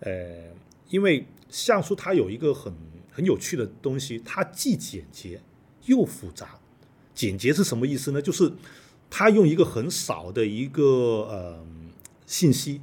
[0.01, 0.51] 呃，
[0.89, 2.73] 因为像素它有一个很
[3.09, 5.39] 很有趣的东西，它既简洁
[5.85, 6.59] 又复杂。
[7.15, 8.21] 简洁是什么意思呢？
[8.21, 8.51] 就是
[9.09, 10.83] 它用一个很少的一个
[11.31, 11.65] 呃
[12.25, 12.81] 信息，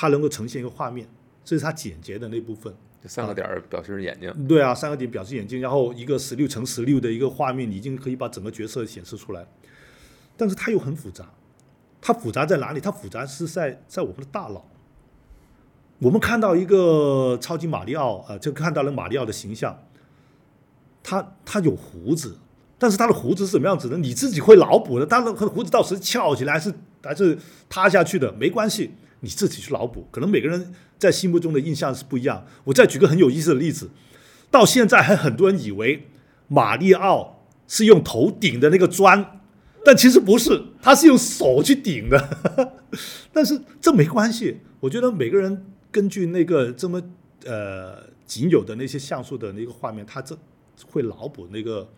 [0.00, 1.06] 它能够呈现一个画面，
[1.44, 2.74] 这是它简洁的那部分。
[3.02, 9.46] 就三个点儿表示眼睛，对啊，三个点表示眼睛，然后一个十六乘十六的一个画面，已经可以把整个角色显示出来。
[10.38, 11.28] 但是它又很复杂，
[12.00, 12.80] 它复杂在哪里？
[12.80, 14.64] 它复杂是在在我们的大脑。
[15.98, 19.78] 我们看到一个超级马里奥啊、呃，就看到了马里奥的形象，
[21.02, 22.38] 他他有胡子，
[22.78, 23.98] 但是他的胡子是什么样子的？
[23.98, 25.04] 你自己会脑补的。
[25.04, 27.38] 他的胡子到时翘起来还是还是
[27.68, 30.06] 塌下去的，没关系，你自己去脑补。
[30.10, 32.46] 可能每个人在心目中的印象是不一样。
[32.64, 33.90] 我再举个很有意思的例子，
[34.50, 36.08] 到现在还很多人以为
[36.48, 39.40] 马里奥是用头顶的那个砖
[39.84, 42.76] 但其实不是，他是用手去顶的。
[43.32, 47.00] 但是这没关系，我觉得每个人根据那个这么
[47.46, 50.36] 呃仅有的那些像素的那个画面，他这
[50.90, 51.88] 会脑补那个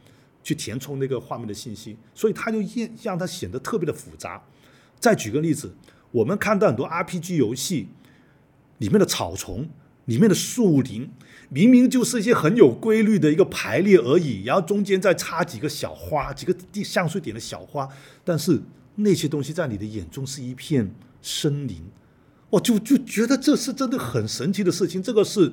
[0.45, 4.41] 去填充那个画面的信息，所以他就让让它显得特别的复杂。
[5.01, 5.75] 再举个例子，
[6.13, 7.89] 我们看到很多 RPG 游戏
[8.79, 9.69] 里面的草丛、
[10.05, 11.09] 里面的树林，
[11.49, 17.89] 明明就是一些很有规律的一个排列而已，然后中间再插几个小花、几个地像素点的小花，
[18.25, 18.61] 但是
[18.97, 21.83] 那些东西在你的眼中是一片森林，
[22.51, 25.03] 我就就觉得这是真的很神奇的事情。
[25.03, 25.53] 这个是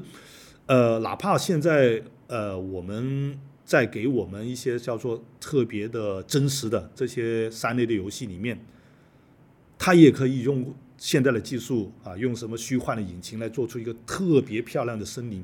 [0.66, 8.60] 呃，哪怕现在呃我们在给我们一些叫做特别的真实的这些三 A 的游戏里面。
[9.80, 15.44] 它也可以用现在的技术啊，用什么虚幻的引擎来做出一个特别漂亮的森林。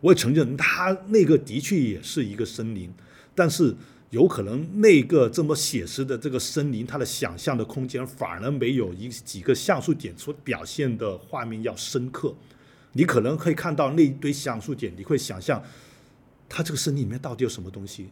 [0.00, 2.92] 我也承认，它那个的确也是一个森林，
[3.34, 3.74] 但是
[4.10, 12.34] 有可能那个这么写实的这个森林，它的想象的空间反而没有一几个像素点所表现的画面要深刻。
[12.92, 15.62] 你可能可以看到那一堆像素点，你会想象
[16.48, 18.10] 它这个森林里面到底有什么东西？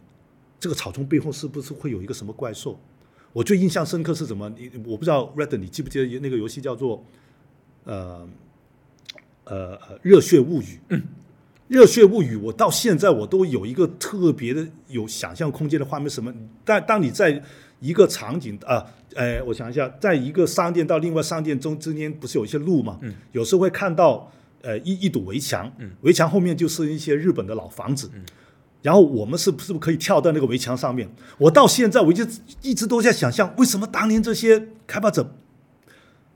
[0.59, 2.79] 这个草丛背后是不是会有一个什么怪兽？
[3.33, 4.47] 我最印象深刻是什么？
[4.55, 7.03] 你我不知道，Red，你记不记得那个游戏叫做
[7.83, 8.27] 呃
[9.45, 10.79] 呃热血物语？
[11.67, 16.07] 热血物语，我到现在我都有一个特别的有想象空间的画面。
[16.07, 16.31] 什么？
[16.63, 17.41] 但当你在
[17.79, 22.99] 一个场景啊，哎，我想一下，在一个商店到另外商店中之间，不是有一些路嘛？
[23.01, 24.31] 嗯，有时候会看到
[24.61, 28.23] 呃一一堵围墙，嗯，围墙后面就是一些日本的老房子，嗯。
[28.83, 31.09] 然后我们是不是可以跳到那个围墙上面？
[31.39, 32.23] 我到现在我就
[32.61, 35.35] 一直都在想象，为什么当年这些开发者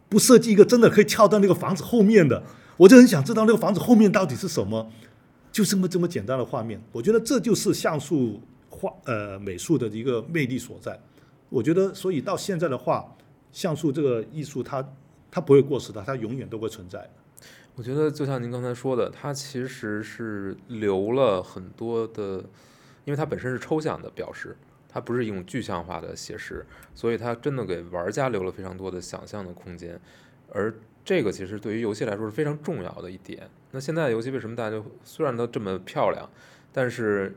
[0.10, 2.42] 不设计一个真的可以跳到那个房子后面的？
[2.78, 4.90] 我就很想知道那个房子后面到底是什么，
[5.52, 6.82] 就这么这么简单的画面。
[6.92, 11.00] 我觉得这就是像素画呃美术的一个魅力所在。
[11.50, 13.06] 我觉得，所以到现在的话，
[13.52, 14.88] 像素这个艺术它
[15.30, 17.10] 它不会过时的，它永远都会存在。
[17.78, 22.44] 我觉得就像您刚才说的，它其实是留了很多的，
[23.06, 24.58] 因为它本身是抽象的表示，
[24.90, 26.66] 它不是一种具象化的写实，
[26.96, 30.00] 所以它真的给玩家留了非常多的想象的空间。
[30.52, 30.74] 而
[31.06, 33.48] 这个其实对于游戏来说是非常重要的一点。
[33.70, 36.28] 那现在的游戏为什么大家虽然都这么漂亮，
[36.74, 37.36] 但是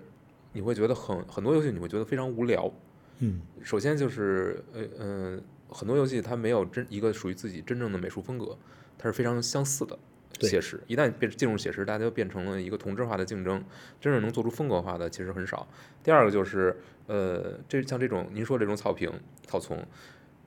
[0.55, 2.73] 你会觉得很很多游戏你会觉得非常无聊。
[3.19, 8.57] 嗯，首先就是呃嗯，很多游戏它没有真一个属于自己真正的美术风格，
[8.97, 9.99] 它是非常相似的。
[10.41, 13.63] 写实一旦变进入写实，大家就变成了一个同质化的竞争，
[14.01, 15.67] 真正能做出风格化的其实很少。
[16.03, 16.77] 第二个就是，
[17.07, 19.13] 呃，这像这种您说这种草坪、
[19.47, 19.85] 草丛，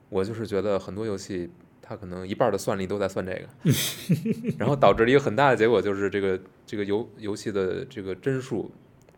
[0.08, 3.48] 我就是觉得很多游戏它可能一半的算力都在算这个，
[4.58, 8.72] 然后导致了一个很大的结果就是这个这个游游戏的这个帧数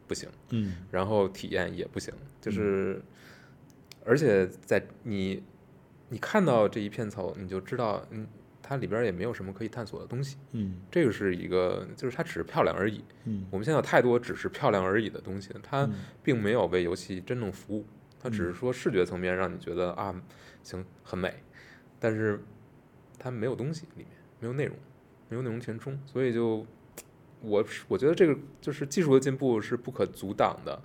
[0.07, 3.01] 不行，嗯，然后体验也不行，就是
[4.05, 5.43] 而且在你
[6.11, 8.27] 你看到这一片草，你就知道，嗯。
[8.69, 15.89] 它里边也没有什么可以探索的东西，嗯，这个是一个，就是它只是漂亮而已，嗯，我们现在有太多只是漂亮而已的东西，它
[16.23, 17.87] 并没有为游戏真正服务，
[18.21, 20.15] 它只是说视觉层面让你觉得啊，
[20.65, 21.33] 行很美，
[22.01, 22.41] 但是
[23.19, 24.09] 它没有东西里面
[24.41, 24.77] 没有内容，
[25.29, 26.67] 没有内容填充，所以就
[27.41, 30.83] 我我觉得这个就是技术的进步是不可阻挡的，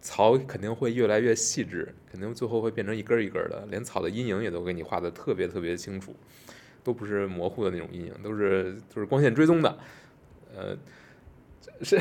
[0.00, 6.14] 草肯定会越来越细致，肯定最后会变成一根一根的，连草的阴影也都给你画的特别特别清楚。
[6.88, 9.76] 都不是模糊的那种阴影，都是就是光线追踪的，
[10.56, 10.74] 呃，
[11.82, 11.98] 是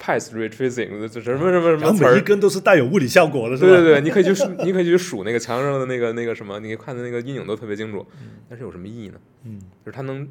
[0.00, 3.68] path retracing，就什么什么什么，每一根都是带有物理效果的，是吧？
[3.68, 8.06] 对对对，你可以去数，你可以去数那个墙上的那个那个什么，你看的那个阴影都特别清楚。
[8.48, 9.20] 但是有什么意义呢？
[9.44, 10.26] 嗯，就是它能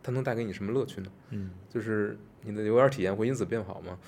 [0.00, 1.08] 它能带给你什么乐趣呢？
[1.30, 3.98] 嗯，就是你的游玩体验会因此变好吗？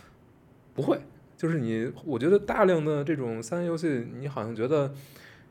[0.73, 1.01] 不会，
[1.37, 4.95] 就是你，我觉得大量的这种三 A 游戏，你好像觉得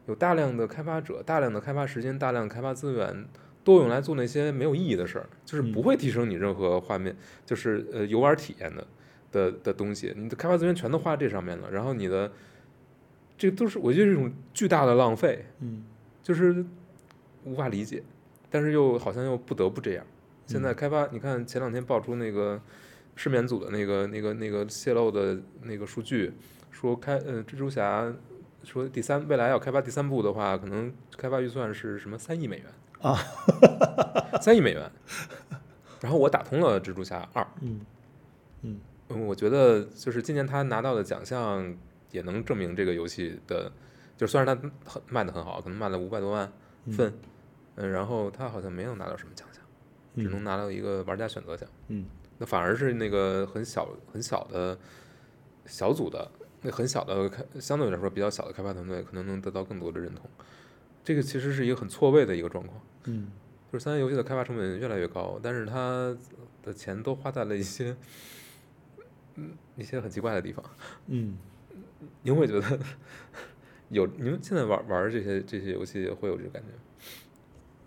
[0.07, 3.25] 有大量的开发者、大量的开发时间、大量的开发资源。
[3.69, 7.15] 都用来做那些没有意义的事儿，就是不会提升你任何画面，
[7.45, 8.87] 就是呃游玩体验的
[9.31, 10.11] 的的东西。
[10.17, 12.31] 你的开发资源全都花在这上面了，然后你的
[13.37, 15.85] 这都是我觉得是一种巨大的浪费，嗯，
[16.23, 16.65] 就是
[17.43, 18.01] 无法理解，
[18.49, 20.03] 但是又好像又不得不这样。
[20.47, 22.59] 现在开发，你看前两天爆出那个
[23.15, 26.33] 失眠组的那个那个那个泄露的那个数据，
[26.71, 28.11] 说开呃蜘蛛侠
[28.63, 32.65] 说第三未来要开发第三部的话，可能开发预算是什么三亿美元。
[33.01, 33.17] 啊，
[34.41, 34.91] 三亿美元，
[36.01, 37.81] 然后我打通了蜘蛛侠二，嗯
[38.61, 38.79] 嗯，
[39.25, 41.75] 我觉得就是今年他拿到的奖项
[42.11, 43.71] 也能证明这个游戏的，
[44.17, 46.51] 就虽然他很卖的很好，可能卖了五百多万
[46.91, 47.13] 份，
[47.75, 49.63] 嗯，然后他好像没有拿到什么奖项，
[50.15, 52.05] 只能拿到一个玩家选择奖，嗯，
[52.37, 54.77] 那反而是那个很小很小的
[55.65, 56.29] 小组的
[56.61, 60.29] 那很小的开，相对来说比较小的开发团队，可能能得到更多的认同。
[61.03, 63.31] 这个其实是一个很错位的一个状况，嗯
[63.71, 66.15] 就是三 A 游戏的开发成本越来越高，但是它
[66.63, 67.95] 的钱都花在了一些，
[69.35, 70.63] 嗯，一些很奇怪的地方。
[71.07, 71.37] 嗯，
[72.23, 72.79] 您会觉得
[73.89, 76.69] 有你们现在玩玩这些这些游戏会有这个感觉？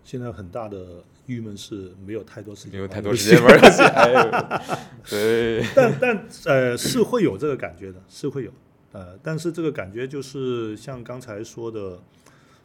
[0.03, 3.41] 现在很大的郁闷是没有太多时间，没有太多时间。
[3.43, 8.51] 玩游戏， 哎，对，但但呃是会有这个感觉的，是会有，
[8.91, 12.01] 呃，但是这个感觉就是像刚才说的，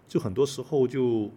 [0.09, 1.31] 就很多时候就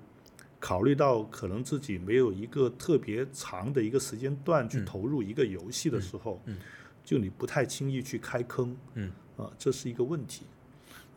[0.59, 6.57] 考虑到可能自己没有一个特别长的一个时间段去嗯投入一个游戏的时候，嗯嗯。
[7.03, 9.11] 就你不太轻易去开坑，嗯。
[9.37, 10.43] 啊，这是一个问题，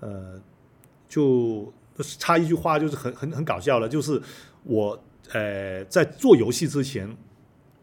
[0.00, 0.40] 呃，
[1.08, 1.72] 就
[2.18, 4.20] 插一句话就是很很很搞笑了，就是
[4.64, 4.98] 我
[5.32, 7.16] 呃在做游戏之前。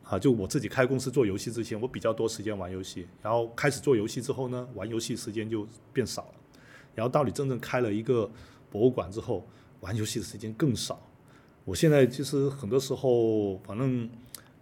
[0.03, 6.33] 啊，就我自己开公司做游戏之前，我比较多时间玩游戏，然后开始做游戏之后呢，玩游戏时间就变少了，
[6.93, 8.29] 然后到你真正开了一个
[8.69, 9.47] 博物馆之后，
[9.81, 10.99] 玩游戏的时间更少。
[11.63, 14.09] 我现在其实很多时候，反正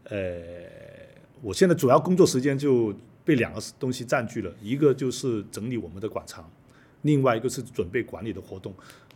[0.04, 0.20] 呃，
[1.42, 2.94] 我现在主要工作时间就
[3.24, 6.50] 被两个东西占据了，一个就是整理我们的馆藏，
[7.04, 8.74] 另外一个是准备管理的活动，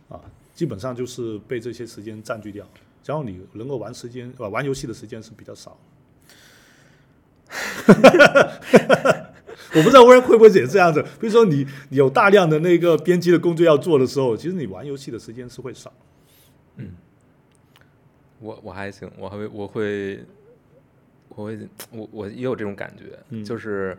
[0.08, 0.20] 啊，
[0.54, 2.66] 基本上就是被这些时间占据掉，
[3.04, 5.76] 然后你能够玩时间呃玩游戏的时间是比较少。
[9.74, 15.92] 我不知道微软会不会也这样子，比如说你你有大量的那个编辑的工作要做的时候，其实你玩游戏的时间是会少。
[16.76, 16.92] 嗯
[18.40, 20.24] 我我还行，我还会我会
[21.28, 21.58] 我会
[21.90, 23.96] 我我也有这种感觉，嗯就是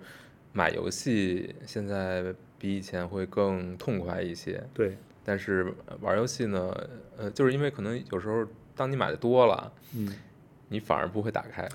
[0.54, 6.72] 买游戏现在比以前会更痛快一些，对，但是呃玩游戏呢，
[7.18, 8.46] 呃，就是因为可能有时候
[8.76, 10.14] 当你买的多了，嗯，
[10.70, 11.68] 你反而不会打开。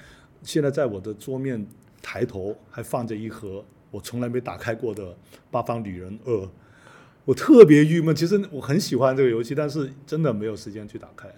[0.42, 1.66] 现在在我的桌面
[2.00, 5.12] 抬头还放着一盒我从来没打开过的
[5.50, 6.32] 《八方旅人二》，
[7.24, 8.14] 我特别郁闷。
[8.14, 11.28] 其实我很喜欢这个游戏，但是真的没有时间去打开。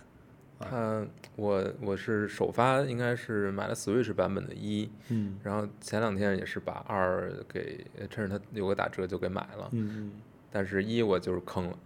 [0.60, 10.12] 他我我是首发应该是买了 Switch 版本的一，嗯然后前两天也是把二给趁着它有个打折就给买了，嗯
[10.52, 11.76] 但是一我就是坑了，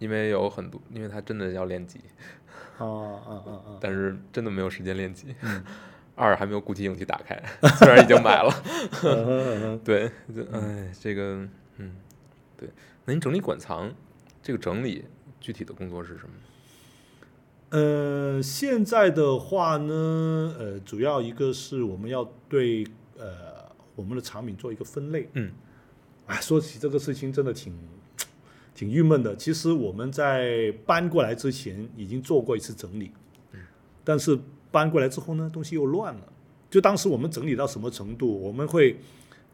[0.00, 2.00] 因为有很多，因为它真的要练级！
[3.80, 5.34] 但是真的没有时间练级。
[5.42, 5.62] 嗯
[6.18, 7.40] 二还没有鼓起勇气打开，
[7.78, 8.52] 虽然已经买了。
[9.84, 11.46] 对，这哎，这个
[11.76, 11.94] 嗯，
[12.56, 12.68] 对。
[13.04, 13.94] 那你整理馆藏，
[14.42, 15.04] 这个整理
[15.40, 16.30] 具体的工作是什么？
[17.70, 22.84] 呃，现在的话呢，呃，主要一个是我们要对
[23.16, 25.28] 呃我们的产品做一个分类。
[25.34, 25.52] 嗯，
[26.26, 27.78] 哎，说起这个事情真的挺
[28.74, 29.36] 挺郁闷的。
[29.36, 33.12] 其实我们在搬过来之前已经做过一次整理，
[33.52, 33.60] 嗯
[34.02, 34.38] 但是
[34.70, 36.20] 搬过来之后呢，东西又乱了。
[36.70, 38.98] 就当时我们整理到什么程度，我们会，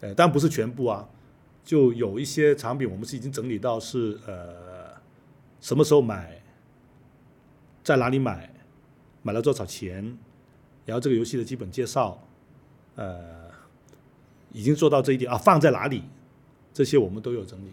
[0.01, 1.09] 呃，当然不是全部啊，
[1.65, 4.93] 就有一些产品我们是已经整理到是呃
[5.61, 6.43] 什么时候买，
[7.83, 8.53] 在哪里买，
[9.23, 10.19] 买了多少钱，
[10.85, 12.21] 然后这个游戏的基本介绍，
[12.97, 13.49] 呃，
[14.53, 16.03] 已经做到这一点啊，放在哪里，
[16.73, 17.73] 这些我们都有整理。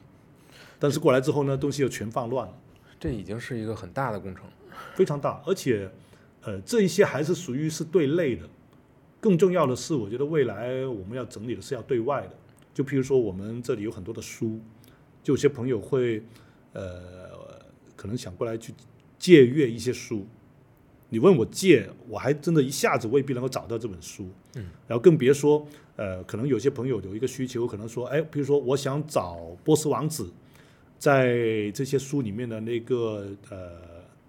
[0.77, 2.53] 但是过来之后呢，东西又全放乱了，
[2.99, 4.45] 这已经是一个很大的工程。
[4.93, 5.89] 非常大，而且
[6.43, 8.49] 呃，这一些还是属于是对内的。
[9.19, 12.31] 更重要的是，我觉得未来我们要整理的是要对外的。
[12.73, 14.59] 就譬如说，我们这里有很多的书，
[15.21, 16.23] 就有些朋友会
[16.73, 17.29] 呃，
[17.95, 18.73] 可能想过来去
[19.19, 20.25] 借阅一些书。
[21.09, 24.29] 你问我借，我还真的一下子未必能够找到这本书。
[24.55, 25.67] 嗯，然后更别说
[25.97, 30.31] 呃，可能有些朋友有一个需求，可能说，哎，比如说我想找波斯王子，
[30.97, 33.71] 在这些书里面的那个呃，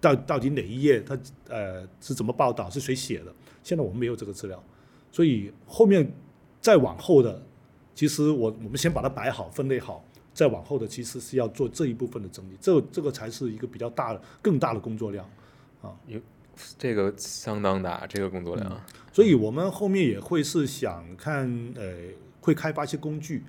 [0.03, 3.33] 到到底哪一页它呃是怎么报道，是谁写的？
[3.63, 4.61] 现在我们没有这个资料，
[5.09, 6.11] 所以后面
[6.59, 7.41] 再往后的，
[7.95, 15.25] 其实我我们先把它摆好、分类好，再往后的其实是要做这一部分的整理，这这个才是一个比较大的、更大的工作量
[15.81, 15.95] 啊。
[16.07, 16.19] 有。
[16.77, 18.81] 这个相当大，这个工作量。
[19.11, 21.95] 所以我们后面也会是想看，呃，
[22.41, 23.43] 会开发一些工具，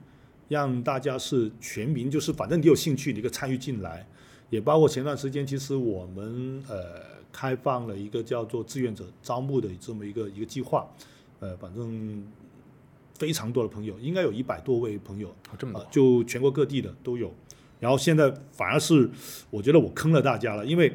[0.48, 4.06] 让大家是全民，就是反正你有兴趣，你可以参与进来。
[4.50, 7.00] 也包括前段时间，其实我们呃
[7.32, 10.86] 开放了一个叫做志愿者招募的这么一个一个计划，
[11.40, 12.24] 呃，反正
[13.18, 17.32] 非常多的朋友，应该有一百多位朋友，哦这么多，啊就全国各地的都有。
[17.80, 19.10] 然后现在反而是
[19.50, 20.92] 我觉得我坑了大家了，因为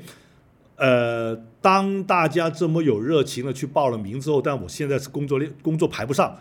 [0.76, 6.38] 呃，当大家这么有热情的去报了名之后，但我现在是工作量工作排不上，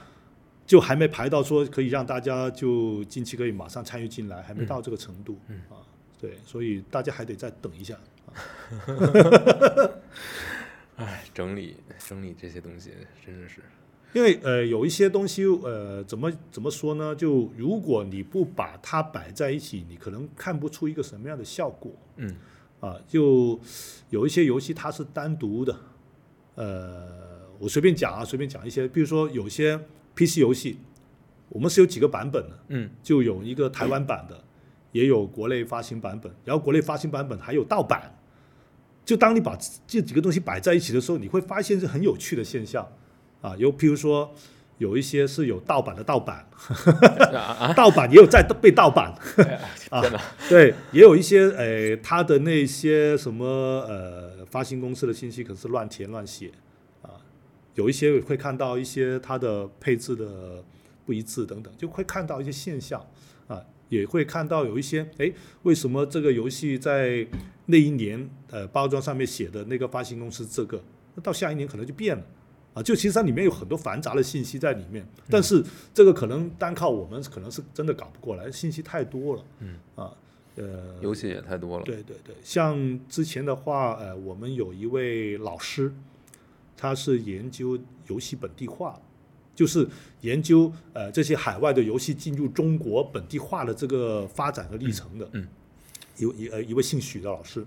[0.64, 5.36] 就还没排到说可以让大家就近期可以马上参与进来，还没到这个程度。
[5.48, 5.82] 嗯啊，
[6.18, 7.96] 对，所以大家还得再等一下。
[10.96, 12.90] 哎，整理整理这些东西
[13.24, 13.62] 真的是，
[14.12, 17.14] 因为呃有一些东西呃怎么怎么说呢？
[17.14, 21.92] 就如果你不把它摆在一起，你可能看不出一个什么样的效果。
[22.16, 22.34] 嗯
[22.80, 23.58] 啊，就
[24.10, 25.76] 有一些游戏它是单独的，
[26.54, 29.76] 呃，我随便讲啊，随便讲一些，比如说有些
[30.14, 30.78] PC 游戏，
[31.48, 34.44] 我们是有几个版本的，嗯就有一个台湾版的，
[34.92, 38.14] 也有国内发行版本，然后国内发行版本还有盗版。
[39.04, 42.86] 就当你把这几个东西摆在一起的时候，你会发现是很有趣的现象
[43.40, 43.56] 啊。
[43.56, 44.30] 有譬如说，
[44.76, 46.46] 有一些是有盗版的盗版！
[47.74, 49.12] 盗版也有在被盗版，
[49.90, 50.02] 啊！
[50.48, 53.46] 对，也有一些呃，他的那些什么
[53.88, 56.52] 呃，发行公司的信息可是乱填乱写
[57.00, 57.16] 啊，
[57.74, 60.62] 有一些会看到一些它的配置的
[61.06, 63.00] 不一致等等，就会看到一些现象
[63.46, 65.32] 啊，也会看到有一些哎，
[65.62, 67.26] 为什么这个游戏在
[67.66, 70.82] 那一年呃包装上面写的那个发行公司这个，
[71.14, 72.24] 那到下一年可能就变了。
[72.74, 75.64] 啊，就其实它里面有很多繁杂的信息在里面，但是
[75.94, 79.44] 这个可能单靠我们可能是真的搞不过来，信息太多了。
[79.60, 80.12] 嗯啊，
[80.56, 81.84] 呃，游戏也太多了。
[81.84, 85.92] 对对对，像之前的话，呃，我们有一位老师，
[86.76, 89.00] 他是研究游戏本地化，
[89.58, 89.88] 就是
[90.20, 95.28] 研究呃这些海外的游戏进入中国本地化的这个发展和历程的。
[95.32, 95.48] 嗯
[96.16, 97.66] 一一呃一位姓许的老师，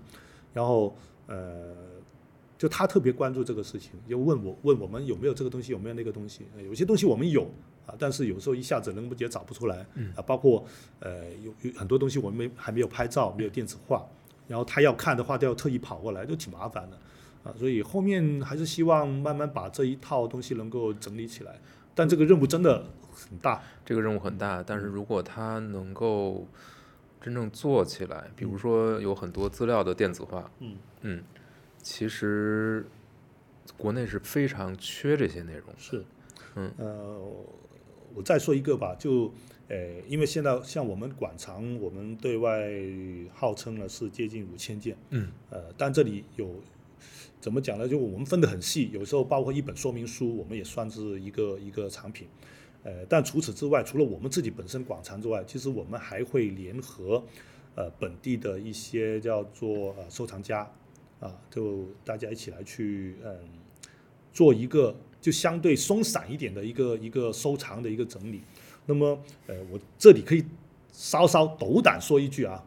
[0.54, 1.74] 然后呃。
[2.58, 6.46] 就他特别关注这个事情，就问我问我们有没有这个东西，有没有那个东西。
[6.54, 7.42] 呃有些东西我们有
[7.84, 9.84] 啊，但是有时候一下子能不也找不出来。
[9.96, 10.64] 嗯啊，包括
[11.00, 14.06] 呃有有很多东西我们没还没有拍照，没有电子化，
[14.46, 16.96] 然后他要看的话都要特意跑过来，就挺麻烦的
[17.42, 17.52] 啊。
[17.58, 21.58] 所以后面还是希望慢慢把这一套东西能够整理起来，
[21.94, 23.62] 但这个任务真的很大。
[23.84, 26.46] 这个任务很大，但是如果它能够
[27.20, 30.76] 真正做起来，比如说有很多资料的电子化，嗯。
[31.02, 31.22] 嗯，
[31.82, 32.86] 其实
[33.76, 35.66] 国内是非常缺这些内容。
[35.76, 36.04] 是，
[36.54, 36.72] 嗯。
[36.78, 37.20] 呃，
[38.14, 39.32] 我再说一个吧，就
[39.68, 42.70] 呃，因为现在像我们馆藏，我们对外
[43.34, 45.28] 号称呢是接近五千件，嗯。
[45.50, 46.54] 呃，但这里有
[47.40, 47.88] 怎么讲呢？
[47.88, 52.28] 就我们分得很细，有时候包括一本说明书，我们也算是一个一个产品。
[52.84, 57.22] 呃，但除此之外，除了我们自己本身馆藏之外，其实我们还会联合
[57.74, 60.68] 呃本地的一些叫做呃收藏家
[61.20, 63.36] 啊，就大家一起来去嗯
[64.32, 68.42] 做一个就相对松散一点的一个一个收藏的一个整理。
[68.86, 70.44] 那么呃，我这里可以
[70.92, 72.64] 稍稍斗胆说一句啊，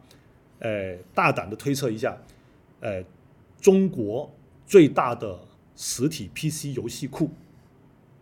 [0.60, 2.16] 呃，大胆的推测一下，
[2.80, 3.04] 呃，
[3.60, 4.32] 中国
[4.66, 5.38] 最大的
[5.74, 7.30] 实体 PC 游戏库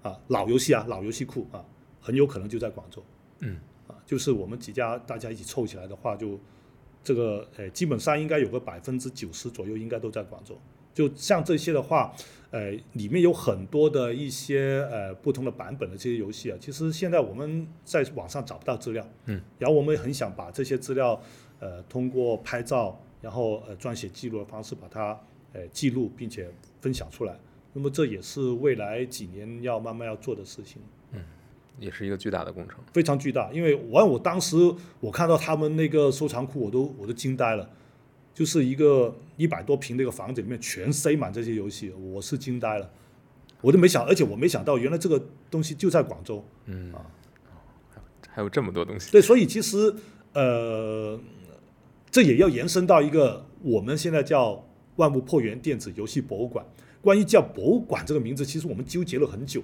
[0.03, 1.65] 啊，老游戏啊，老游戏库啊，
[2.01, 3.03] 很有可能就在广州。
[3.41, 3.57] 嗯
[3.87, 6.39] 啊，就是我们几家大家一起凑起来的话，就
[7.03, 10.59] 这个呃，基本上应该有个百分之九十左右应该都在广州。
[10.95, 12.15] 就像这些的话，
[12.51, 21.21] 呃，里面有很多的一些呃不同的版本的这些游戏啊，其实现在我们在网上找不到资料，嗯，然后我们也很想把这些资料
[21.59, 25.19] 呃通过拍照，然后呃撰写记录的方式把它
[25.55, 26.51] 呃记录并且
[26.83, 27.35] 分享出来。
[27.73, 30.83] 那么这也是未来几年要慢慢要做的事情。
[31.13, 31.25] 嗯
[31.81, 32.79] 也是一个巨大的工程。
[32.93, 34.57] 非常巨大，因为我我当时
[35.01, 37.69] 我看到他们那个收藏库，我都我都惊呆了，
[38.33, 42.89] 就是一个一百多平的一个房子里面全塞满这些游戏，我是惊呆了，
[43.61, 45.21] 我都没想，而且我没想到原来这个
[45.51, 47.11] 东西就在广州，嗯啊，
[48.29, 49.11] 还有这么多东西。
[49.11, 49.93] 对，所以其实
[50.33, 51.19] 呃，
[52.15, 56.65] 这也要延伸到一个我们现在叫万物破源电子游戏博物馆。
[57.03, 59.61] 关于叫博物馆这个名字，其实我们纠结了很久。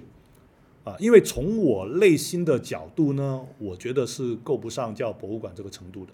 [0.83, 6.11] 啊，因为从我内心的角度呢，我觉得是够不上叫博物馆这个程度的，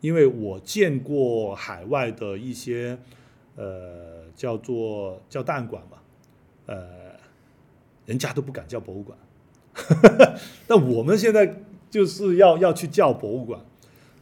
[0.00, 2.96] 因为我见过海外的一些
[3.56, 5.98] 呃叫做叫档案馆嘛，
[6.66, 6.86] 呃，
[8.06, 9.18] 人家都不敢叫博物馆，
[10.68, 13.60] 那我们现在就是要要去叫博物馆，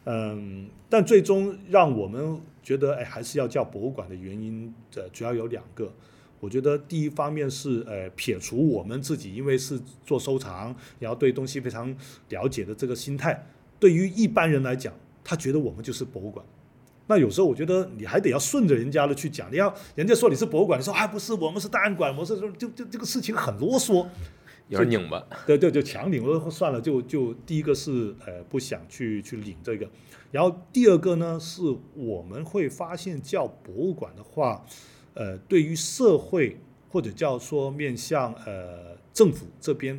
[0.07, 5.93] 嗯，但最终让我们觉得哎还是要叫博物馆的原因，呃，主要有两个。
[6.39, 11.93] 我觉得第一方面是呃撇除我们自己因为是做收藏，然后对东西非常
[12.29, 13.47] 了解的这个心态，
[13.81, 14.93] 对于一般人来讲，
[15.25, 16.45] 他觉得我们就是博物馆。
[17.09, 24.07] 那有时候我觉得你还得要顺着人家的去讲，你要人家说你是博物馆，你说啊不是，我们是档案馆，我是就就这个事情很啰嗦，
[24.69, 25.25] 有点拧巴。
[25.47, 29.89] 对对，就强拧了算了，就就第一个是呃不想去去领这个，
[30.33, 31.63] 然后第二个呢是
[31.95, 34.65] 我们会发现叫博物馆的话。
[35.19, 36.59] 呃，对于社会
[36.91, 39.99] 或者叫说面向呃政府这边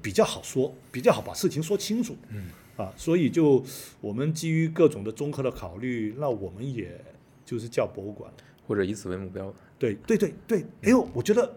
[0.00, 2.16] 比较好说，比较好把事情说清楚。
[2.28, 2.44] 嗯。
[2.76, 3.64] 啊，所以就
[4.00, 7.04] 我们基于各种的综合的考虑，那我们也
[7.44, 8.32] 就是叫博物馆。
[8.66, 9.52] 或者以此为目标。
[9.76, 11.52] 对对对对，哎呦，我觉得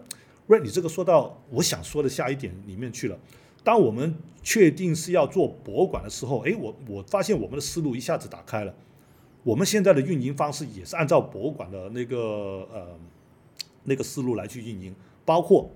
[0.48, 3.16] 瑞，你这个说到我想说的下一点里面去了。
[3.62, 8.74] 当我们确定是要做博物馆的时候，哎，我我发现我们的思路一下子打开了。
[9.44, 12.98] 我们现在的运营方式也是按照博物馆的那个呃
[13.84, 14.94] 那个思路来去运营，
[15.24, 15.70] 包括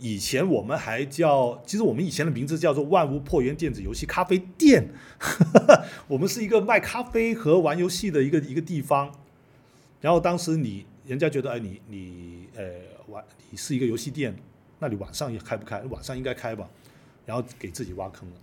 [0.00, 4.88] 以前我们还叫，其实我们以前的名字叫做万物破源电子游戏咖啡店，
[6.08, 9.12] 我们是一个卖咖啡和玩游戏的一个一个地方。
[10.00, 12.64] 然后当时你人家觉得，哎，你你呃
[13.50, 14.34] 你是一个游戏店，
[14.78, 15.80] 那你晚上也开不开？
[15.82, 16.68] 晚上应该开吧。
[17.26, 18.36] 然后给自己挖坑了，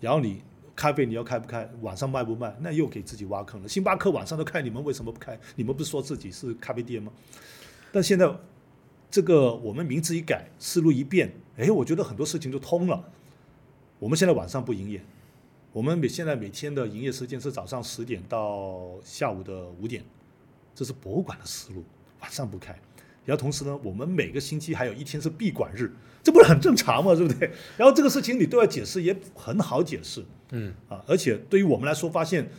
[0.00, 0.42] 然后你
[0.74, 3.68] 咖啡你要开不开，晚上卖不卖，那又给自己挖坑了。
[3.68, 5.38] 星巴克晚上都开，你们为什么不开？
[5.54, 7.12] 你们不是说自己是咖啡店吗？
[7.92, 8.34] 但现在
[9.10, 13.04] 这个我们名字一改，思路一变，哎，我觉得很多事情就通了。
[13.98, 15.04] 我们现在晚上不营业，
[15.74, 20.02] 我们每现在每天的营业时间是早上十点到下午的五点，
[20.74, 21.84] 这是博物馆的思路，
[22.22, 22.74] 晚上不开。
[23.24, 25.92] 然后同时呢，我们每个星期还有一天是闭馆日，
[26.24, 27.14] 这不是很正常吗？
[27.14, 27.50] 对不对？
[27.78, 30.24] 然后这个事情你对外解释，也很好解释。
[30.50, 32.50] 嗯啊，而且对于我们来说，发现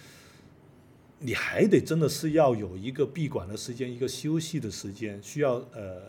[1.19, 6.01] 你还得真的是要有一个闭馆的时间，一个休息的时间，需要呃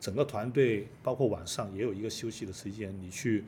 [0.00, 3.44] 整个团队包括晚上也有一个休息的时间，你去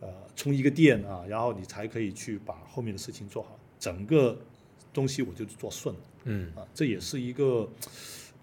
[0.00, 4.38] 呃充一个电啊，然后你才可以去把后面的事情做好，整个
[4.92, 7.68] 东西我就做顺了嗯啊，这也是一个。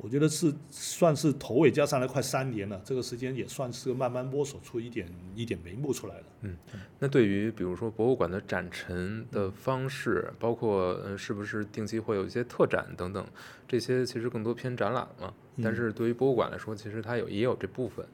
[0.02, 6.24] 我觉得是算是头尾加上来快三年了，这个时间也算是慢慢摸索出一点一点眉目出来了。
[6.42, 6.56] 嗯，
[7.00, 13.28] 那对于比如说博物馆的展陈的方式，包括呃是不是定期会有一些特展等等，
[13.68, 15.34] 这些其实更多偏展览嘛。
[15.62, 18.06] 但是对于博物馆来说，其实它有也有这部分。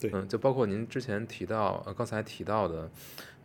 [0.00, 2.90] 对，嗯，就包括您之前提到呃刚才提到的，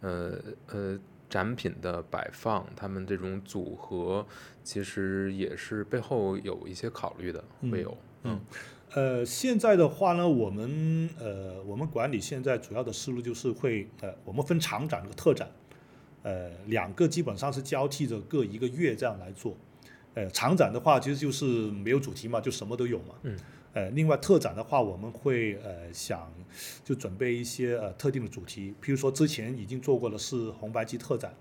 [0.02, 1.00] 呃呃。
[1.34, 4.24] 展品的摆放，他们这种组合
[4.64, 7.98] 其实也是背后有一些考虑的，会有。
[8.22, 8.40] 嗯，
[8.94, 15.50] 呃，现在的话呢，我们呃，我们管理现在主要的思路就是会呃，我们分长展和特展，
[16.22, 19.58] 呃，两个基本上是交替着各一个月这样来做。
[20.14, 23.16] 呃，长展的话其实就是没有主题嘛，就什么都有嘛。
[23.24, 23.36] 嗯。
[23.74, 26.32] 呃，另外特展的话，我们会呃想
[26.86, 31.34] 就准备一些呃特定的主题，譬如说之前已经做过的是红白机特展，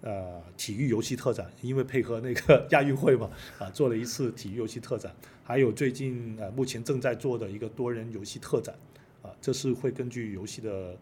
[0.00, 8.74] 呃，体育游戏特展，因为配合那个 亚运会嘛，啊，做了一次体育游戏特展，还有最近呃目前正在做的一个多人游戏特展，
[9.22, 10.96] 啊，这是会根据游戏的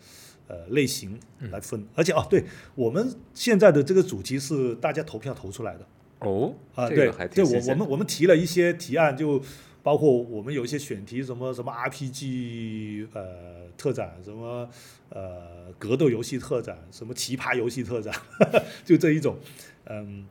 [0.46, 1.18] 呃类型
[1.50, 2.44] 来分，而且哦，对
[2.74, 5.86] 我们现在的这个主题是大家投票投出来的。
[6.18, 9.42] 哦，啊，对，对我我们我们提了一些提案就。
[9.82, 14.68] 包括我们有一些选题，什么什么 RPG 呃特展，什么
[15.08, 18.14] 呃格斗游戏特展，什么奇葩游戏特展，
[18.84, 19.38] 就这一种，
[19.86, 20.26] 嗯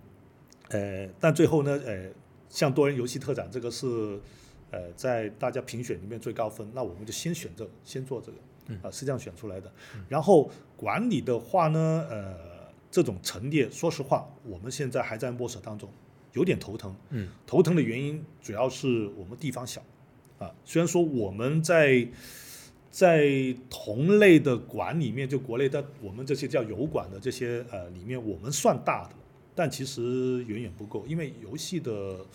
[0.69, 2.09] 呃，但最后呢，呃，
[2.49, 4.19] 像多人游戏特展这个是
[4.71, 9.71] 呃在大家评选里面最高分，那我们就先选这个，先做这个，啊是这样选出来的。
[10.07, 12.35] 然后管理的话呢，呃，
[12.91, 15.89] 这种陈列，说实话，我们现在还在摸索当中。
[16.33, 19.81] 有点头疼，嗯，头疼的原因主要是我们地方小，
[20.37, 22.07] 啊，虽然说我们在
[22.91, 29.15] 在同类的馆里面，就国内的我们这些叫油馆的这些呃里面，我们算大的，
[29.55, 32.25] 但其实远远不够，因为游戏的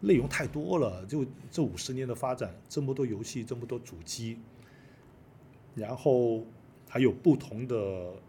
[0.00, 4.38] 内容太多了，就这五十年的发展，这么多游戏，这么多主机，
[5.74, 6.44] 然后
[6.88, 7.76] 还有不同的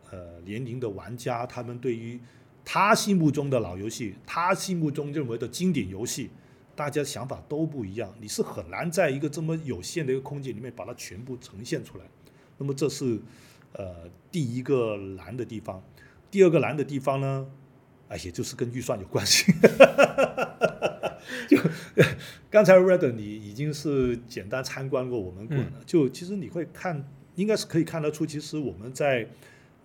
[0.10, 2.20] 呃年龄的玩家，他们对于
[2.64, 6.30] 他心目中的老游戏，他心目中认为的经典游戏，
[6.76, 12.06] 大家想法都不一样，你是很难在一个这么有限的一个空间里面把它全部呈现出来。
[12.58, 13.20] 那么这是
[13.74, 15.84] 呃第一个难的地方，
[16.30, 17.48] 第二个难的地方呢，
[18.08, 19.52] 哎，也就是跟预算有关系。
[21.50, 21.58] 就
[22.50, 27.04] 刚才 Red 你已经是简单参观过我们馆了，就其实你会看，
[27.36, 29.28] 应该是可以看得出，其实我们在。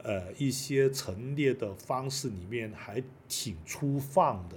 [0.07, 4.57] 呃，一些陈列的方式里面还挺粗放的，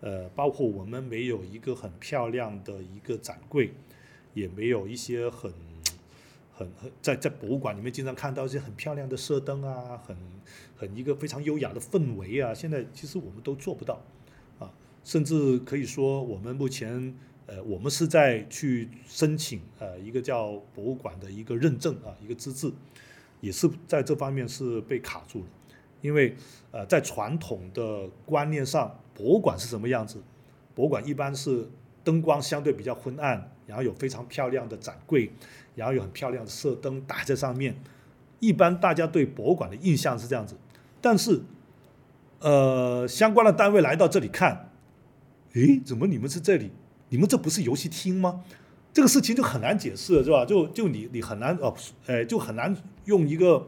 [0.00, 3.72] 呃，包括我们没有一个很漂亮的一个展柜，
[4.32, 5.52] 也没有一些很
[6.54, 10.16] 很很在在博物馆里面经常看到一些很漂亮的射灯啊，很
[10.76, 14.00] 很一个非常优雅的氛围啊，现在其实我们都做不到
[14.60, 17.12] 啊，甚至可以说我们目前
[17.46, 22.72] 呃，我们是在去申请呃一个叫博物馆的一个认证啊，一个资质。
[23.40, 25.46] 也是在这方面是被卡住了，
[26.00, 26.36] 因为
[26.70, 30.22] 呃，在传统的观念上，博物馆是什么样子？
[30.74, 31.68] 博物馆一般是
[32.04, 35.30] 灯光相对比较昏暗，然后有非常漂亮的展柜，
[35.74, 37.74] 然后有很漂亮的射灯打在上面。
[38.38, 40.56] 一般大家对博物馆的印象是这样子，
[41.00, 41.42] 但是
[42.38, 44.70] 呃，相关的单位来到这里看，
[45.52, 46.70] 诶，怎么你们是这里？
[47.10, 48.42] 你们这不是游戏厅吗？
[48.92, 50.44] 这个事情就很难解释，是吧？
[50.46, 51.74] 就就你你很难哦，
[52.06, 52.74] 呃，就很难
[53.04, 53.66] 用一个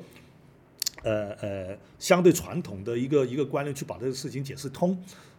[1.02, 4.96] 呃呃相对传统的一个一个观念去把这个事情解释通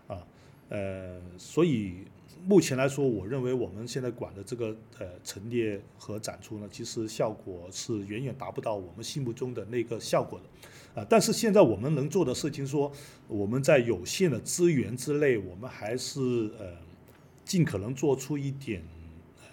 [0.08, 0.26] 啊，
[0.70, 2.06] 呃，所以
[2.46, 11.02] 目前来说，我认为我们现在管的这个呃陈列和展出呢，其实效果是远远达不到我们心目中的那个效果的。
[11.02, 12.92] 啊，但是现在我们能做的事情，说
[13.28, 16.22] 我们在有限的资源之内，我们还是
[16.60, 16.78] 呃
[17.46, 18.84] 尽可能做出一点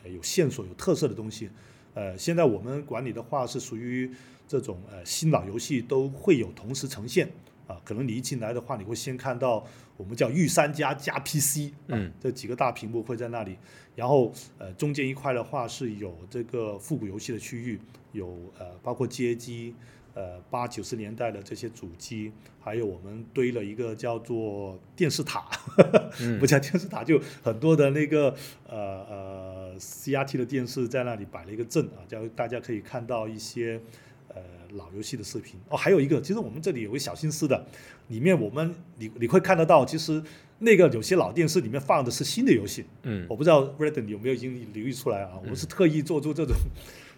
[0.02, 1.48] 呃有线索、有特色的东西。
[1.94, 4.10] 呃，现在我们管理的话是属于
[4.46, 7.28] 这种呃新老游戏都会有同时呈现
[7.66, 7.80] 啊。
[7.84, 9.66] 可能你一进来的话，你会先看到
[9.96, 13.56] 我们叫御三家加 PC，嗯，这几个大屏幕会在那里。
[13.96, 17.78] 然后呃中间一块的话是有这个复古游戏的区域，
[18.12, 19.74] 有呃包括街机。
[20.14, 25.48] 呃，八九十年代的这些主机，还有我们堆了一个叫做电视塔，
[26.40, 28.34] 不叫电视塔，就很多的那个
[28.68, 28.76] 呃
[29.08, 33.80] 呃 CRT 的电视在那里摆了一个阵啊，叫大家可以看到一些
[34.28, 34.42] 呃
[34.72, 35.60] 老游戏的视频。
[35.68, 37.64] 哦，还有一个，其实我们这里有个小心思的，
[38.08, 40.20] 里面我们你你会看得到，其实
[40.58, 42.84] 那个有些老电视里面放的是新的游戏。
[43.04, 45.38] 嗯，我不知道 Redden 有没有已经留意出来啊？
[45.40, 46.56] 我们是特意做出这种。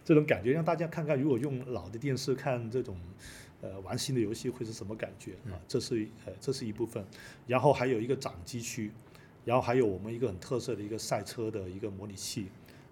[0.05, 2.97] 这种感觉让大家看看，如果用老的电视看这种，
[3.61, 5.55] 呃，玩新的游戏会是什么感觉啊？
[5.69, 7.05] 这是呃，这是一部分。
[7.47, 8.91] 然后还有一个掌机区，
[9.45, 12.49] 然后还有我们一个很特色的一个赛车的一个模拟器，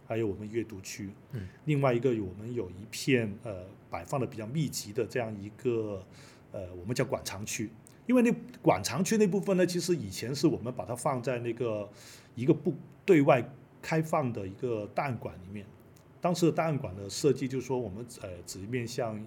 [0.06, 1.10] 还有我们阅读区。
[1.32, 1.48] 嗯。
[1.64, 6.00] 另外一个，我们有一片呃摆放的比较密集的这样一个
[6.52, 7.68] 呃，我们叫馆藏区。
[8.06, 8.32] 因为那
[8.62, 11.88] 馆藏区那部分呢，其实以前是我们把它放在那个
[12.36, 13.44] 一个不对外
[13.82, 15.66] 开放的一个档案馆里面。
[16.20, 19.18] 当时的档案馆的设计就是说，我们呃只面向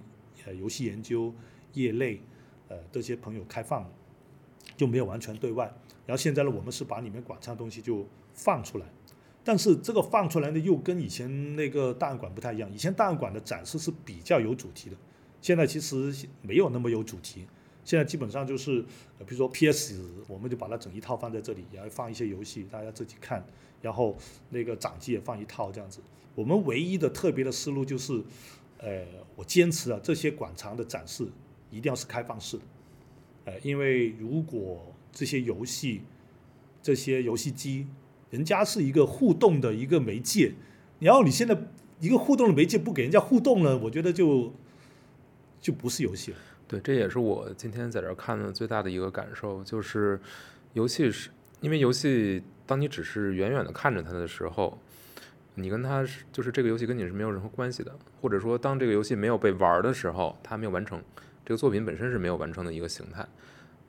[0.46, 1.34] 呃游戏研究
[1.72, 2.20] 业内
[2.68, 3.90] 呃这些朋友开放，
[4.76, 5.64] 就没有完全对外。
[6.06, 8.86] 然后现在呢，我们是把里面馆藏的东西就放出来，
[9.42, 12.72] 但是这个放出来呢，又跟以前那个档案馆不太一样。
[12.72, 14.96] 以前档案馆的展示是比较有主题的，
[15.40, 17.46] 现在其实没有那么有主题。
[17.84, 18.84] 现在基本上就是，
[19.18, 23.44] 呃比如说 PS，我们就把它整一套放在这里，然后放一些游戏，大家自己看。
[23.82, 24.16] 然后
[24.48, 26.00] 那个掌机也放一套这样子。
[26.34, 28.20] 我们唯一的特别的思路就是，
[28.78, 29.04] 呃，
[29.36, 31.24] 我坚持啊，这些馆藏的展示
[31.70, 32.62] 一定要是开放式的，
[33.44, 36.00] 呃，因为如果这些游戏、
[36.82, 37.86] 这些游戏机，
[38.30, 40.52] 人家是一个互动的一个媒介，
[40.98, 41.56] 然后你现在
[42.00, 44.52] 一个互动的媒介不给人家互动了，我觉得就
[45.60, 46.38] 就不是游戏了。
[46.66, 50.20] 对，这也是我今天在这儿看的最大的一个感受，就是
[50.72, 51.30] 游戏是
[51.60, 54.76] 因为游戏，当你只是远远的看着它的时候。
[55.56, 61.00] 你跟他是就是这个游戏跟你是没有任何关系的，或者说当这个游戏没有被玩的时候，它没有完成，
[61.44, 63.26] 这个作品本身是没有完成的一个形态。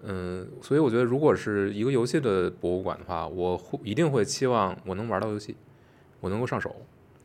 [0.03, 5.55] 嗯，所以我觉得如果是一个游戏的博物馆的话，我会一定会期望我能玩到游戏，
[6.19, 6.75] 我能够上手。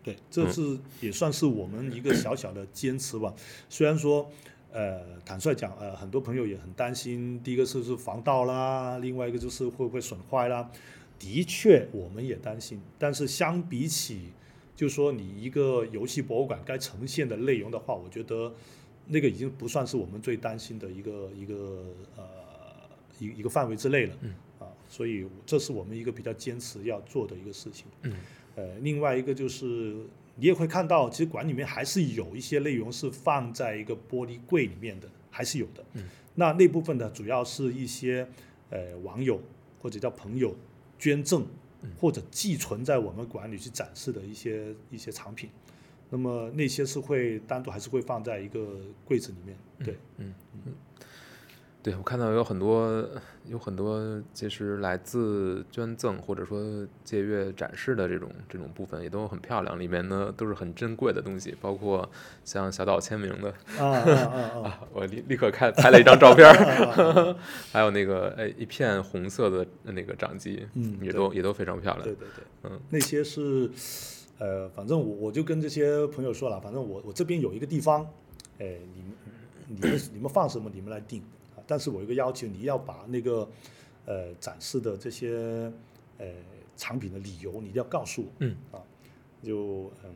[0.02, 3.34] 对，这是也算是我们一个小小的坚持吧。
[3.68, 4.30] 虽然说，
[4.72, 10.70] 呃，坦率讲，呃，很多朋友也很担心，第一个是是防盗啦，另外一个就是会不会损坏啦。
[11.20, 14.30] 的确，我们也担心，但是相比起，
[14.74, 18.52] 就是说你一个游戏博物馆该呈现的内容的话，我觉得
[19.06, 21.84] 那个已经不算是我们最担心的一个一个
[22.16, 22.24] 呃
[23.18, 24.16] 一一个范围之内了。
[24.22, 24.34] 嗯。
[24.60, 27.84] 啊，所以这是我们一个比较坚持要做的一个事情。
[28.02, 28.12] 嗯。
[28.56, 29.94] 呃，另外一个就是
[30.36, 35.84] 你也会看到，其实馆里面还是有一些内容是放在一个玻璃柜里面的，还是有的。
[35.92, 36.04] 嗯。
[36.34, 38.26] 那那部分呢，主要是一些
[38.70, 39.38] 呃网友
[39.82, 40.56] 或者叫朋友。
[41.00, 41.44] 捐赠
[41.98, 45.48] 或者寄存在我们馆里去展示的一些一些藏品，
[46.10, 49.56] 那么那些是会单独还是会放在一个柜子里面？
[49.82, 50.34] 对，嗯
[50.66, 50.74] 嗯。
[51.82, 53.08] 对，我看到有很多
[53.46, 62.06] 有很多，其实来自捐赠或者说借阅展示的这种这种部分也都很漂亮，里面呢都是很珍贵的东西，包括
[62.44, 63.48] 像小岛签名的
[63.82, 64.80] 啊啊啊！
[64.92, 66.52] 我立立刻看拍了一张照片，
[67.72, 72.04] 还有那个哎一片红色的那个掌机，嗯，也都也都非常漂亮。
[72.04, 73.70] 对对对，嗯，那些是
[74.38, 78.06] 呃，反正我我就跟这些朋友说了，反正我我这边有一个地方，
[78.58, 79.12] 哎，你们
[79.66, 81.22] 你们你们放什么，你们来定。
[81.70, 83.48] 但是我有个要求，你要把那个
[84.04, 85.72] 呃展示的这些
[86.18, 86.26] 呃
[86.76, 88.28] 产品的理由，你一定要告诉我。
[88.40, 88.56] 嗯。
[88.72, 88.82] 啊，
[89.40, 90.10] 就嗯，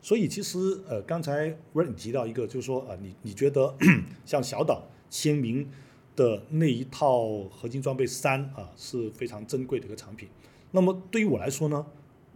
[0.00, 3.74] 所以其实呃刚才 r 你提到一个，就是说啊，你你觉得
[4.24, 5.68] 像小岛签名
[6.14, 10.28] 的那一套合金装备三啊是非常珍贵的一个产品。
[10.70, 11.84] 那么对于我来说呢，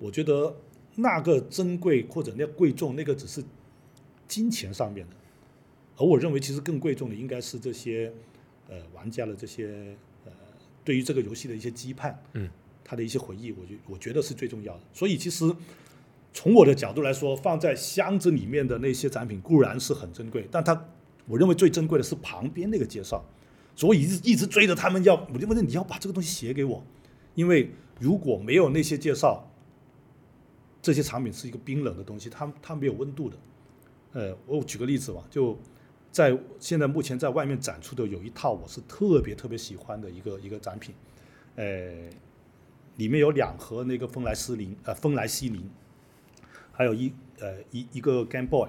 [0.01, 0.57] 我觉得
[0.97, 3.45] 那个珍贵或者那贵重，那个只是
[4.27, 5.15] 金钱上面的，
[5.97, 8.13] 而我认为其实更贵重的应该是这些。
[8.69, 10.33] 呃，玩家的这些呃，
[10.85, 12.49] 对于这个游戏的一些期盼，嗯，
[12.85, 14.81] 他的一些回忆，我觉我觉得是最重要的。
[14.93, 15.55] 所以其实
[16.33, 20.89] 从我的角度来说，放在箱子里面的那些展品固然是很珍贵，但它
[21.27, 23.25] 我认为最珍贵的是旁边那个介绍，
[23.77, 26.83] 所以一直一直追着他们要，我就问你要把这个东西写给我，
[27.35, 27.71] 因为
[28.01, 29.49] 如果没有那些介绍，
[30.81, 33.37] 这些产品是一个冰冷的东西，它它没有温度的。
[34.15, 35.57] 呃，我举个例子吧，就
[36.13, 40.95] 在现在目前在外面展出的有一套我是特别特别喜欢的一个一个展品，
[41.57, 42.11] 呃，
[42.97, 45.69] 里面有两盒那个风来斯林呃风来西林，
[46.71, 47.11] 还有一
[47.41, 48.69] 呃一一个 Game Boy，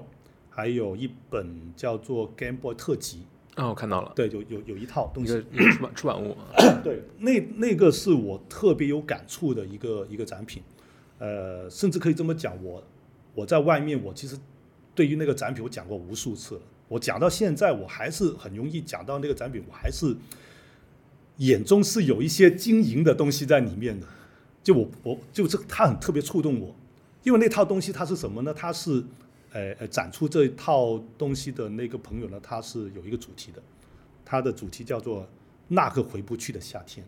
[0.49, 3.26] 还有一本叫做 Game Boy 特辑，
[3.57, 6.82] 哦，我看到了，对，有有有一套东西一个，出版出版物，啊。
[6.82, 10.64] 对，那那个是我特别有感触的一个一个展品，
[11.20, 12.82] 呃，甚至可以这么讲，我
[13.36, 14.38] 我在外面，我其实
[14.95, 20.15] 对于那个展品我讲过无数次了，我讲到现在，我还是很容易讲到那个展品，我还是
[21.38, 24.05] 眼中是有一些晶莹的东西在里面的，
[24.64, 26.76] 就我我就是他很特别触动我，
[27.23, 28.53] 因为那套东西它是什么呢？
[28.53, 29.03] 它是
[29.51, 33.61] 呃呃展出这一套东西的那个朋友呢，他是有一个主题的，
[34.23, 35.27] 他的主题叫做
[35.68, 37.05] 那个回不去的夏天。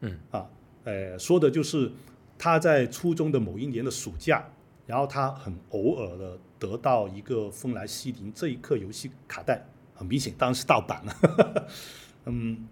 [0.00, 0.46] 嗯啊，
[0.84, 1.90] 呃，说的就是
[2.36, 4.44] 他在初中的某一年的暑假，
[4.86, 9.64] 然后他很偶尔的得到一个《风来西林》这一刻游戏卡带，
[9.94, 11.68] 很明显当然是盗版了，
[12.26, 12.66] 嗯，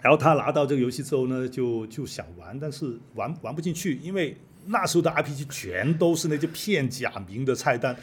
[0.00, 4.36] 然后他拿到这个游戏之后呢，就就想玩，但是玩玩不进去，因为
[4.66, 7.96] 那时候的 RPG 全都是那些片假名的菜单，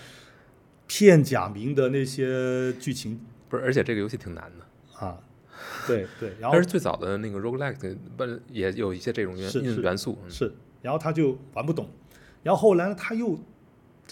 [0.88, 3.20] 片假名的那些剧情。
[3.50, 5.18] 不是，而且这个游戏挺难的，啊，
[5.86, 9.52] 对对，然后但是最早的那个 roguelike 不也有一些这种元
[9.82, 10.30] 元素，嗯。
[10.30, 11.90] 是，然后他就玩不懂，
[12.44, 13.40] 然后后来呢，他又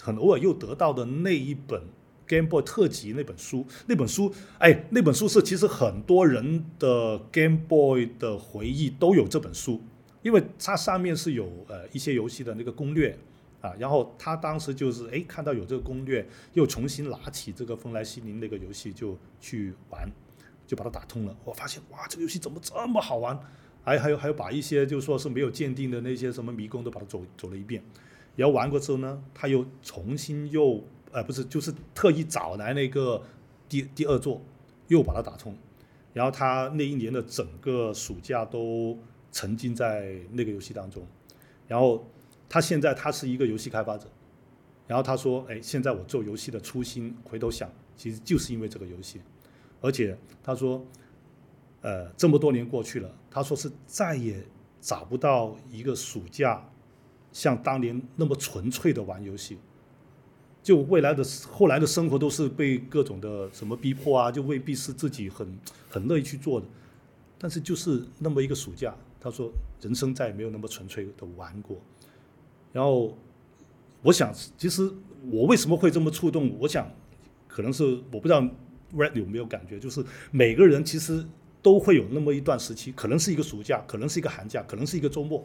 [0.00, 1.82] 很偶尔又得到的那一本
[2.26, 9.82] Game Boy 特辑那本书，那本书，哎，那本书是其实很多人的 Game Boy 的回忆都有这本书，
[10.22, 13.18] 因为它上面是有呃一些游戏的那个攻略
[13.60, 20.08] 啊，然后他当时就是哎看到有这个攻略，又重新拿起这个风来西林那个游戏就去玩，
[20.66, 21.36] 就把它打通了。
[21.44, 23.38] 我发现哇，这个游戏怎么这么好玩？
[23.82, 27.82] 还还有还有把一些就说是没有鉴定的那些什么迷宫都把它走走了一遍，
[28.40, 33.22] 然后玩过之后呢，他又重新又呃不是就是特意找来那个
[33.68, 34.40] 第第二座，
[34.88, 35.54] 又把它打通，
[36.14, 38.98] 然后他那一年的整个暑假都
[39.30, 41.06] 沉浸在那个游戏当中，
[41.68, 42.02] 然后
[42.48, 44.08] 他现在他是一个游戏开发者，
[44.86, 49.20] 然后他说，哎，现在我做游戏的初心，回头想，其实就是因为这个游戏，
[49.82, 50.82] 而且他说，
[51.82, 54.42] 呃，这么多年过去了，他说是再也
[54.80, 56.66] 找不到一个暑假
[57.32, 59.58] 像当年那么纯粹的玩游戏。
[60.62, 65.58] 就未来的后来的生活都是被各种的什么逼迫啊，就未必是自己很
[65.88, 66.66] 很乐意去做的。
[67.38, 69.50] 但是就是那么一个暑假，他说
[69.80, 71.78] 人生再也没有那么纯粹的玩过。
[72.74, 73.16] 然后
[74.02, 74.90] 我想，其实
[75.30, 76.54] 我为什么会这么触动？
[76.58, 76.86] 我想
[77.48, 77.82] 可能是
[78.12, 78.42] 我不知道
[78.92, 81.24] Red 有没有感觉，就是每个人其实
[81.62, 85.42] 都会有那么一段时期，可能是一个暑假，可能是一个寒假，可能是一个周末，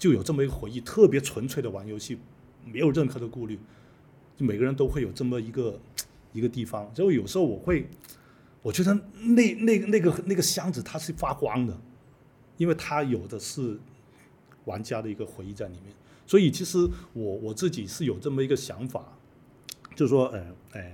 [0.00, 2.18] 就有这么一个回忆，特别纯粹的玩游戏，
[2.64, 3.58] 没有任何的顾虑。
[4.38, 5.78] 每个人都会有这么一个
[6.32, 7.86] 一个地方，就有时候我会，
[8.62, 11.78] 我觉得那那那个那个箱子它是发光的，
[12.56, 13.78] 因为它有的是
[14.64, 15.94] 玩家的一个回忆在里面。
[16.26, 16.78] 所以其实
[17.12, 19.18] 我我自己是有这么一个想法，
[19.94, 20.92] 就是说，呃呃，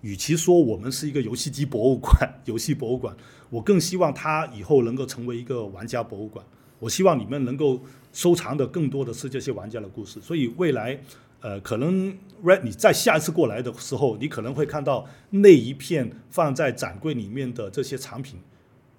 [0.00, 3.14] 与其说我们是一个游戏机博物馆、 游戏博物馆，
[3.50, 6.42] 我更希望它以后能够成为一个玩家博物馆。
[6.80, 7.80] 我希望你们能够
[8.12, 10.20] 收藏的更多的是这些玩家的故事。
[10.20, 11.00] 所以未来，
[11.40, 12.12] 呃，可能
[12.42, 18.40] Red 你在下一次过来的时候，你可能会看到那一片放在展柜里面的这些产品，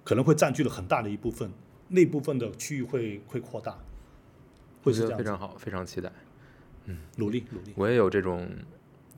[0.02, 1.50] 可能会占据了很大的一部分，
[1.88, 3.76] 那部分的区域会会扩大，
[4.82, 6.10] 会是这样非常好，非常期待。
[6.86, 7.72] 嗯努力努力。
[7.76, 8.48] 我也有这种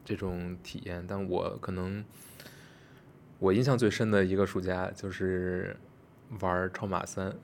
[0.05, 2.05] 这种体验，但我可能
[3.39, 5.77] 我印象最深的一个暑假就是
[6.41, 7.35] 玩超马三、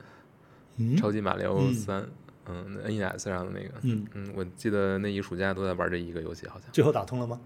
[0.81, 0.97] 嗯。
[0.97, 1.73] 超级马里奥嗯。
[1.73, 2.05] 三，
[2.47, 6.69] 嗯，NES 上的那个，嗯，嗯，我记得那一暑假都在玩这一个游戏，好像。
[6.71, 7.39] 最后打通了吗？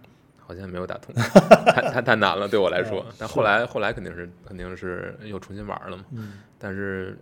[0.47, 1.11] 好像没有打通，
[1.73, 6.33] 太太太难了对我来说但后来后来肯定是肯定是又重新玩了嘛，嗯。
[6.59, 7.17] 但是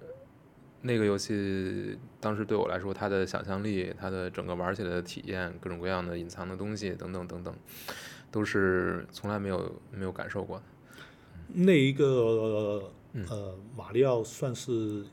[0.81, 7.56] 那个游戏当时对我来说，它的想象力、它的整个玩起来的体验、各种各样的隐藏的东西等等等等，
[8.30, 10.64] 都是从来没有没有感受过的。
[11.53, 13.26] 那一个嗯。
[13.30, 15.06] 呃马里奥算是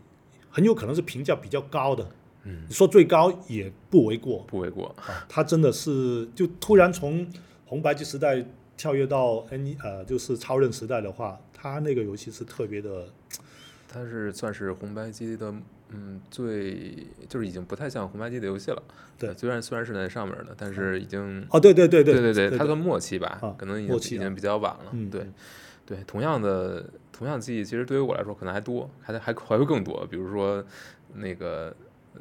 [0.51, 2.07] 很有可能是评价比较高的，
[2.45, 4.45] 嗯，你说最高也不为过。
[4.49, 4.95] 不为过。
[5.07, 7.27] 啊，它真的是就突然从
[7.67, 8.45] 红白机时代
[8.77, 13.09] 跳跃到 N 呃就是超任时代的话，它那个游戏是特别的，
[13.89, 15.55] 它是算是红白机的
[15.93, 18.83] 嗯，最就是已经不太像红白机的游戏了。
[19.19, 24.87] 对虽然虽然是在上面的，但是已经哦，对对对对对对，它算末期吧啊，可能已经已经比较晚了。
[24.93, 25.27] 嗯对
[25.91, 30.07] 对，同样的同样的记忆，其实对于我来说可能还多，还还还会更多。
[30.09, 30.65] 比如说
[31.17, 31.75] 那个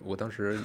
[0.03, 0.57] 我当时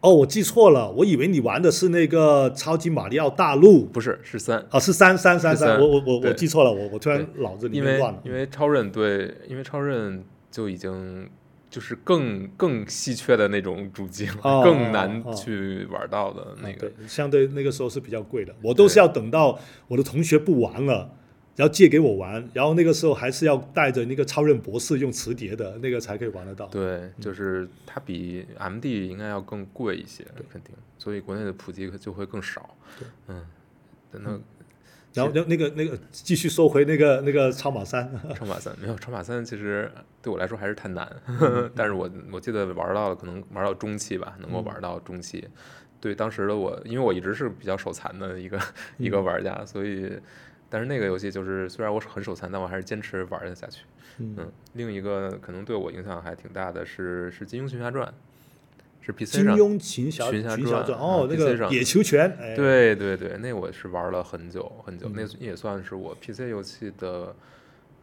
[0.00, 3.84] 哦，我记错了，我以为你玩的是那个超级马里奥大陆。
[3.84, 8.22] 不是是三，啊，是三三三三，我我我我记错了，我我突然脑子里面乱了。
[8.24, 11.28] 因为超任对，因为超任就已经
[11.68, 19.58] 就是更更稀缺的那种主机了，哦更难哦去玩到的那个相对那个时候是比较贵的，我都是要等到
[19.88, 21.10] 我的同学不玩了，
[21.58, 26.66] 然后借给我玩，然后那个时候还是要带着那个超任博士用磁碟的那个才可以玩得到。
[26.68, 32.76] 对，就是它比 MD 应该要更贵一些，肯定，所以国内的普及就会更少。
[33.26, 33.44] 嗯，
[34.12, 34.30] 等到
[35.14, 39.90] 然后然后那个那个继续说回那个那个超马三，超马三没有超马三，其实
[40.22, 41.10] 对我来说还是太难。
[41.26, 45.44] 嗯 但是我我记得玩到了，可能玩到中期吧，嗯能够玩到中期。
[46.00, 48.62] 对当时的我，因为我一直是比较手残的一个、嗯
[48.98, 50.12] 一个玩家，所以，
[50.70, 53.84] 但是那个游戏就是虽然我很手残，但我还是坚持玩了下去。
[54.18, 58.06] 嗯嗯，另一个可能对我影响还挺大的是是《金庸群侠传》，
[59.00, 59.64] 是 PC 上金。
[59.64, 67.34] 庸群侠群侠传传哦，啊那个上野球拳，哎，对对对，那我是玩了很久很久，嗯那也算是我 PC 游戏的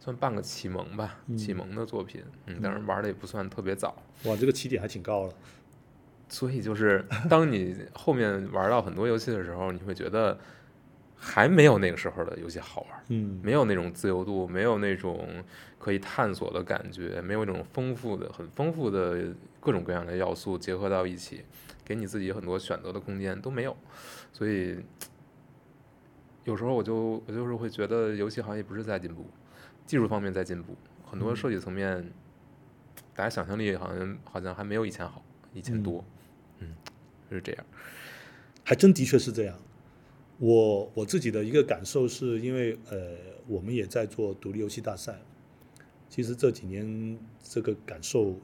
[0.00, 2.22] 算半个启蒙吧，启嗯蒙的作品。
[2.46, 3.94] 嗯，当然玩的也不算特别早，
[4.24, 5.34] 哇，这个起点还挺高了。
[6.28, 10.36] 所以就是当你后面玩到很多游戏的时候，你会觉得
[11.18, 15.42] 还没有那个时候的游戏好玩，嗯，没有那种自由度，没有那种
[15.78, 21.42] 可以探索的感觉，没有那种丰富的、很丰富的各种各样的要素结合到一起，
[21.84, 23.76] 给你自己很多选择的空间都没有，
[24.32, 24.78] 所以
[26.44, 29.26] 有时候我就我就是会觉得游戏行业不是在进步，
[29.84, 32.08] 技术方面在进步，很多设计层面，
[33.14, 35.24] 大家想象力好像好像还没有以前好，
[35.54, 36.04] 以前多，
[36.58, 36.74] 嗯，
[37.30, 37.64] 是这样，
[38.62, 39.56] 还真的确是这样。
[40.38, 42.98] 我我自己的一个感受是因为呃，
[43.46, 45.18] 我们也在做独立游戏大赛，
[46.08, 48.38] 其实这几年这个感受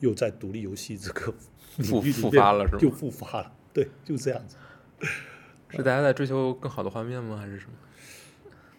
[0.00, 1.32] 又在独立游戏这个
[1.78, 4.56] 复复领域里面发了是吗就复发了，对，就这样子。
[5.70, 7.36] 是大家在追求更好的画面吗？
[7.36, 7.72] 还是什么？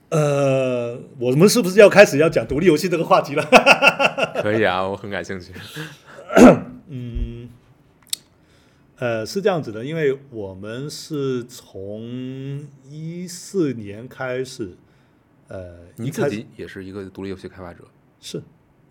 [0.09, 3.43] 呃，我们是不是要开始要讲独立游戏这个话题了？
[4.41, 5.51] 可以啊，我很感兴趣。
[8.97, 14.75] 嗯，呃，是这样子的，因为我们是从一四年开始，
[15.47, 17.85] 呃，你自己也是一个独立游戏开发者，
[18.19, 18.41] 是，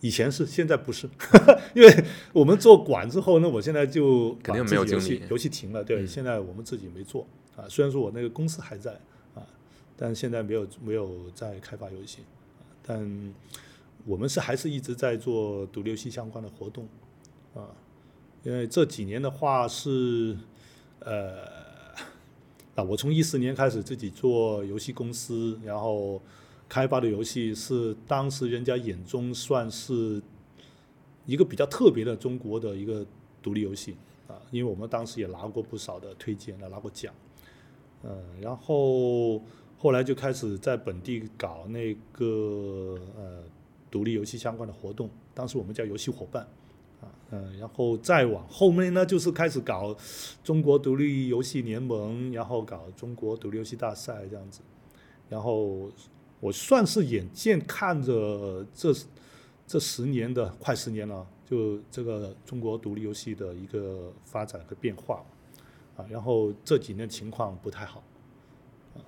[0.00, 1.08] 以前是，现在不是，
[1.74, 7.26] 因为我们做馆之后呢，我现在就肯定没有精力游戏游戏停了，对，嗯现在我们自己没做
[7.56, 8.92] 啊，虽然说我那个公司还在
[9.34, 9.42] 啊，
[9.96, 12.18] 但现在没有没有在开发游戏，
[12.58, 13.34] 啊但
[14.04, 16.86] 我们是还是一直在做独立游戏相关的活动
[17.54, 17.72] 啊，
[18.44, 20.36] 因为这几年的话是
[21.00, 21.44] 呃，
[22.74, 26.20] 啊，我从一四年开始自己做游戏公司，然后
[26.68, 30.20] 开发的游戏是当时人家眼中算是
[31.24, 33.04] 一个比较特别的中国的一个
[33.42, 33.96] 独立游戏
[34.28, 37.14] 啊，因为我们当时也拿过不少的推荐，拿过奖，
[38.02, 38.10] 嗯，
[38.42, 39.38] 然后
[39.78, 43.42] 后来就开始在本地搞那个呃
[43.90, 46.46] 独立游戏相关的活动，当时我们叫游戏伙伴。
[47.34, 49.96] 啊，嗯，然后再往后面呢，就是开始搞
[50.42, 54.60] 中国独立游戏联盟，然后搞中国独立游戏大赛这样子，
[55.28, 55.90] 然后
[56.40, 58.92] 我算是眼见看着这
[59.66, 65.24] 这十年的快十年了，就这个中国独立游戏的一个发展和变化。
[65.96, 68.02] 啊，然后这几年情况不太好
[68.96, 68.98] 啊，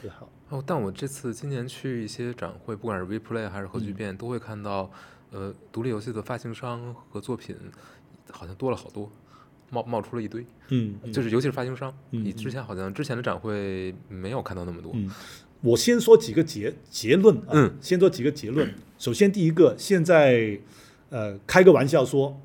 [0.00, 0.26] 不太好。
[0.48, 3.84] 哦，但我这次今年去一些展会，不管是 WePlay 还是核嗯。
[3.84, 4.90] 聚变，都会看到，
[5.32, 7.56] 呃，独立游戏的发行商和作品
[8.30, 9.10] 好像多了好多，
[9.70, 11.12] 冒冒出了一堆，嗯，嗯。
[11.12, 15.08] 就是尤其是发行商，嗯你之前好像之前的展会没有看到那么多，嗯，
[15.60, 18.72] 我先说几个结结论啊，嗯先说几个结论。
[18.98, 20.58] 首先，第一个，现在
[21.10, 22.38] 呃，开个玩笑说，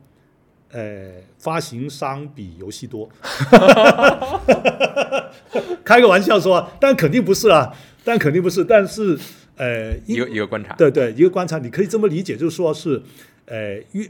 [0.70, 3.10] 呃，发行商比游戏多，
[5.84, 9.20] 开个玩笑说啊，但肯定不是啊，但肯定不是，但是
[9.58, 13.02] 呃，一个一个观察，对对，一个观察，你可以这么理解，就是说是，
[13.46, 14.10] 呃，越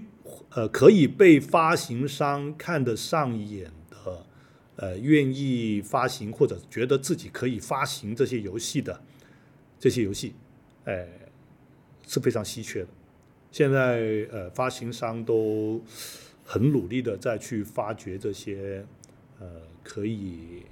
[0.50, 4.26] 呃可以被发行商看得上眼的，
[4.78, 9.00] 呃，愿意发行或者觉得自己可以发行这些游戏的
[9.80, 10.34] 这些游戏，
[10.86, 11.06] 呃，
[12.08, 12.88] 是非常稀缺的。
[13.52, 15.80] 现在呃，发行商都
[16.44, 18.84] 很努力的在去发掘这些
[19.40, 19.46] 呃
[19.84, 20.64] 可以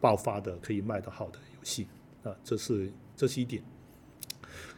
[0.00, 1.88] 爆发的、可以卖得好的游戏
[2.22, 3.62] 啊、这是这是一点。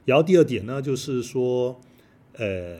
[0.08, 1.78] 然后第二点呢，就是说，
[2.32, 2.78] 呃，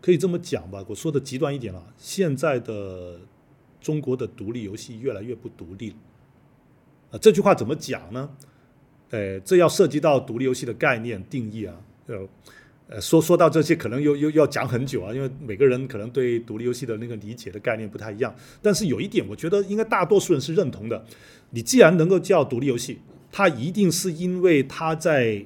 [0.00, 3.18] 可以这么讲吧，我说的极端一点了，现在的
[3.80, 5.96] 中国的独立游戏越来越不独立了。
[7.10, 8.30] 啊，这句话怎么讲呢？
[9.10, 11.74] 呃，这要涉及到独立游戏的概念定义啊，
[12.86, 18.32] 呃，说说到这些，可能又又要讲很久啊，因为每个人可能对独立游戏的那个理解的概念不太一样。
[18.62, 21.04] 但是有一点，我觉得应该大多数人是认同的，
[21.50, 25.44] 你既然能够叫独立游戏，它一定是因为它在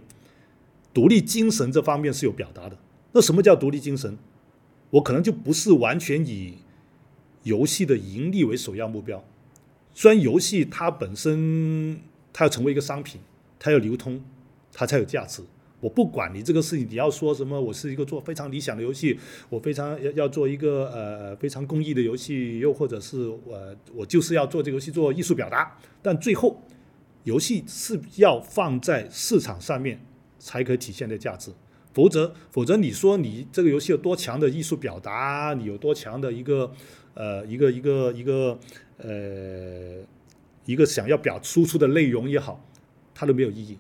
[0.94, 2.76] 独立精神这方面是有表达的。
[3.12, 4.16] 那什么叫独立精神？
[4.90, 6.59] 我可能就不是完全以
[7.44, 9.24] 游戏的盈利为首要目标。
[9.94, 11.98] 虽然游戏它本身
[12.32, 13.20] 它要成为一个商品，
[13.59, 14.22] 它要流通，
[14.72, 15.42] 它才有价值。
[15.80, 19.18] 我不管你这个事情，你要说什么，我是一个做非常理想的游戏，
[19.48, 25.76] 我非常要要做一个呃非常公益的游戏，又或者是我我就是要做这个游戏做艺术表达。
[26.00, 26.62] 但最后，
[27.24, 30.01] 游戏是要放在市场上面
[30.39, 31.53] 才可体现的价值，
[31.93, 36.73] 否则否则你说你这个游戏有多强的艺术表达，你有多强的一个
[37.15, 38.59] 呃一个一个一个
[38.99, 40.05] 呃
[40.65, 42.65] 一个想要表输出的内容也好，
[43.15, 43.78] 它都没有意义。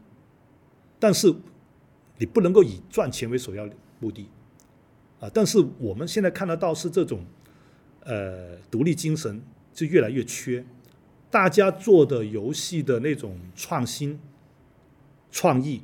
[1.00, 1.34] 但是
[2.18, 4.28] 你不能够以赚钱为首要目的
[5.18, 5.28] 啊！
[5.34, 7.24] 但是我们现在看得到是这种
[8.04, 9.42] 呃独立精神
[9.72, 10.64] 就越来越缺，
[11.32, 14.20] 大家做的游戏的那种创新、
[15.30, 15.82] 创意、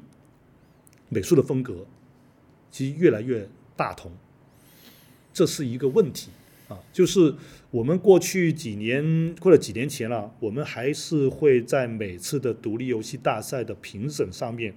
[1.09, 1.87] 美术的风格，
[2.71, 4.13] 其实越来越大同，
[5.33, 6.29] 这是一个问题
[6.69, 6.79] 啊！
[6.93, 7.35] 就是
[7.71, 14.77] 我们过去几年或者几年前了，我们还是会在每次的独立游戏大赛的评审上面。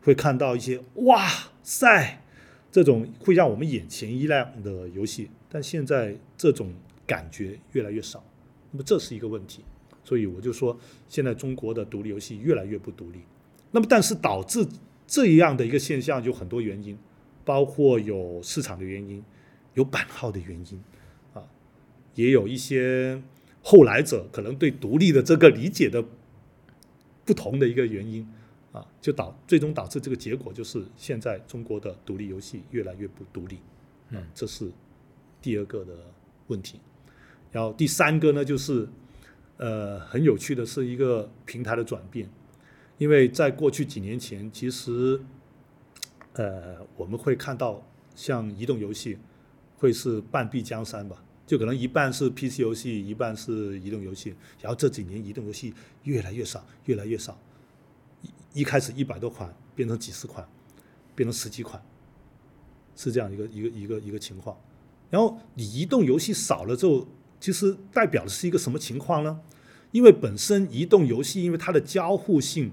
[0.00, 1.28] 会看到一些哇
[1.62, 2.22] 塞，
[2.70, 6.72] 这种会让我们眼前一亮的游戏，但现在这种
[7.04, 8.24] 感觉越来越少，
[8.70, 9.64] 那么这是一个问题，
[10.08, 10.74] 所以我就说，
[11.06, 13.18] 现在中国的独立游戏越来越不独立。
[13.72, 14.66] 那么，但是导致
[15.06, 16.96] 这样的一个现象有很多原因，
[17.44, 19.22] 包括有市场的原因，
[19.74, 20.82] 有版号的原因，
[21.34, 21.44] 啊，
[22.14, 23.22] 也有一些
[23.62, 26.02] 后来者可能对独立的这个理解的
[27.26, 28.26] 不同的一个原因。
[28.72, 33.58] 啊，就导最终导致这个结果就是现在中国的独立游戏越来越不独立，
[34.10, 34.70] 嗯，这是
[35.40, 35.92] 第二个的
[36.48, 36.78] 问题。
[37.50, 38.86] 然后第三个呢，就是
[39.58, 42.28] 呃很有趣的是一个平台的转变，
[42.96, 45.20] 因为在过去几年前，其实
[46.32, 49.18] 呃我们会看到像移动游戏
[49.76, 54.34] 会是半壁江山吧，就可能一半是 PC 游戏，一半是移动游戏。
[54.60, 55.72] 然后这几年移动游戏
[56.02, 57.38] 越来越少，越来越少。
[58.22, 60.48] 一一开始一百多款变成几十款，
[61.14, 61.80] 变成十几款，
[62.96, 64.56] 是这样一个一个一个一个情况。
[65.10, 67.06] 然后你移动游戏少了之后，
[67.40, 69.40] 其实代表的是一个什么情况呢？
[69.90, 72.70] 因为本身移动游戏因为它的交互性，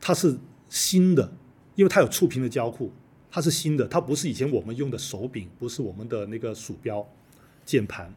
[0.00, 0.38] 它是
[0.68, 1.32] 新的，
[1.74, 2.92] 因为它有触屏的交互，
[3.30, 7.06] 它是新的，它不是以前我们用的手柄，不是我们的那个鼠标、
[7.64, 8.14] 键盘。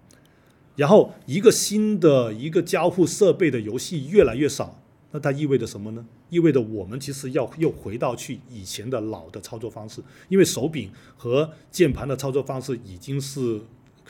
[0.75, 4.77] 然后一个新的一个交互设备的游戏越来越少。
[5.13, 6.05] 那它意味着什么呢？
[6.29, 13.61] 意味着我们其实要又回到去以前的老的操作方式，因为手柄和键盘的操作方式已经是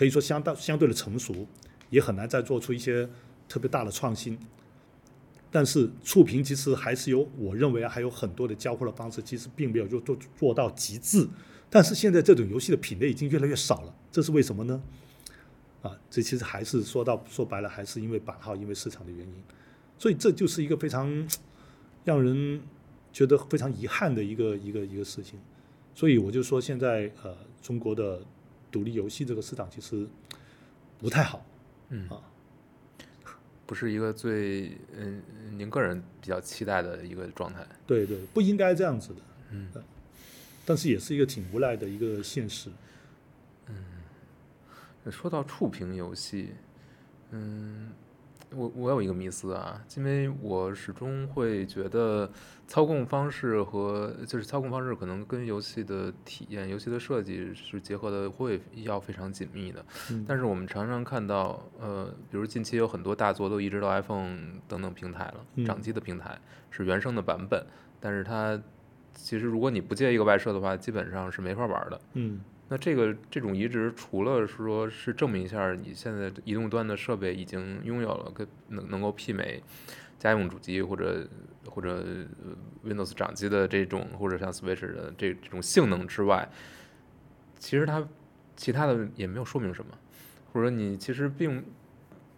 [0.02, 1.46] 可以说相当相对的成熟，
[1.92, 3.08] 也很难再做出一些
[3.48, 4.36] 特别大的创新。
[5.52, 11.28] 但是触屏其实还是有，我认为还有很多的交互的方式，其实并没有就做做到极致。
[11.70, 14.82] 但是现在这种游戏的品类已经越来越少了，这是为什么呢？
[15.84, 19.44] 啊，这其实还是说到说白了，还是因为版号，因为市场的原因。
[20.00, 21.30] 所以这就是一个非常
[22.04, 22.60] 让人
[23.14, 25.40] 觉得非常遗憾的一个一个一个事情。
[25.94, 28.20] 所以我就说，现在呃，中国的
[28.72, 30.08] 独立游戏这个市场其实
[30.98, 31.46] 不太好，
[31.90, 32.22] 嗯啊，
[33.66, 35.22] 不是一个最嗯
[35.52, 37.66] 您个人比较期待的一个状态。
[37.86, 39.22] 对对，不应该这样子的，
[39.52, 39.70] 嗯，
[40.66, 42.70] 但是也是一个挺无奈的一个现实。
[43.68, 46.52] 嗯说到触屏游戏，
[47.32, 47.92] 嗯。
[48.54, 52.30] 我我有一个迷思啊，因为我始终会觉得
[52.68, 59.84] 操控方式和就是操控方式可能跟游戏的体验、游戏的设计是结合的，会要非常紧密的。
[60.28, 64.38] 但是我们常常看到，呃，比如近期有很多大作都移植到 iPhone
[64.68, 66.38] 等等平台了，掌机的平台
[66.70, 67.66] 是原生的版本，
[68.00, 68.62] 但是它
[69.14, 72.02] 其实如果你不接一个外设的话，基本上是没法玩的。
[72.14, 72.42] 嗯。
[72.72, 79.62] 那这个这种移植，除了说是证明一下你现在移动端的设备已经拥有了跟能能够媲美
[80.18, 81.28] 家用主机或者
[81.66, 82.02] 或者
[82.86, 86.50] Windows 掌机的这种，或者像 Switch 的这这种性能之外，
[87.60, 88.08] 其实它
[88.56, 89.92] 其他的也没有说明什么，
[90.54, 91.62] 或者你其实并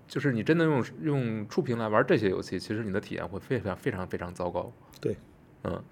[0.08, 4.74] 就是你真的用用触屏来玩这些游戏，其实你的体验会非常非常非常糟糕。
[5.00, 5.16] 对，
[5.66, 5.84] 嗯，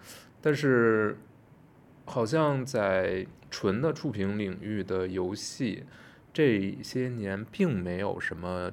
[0.42, 1.16] 但是。
[2.06, 5.84] 好像在纯的触屏领域的游戏，
[6.34, 8.72] 这些年并没有什么，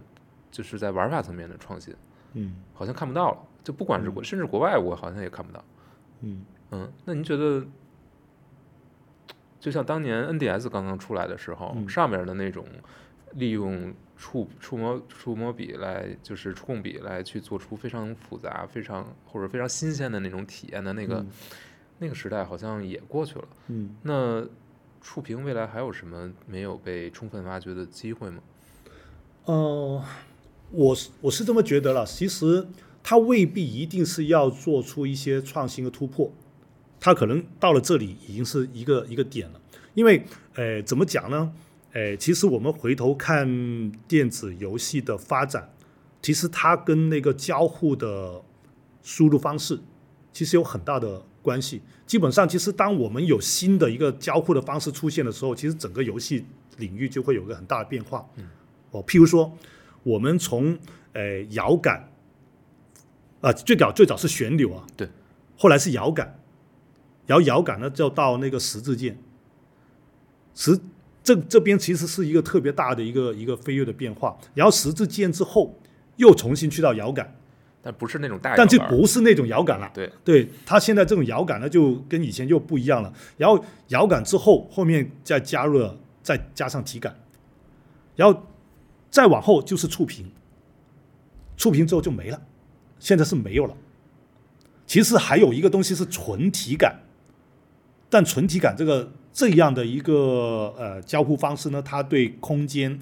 [0.50, 1.94] 就是在玩法层面的创新，
[2.34, 3.38] 嗯好像看不到了。
[3.64, 5.62] 就不管是国，甚至国外，我好像也看不到。
[6.22, 7.66] 嗯嗯，那您觉得，
[9.60, 12.64] 就像当年 NDS 刚刚出来的时候，嗯上面的那种
[13.34, 21.28] 利用触触摸触摸笔来，就是触控笔来去做出非常复杂、非常或者非常新鲜的那种体验的那个、嗯
[21.98, 23.48] 那个时代，好像也过去了。
[23.68, 24.46] 嗯，那
[25.00, 28.42] 触屏未来还有什么没有被充分挖掘的机会吗？
[29.44, 30.04] 呃，
[30.70, 32.04] 我是我是这么觉得了。
[32.04, 32.66] 其实
[33.02, 36.30] 它未必一定是要做出一些创新和突破，
[37.00, 39.60] 它可能到了这里已经是一个一个点了。
[39.94, 41.52] 因为呃，怎么讲呢？
[41.92, 45.72] 呃，其实我们回头看电子游戏的发展，
[46.20, 48.42] 其实它跟那个交互的
[49.02, 49.80] 输入方式
[50.32, 51.80] 其实有很大的关系。
[52.06, 56.44] 基本上，其实当我们有新的一个交互的方式出现的时候，其实整个游戏
[56.76, 58.26] 领域就会有个很大的变化。
[58.36, 58.44] 嗯。
[58.90, 59.52] 哦，譬如说，
[60.02, 60.78] 我们从
[61.12, 62.10] 呃摇杆，
[63.40, 65.08] 啊、最早最早是旋钮啊，对，
[65.56, 66.40] 后来是摇杆，
[67.26, 69.18] 然后摇杆呢就到那个十字键，
[70.54, 70.80] 十
[71.22, 75.78] 这这边其实是一个特别大的一个一个飞跃的变化，然后十字键之后
[76.16, 77.38] 又重新去到摇杆，
[77.89, 79.90] 但不是那种大摇但这，不是那种摇杆了。
[79.94, 83.10] 对，对它现在这种摇杆呢，就跟以前又不一样了。
[83.39, 87.19] 然后摇杆之后，后面再加入了，再加上体感，
[88.15, 88.43] 然后
[89.10, 90.31] 再往后就是触屏，
[91.56, 92.43] 触屏之后就没了，
[92.98, 93.74] 现在是没有了。
[94.86, 97.01] 其实还有一个东西是纯体感，
[98.10, 102.98] 但纯体感这个这样的一个呃交互方式呢，它对空间，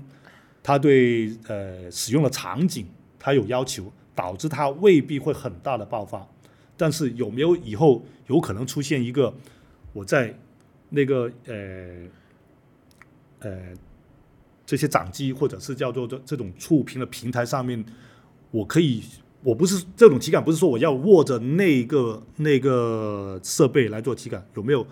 [0.63, 2.87] 它对呃使用的场景，
[3.19, 6.27] 它有要求，导致它未必会很大的爆发。
[6.77, 9.33] 但是有没有以后有可能出现一个
[9.93, 10.37] 我在
[10.91, 12.09] 那个呃
[13.39, 13.73] 呃
[14.67, 17.85] 这些掌机或者是叫做这这种触屏的平台上面，
[18.51, 19.03] 我可以
[19.43, 24.85] 我不是这种体感，不是说我要握着那个那个设备来做体感，有没有？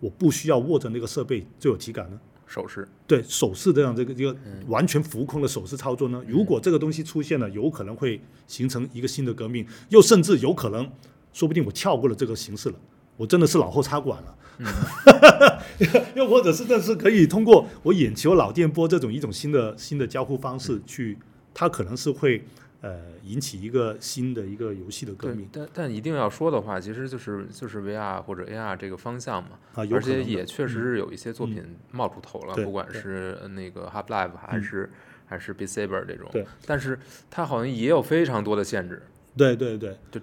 [0.00, 2.20] 我不需要握着那个设备就有体感呢？
[2.46, 10.88] 手势，对手势这样这个一个完全浮空的手势操作呢，如果这个东西出现了，有可能会形成一个新的革命，又甚至有可能，
[11.32, 12.76] 说不定我跳过了这个形式了，
[13.16, 15.64] 我真的是脑后插管了，
[16.14, 21.18] 又或者是但是可以通过我眼球脑电波这种一种新的新的交互方式去，
[21.52, 22.44] 它可能是会
[22.84, 34.90] 呃引起一个新的一个游戏的革命，但但一定要说的话，其实就是就是 VR 或者 AR 这个方向嘛，啊，有而且也确实是有一些作品冒出头了，对不管是呃那个 Half Life 还是、
[35.24, 36.98] 还是 Beat Saber 这种，对，但是
[37.30, 39.02] 它好像也有非常多的限制，
[39.34, 40.20] 对对对，就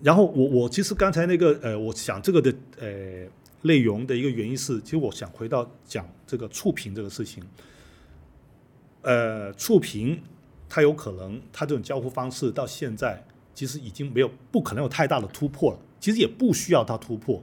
[0.00, 3.26] 然后我我其实刚才那个呃，我想这个的呃
[3.62, 7.42] 内容的一个原因是，其实我想回到讲这个触屏这个事情。
[9.02, 10.20] 呃，触屏
[10.68, 13.24] 它有可能它这种交互方式到现在
[13.54, 17.42] 其实已经没有不可能有太大的突破了，其实也不需要它突破，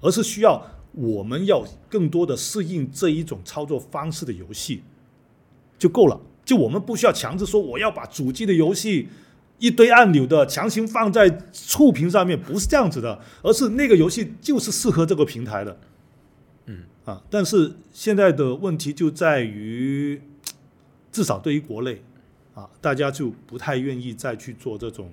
[0.00, 4.82] 而是需要我们要更多的适应这一种操作方式的游戏
[5.78, 6.20] 就够了。
[6.44, 9.08] 就我们不需要强制说我要把主机的游戏
[9.58, 15.78] 一堆按钮的强行放在触屏上面，不是这样子的，而是那个游戏就是适合这个平台的。
[16.66, 20.20] 嗯啊，但是现在的问题就在于，
[21.12, 22.02] 至少对于国内
[22.60, 25.10] 啊，大家就不太愿意再去做这种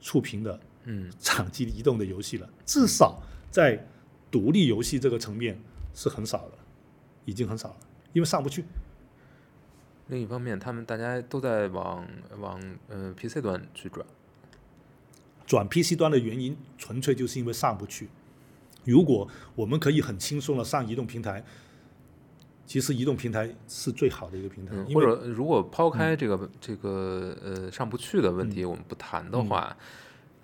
[0.00, 3.86] 触屏的嗯 掌机移动的游戏了，至少在
[4.30, 5.58] 独立游戏这个层面
[5.94, 6.58] 是很少的，
[7.24, 7.76] 已经很少了，
[8.12, 8.64] 因为上不去。
[10.08, 12.06] 另一方面，他们大家都在往
[12.38, 14.04] 往呃 PC 端去转，
[15.46, 18.08] 转 PC 端的原因，纯粹就是因为上不去。
[18.84, 21.44] 如果我们可以很轻松的上移动平台，
[22.72, 29.76] 其实移动平台是最好的一个平台，嗯，或者如果抛开这个、这个呃上不去的问题，我们不谈的话，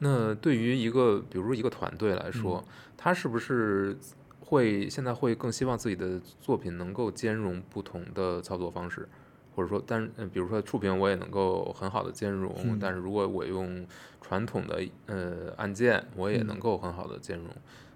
[0.00, 2.62] 那对于一个比如说一个团队来说，
[2.98, 3.96] 他是不是
[4.40, 9.08] 会现在会更希望自己的作品能够兼容不同的操作方式？
[9.56, 12.78] 或者说，但是，比如说触屏我也能够很好的兼容，嗯。
[12.78, 13.86] 但是如果我用
[14.20, 17.46] 传统的呃按键，我也能够很好的兼容，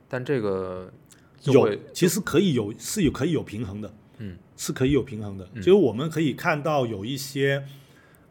[0.08, 0.90] 但这个
[1.38, 3.92] 就有会其实可以有是有可以有平衡的，
[4.22, 5.48] 嗯，是可以有平衡的。
[5.54, 7.64] 嗯就是我们可以看到有一些，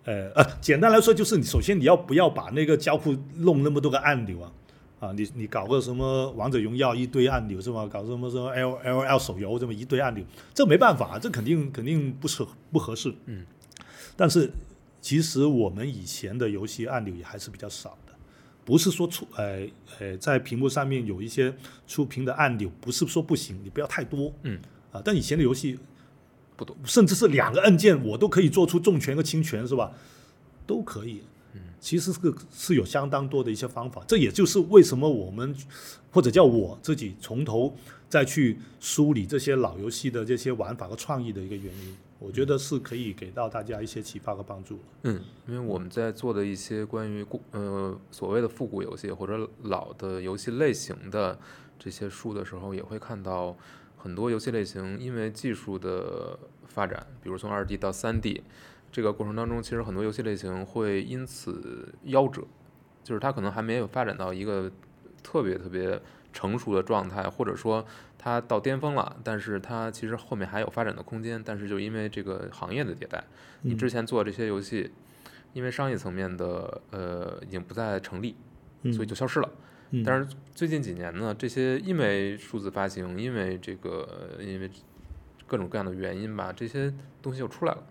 [0.06, 4.52] 呃呃，简单来说就是你首先你要不要把那个交互弄那么多个按钮啊？
[5.02, 7.88] 啊，你你搞个什么王者荣耀一堆按钮是吧？
[7.88, 10.24] 搞什么什么 L L L 手游这么一堆按钮，
[10.54, 13.14] 这没办法，这肯定肯定不是不合适。
[13.26, 13.44] 嗯，
[14.16, 14.52] 但是
[15.02, 18.14] 其实我们以前的游戏按钮也还是比较少的
[18.64, 19.68] 不是说触呃
[20.00, 21.52] 呃在屏幕上面有一些
[21.88, 24.60] 触屏的按钮，不是说不行，你不要太多，嗯
[24.92, 25.78] 啊，但以前的游戏
[26.56, 29.92] 不多，甚至是两个按键我都可以做出重拳和轻拳，是吧？
[30.68, 31.22] 都可以。
[31.54, 35.56] 嗯，其实是个是有相当多的一些方法，这也就是为什么我们
[36.12, 37.76] 或者叫我自己从头
[38.08, 41.98] 再去梳理这些老游戏的这些玩法和创意的一个原因。
[42.20, 44.80] 我觉得是可以给到大家一些启发和帮助。
[45.02, 51.38] 嗯，因为我们在做的一些关于故呃所谓的复古游戏或者老的游戏类型的
[51.80, 53.58] 这些书的时候，也会看到
[54.02, 58.44] 很多游戏类型因为技术的发展，比如从二 D 到三 D
[58.92, 62.42] 这个过程当中，其实很多游戏类型会因此夭折，
[63.04, 64.72] 就是它可能还没有发展到一个
[65.22, 66.02] 特别特别
[66.34, 67.86] 成熟的状态，或者说
[68.18, 73.24] 它到巅峰了，但是它其实后面还有发展的空间，但是就因为这个行业的迭代。
[73.62, 74.92] 你之前做这些游戏，
[75.54, 78.36] 因为商业层面的呃已经不再成立，
[78.82, 79.50] 嗯所以就消失了。
[79.54, 79.58] 嗯
[80.06, 84.08] 但是最近几年呢，这些因为数字发行，因为这个
[84.38, 84.70] 呃因为
[85.48, 87.84] 各种各样的原因吧，这些东西又出来了，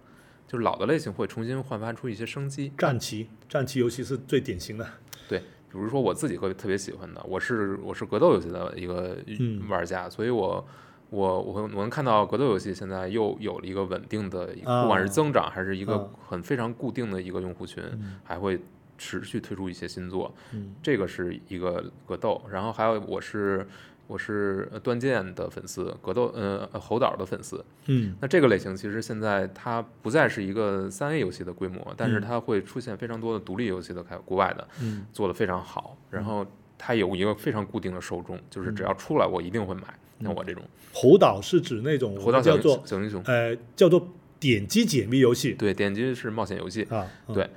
[0.46, 2.72] 就是老的类型会重新焕发出一些生机。
[2.78, 4.86] 战棋，战棋游戏是最典型的。
[5.28, 9.68] 对比如说我自己会特别喜欢的，我是我是格斗游戏的一个嗯。
[9.68, 10.66] 玩家，所以我
[11.10, 16.08] 我我会我能看到格斗游戏现在又有了一个稳定的不管是增长还是一个啊。
[16.28, 18.18] 很非常固定的一个用户群，嗯。
[18.24, 18.58] 还会
[19.00, 23.66] 持续推出一些新作，嗯这个是一个格斗，然后还有我是
[24.06, 34.68] 我是呃端剑的粉丝，格斗呃呃侯导的粉丝，嗯那这个类型其实现在它不再是一个三 A 游戏的规模，但是嗯它会出现非常多的独立游戏的开国外的。
[34.82, 36.46] 嗯做的非常好，然后
[36.76, 39.82] 它有一个非常固定的受众，就是嗯只要出来我一定会买。
[40.20, 40.62] 像我这种
[40.92, 44.06] 猴岛是指那种猴岛小叫做小英雄，呃叫做
[44.38, 47.06] 点击解密游戏对，点击是冒险游戏，啊。
[47.28, 47.48] 嗯对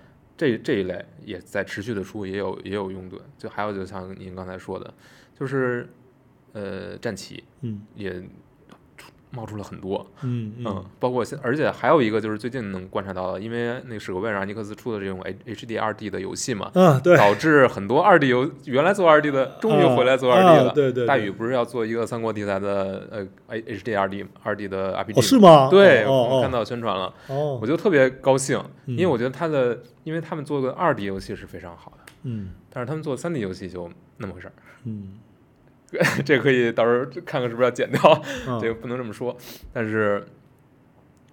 [0.44, 3.18] 这这一类也在持续的出，也有也有拥趸。
[3.38, 4.94] 就还有就像您刚才说的，
[5.40, 5.88] 就是
[6.52, 8.28] 呃战旗嗯也出
[9.36, 20.70] 冒出了很多，嗯嗯，包括现，而且还有一个就是最近能观察到的，因为那个史克威尔让尼克斯出的这种 H H D 二 D 的游戏嘛，啊对，导致很多二 D 游原来做二 D 的终于回来做二 D 了。
[20.70, 21.08] 啊对对，对。
[21.08, 25.68] 大宇不是要做一个三国题材的呃 H D 二 D 二 D 的 RPG 哦是吗？
[25.70, 32.50] 对，我看到宣传了，哦，我就特别高兴，因为嗯我觉得他的，因为他们做的二 D 游戏是非常好的，嗯。
[32.70, 34.54] 但是他们做三 D 游戏就那么回事儿，
[34.86, 35.20] 嗯
[36.26, 38.02] 这可以到时候看看是不是要剪掉，
[38.48, 38.60] 嗯。
[38.62, 39.36] 这个不能这么说，
[39.72, 40.26] 但是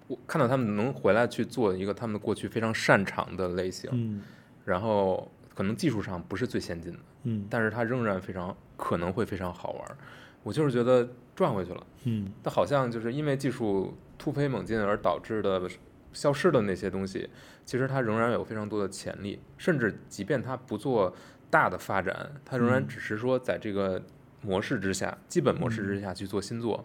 [0.06, 4.22] 我看到他们能回来去做一个他们过去非常擅长的类型，嗯。
[4.64, 6.98] 然后可能技术上不是最先进的。
[7.24, 7.46] 嗯。
[7.48, 9.96] 但是它仍然非常可能会非常好玩儿。
[10.42, 12.32] 我就是觉得赚回去了，嗯。
[12.42, 15.62] 但好像就是因为技术突飞猛进而导致的
[16.12, 17.28] 消失的那些东西，
[17.64, 21.14] 其实它仍然有非常多的潜力，甚至即便它不做
[21.50, 22.88] 大的发展，它仍然嗯。
[22.88, 24.02] 只是说在这个
[24.42, 26.84] 模式之下，基本模式之下去做新作。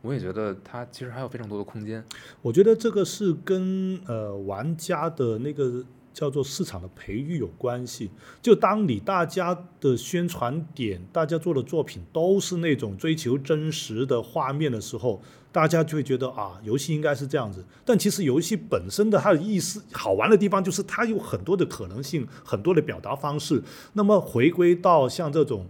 [0.00, 2.04] 我也觉得它其实还有非常多的空间。
[2.40, 5.84] 我觉得这个是跟呃玩家的那个
[6.14, 8.08] 叫做市场的培育有关系。
[8.40, 15.20] 就当你大家的宣传点，大家做的作品都是那种追求真实的画面的时候，
[15.50, 17.64] 大家就会觉得啊，游戏应该是这样子。
[17.84, 23.60] 但其实游戏本身的它的意思好玩的地方，就是它有很多的可能性，很多的表达方式。
[23.94, 25.66] 那么回归到像这种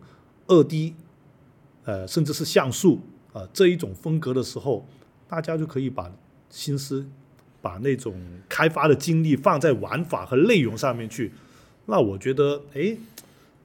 [0.46, 0.94] 二 D，
[1.88, 3.00] 呃，甚至是像素
[3.32, 4.86] 啊、呃、这一种风格的时候，
[5.26, 6.12] 大家就可以把
[6.50, 7.06] 心思、
[7.62, 8.14] 把那种
[8.46, 11.32] 开发的精力放在玩法和内容上面去。
[11.86, 12.94] 那我觉得，哎，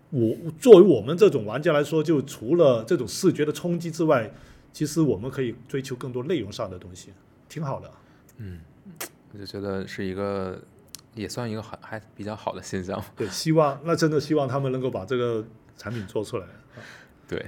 [0.10, 4.32] 我作为我们这种玩家来说，就除了这种视觉的冲击之外，
[4.72, 7.10] 其实我们可以追求更多内容上的东西，
[7.50, 7.92] 挺好的。
[8.38, 8.62] 嗯，
[9.34, 10.58] 我就觉得是一个，
[11.14, 13.04] 也算一个还还比较好的现象。
[13.18, 15.46] 对，希望那真的希望他们能够把这个
[15.78, 16.48] 产品做出来。
[17.28, 17.46] 对，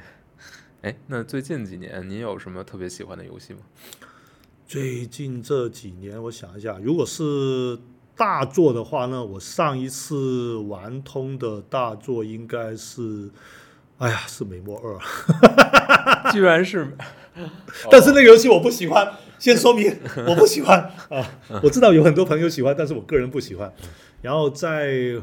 [0.85, 3.59] 哎，那最近几年您有什么特别喜欢的游戏吗？
[4.67, 7.79] 最近这几年，我想一下，如果是
[8.15, 13.31] 大作的话呢，我上一次玩通的大作应该是，
[13.97, 14.99] 哎呀，是美墨二，
[16.31, 16.95] 居然是，
[17.89, 19.91] 但是那个游戏我不喜欢，先说明
[20.27, 20.79] 我不喜欢
[21.09, 21.27] 啊。
[21.63, 23.73] 我知道有很多朋友喜欢，但是我个人不喜欢。
[24.21, 25.19] 然后再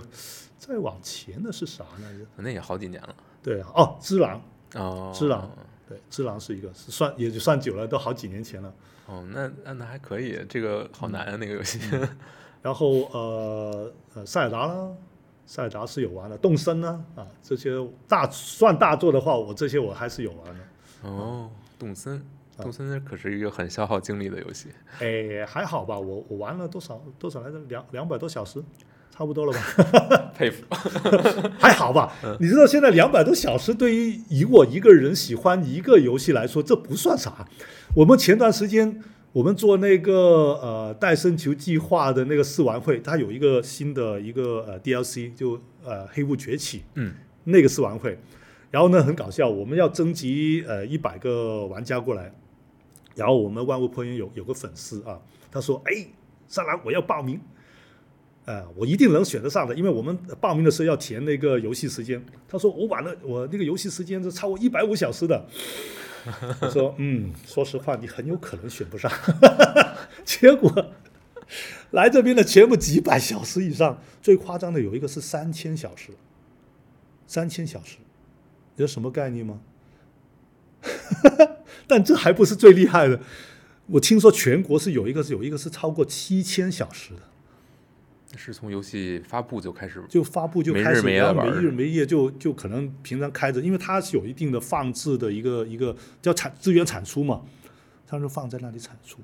[0.59, 2.09] 再往前的是啥呢？
[2.39, 3.15] 那也好几年了。
[3.41, 4.43] 对啊，哦，只狼，
[4.75, 5.51] 哦，只狼
[5.89, 8.73] 对，只狼是一个，是算也就算久了，都好几年前了。
[9.07, 11.79] 哦，那那那还可以，这个好难啊，那个游戏。
[12.63, 14.89] 然后呃呃，塞尔达啦，
[15.45, 17.77] 塞尔达是有玩的，动森呢啊这些
[18.07, 21.09] 大算大作的话，我这些我还是有玩的。
[21.09, 22.17] 哦，动森，
[22.57, 24.69] 啊动森可是一个很消耗精力的游戏。
[25.01, 27.59] 哎，还好吧，我我玩了多少多少来着？
[27.69, 28.63] 两两百多小时。
[29.15, 30.33] 差不多了吧？
[30.35, 30.65] 佩服。
[31.61, 32.13] 还好吧？
[32.41, 37.47] 你知道现在两百多小时对于以我一个人喜欢一个游戏来说，这不算啥。
[37.95, 39.03] 我们前段时间
[39.35, 40.15] 我们做那个
[40.63, 47.13] 呃戴森球计划的那个试玩会，它有一个新的一个呃 DLC，就呃黑雾崛起嗯
[47.45, 48.19] 那个试玩会。
[48.71, 52.33] 然后呢，很搞笑，我们要征集呃一百个玩家过来，
[53.15, 55.21] 然后我们万物破云有有个粉丝啊，
[55.51, 56.07] 他说：“哎，
[56.49, 57.39] 上来我要报名。”
[58.45, 62.21] 呃，我一定能选得上的，因为我们报名的时候要填那个游戏时间。
[62.49, 65.47] 他说我玩了，我那个游戏时间是超过一百五小时的。
[66.61, 69.11] 我说嗯，说实话，你很有可能选不上。
[70.25, 70.93] 结果
[71.93, 76.11] 来这边的全部几百小时以上，最夸张的有一个是三千小时，
[77.27, 77.99] 三千小时，
[78.77, 79.61] 有什么概念吗？
[81.87, 83.21] 但这还不是最厉害的，
[83.87, 87.21] 我听说全国是有一个是有一个是超过七千小时的。
[88.39, 97.43] 是从游戏发布就开始，就发布就开始，日没夜没日没夜就就可能平常开着，因为它是有一定的放置的一个一个叫产资源产出嘛，
[98.07, 99.21] 它就放在那里产出，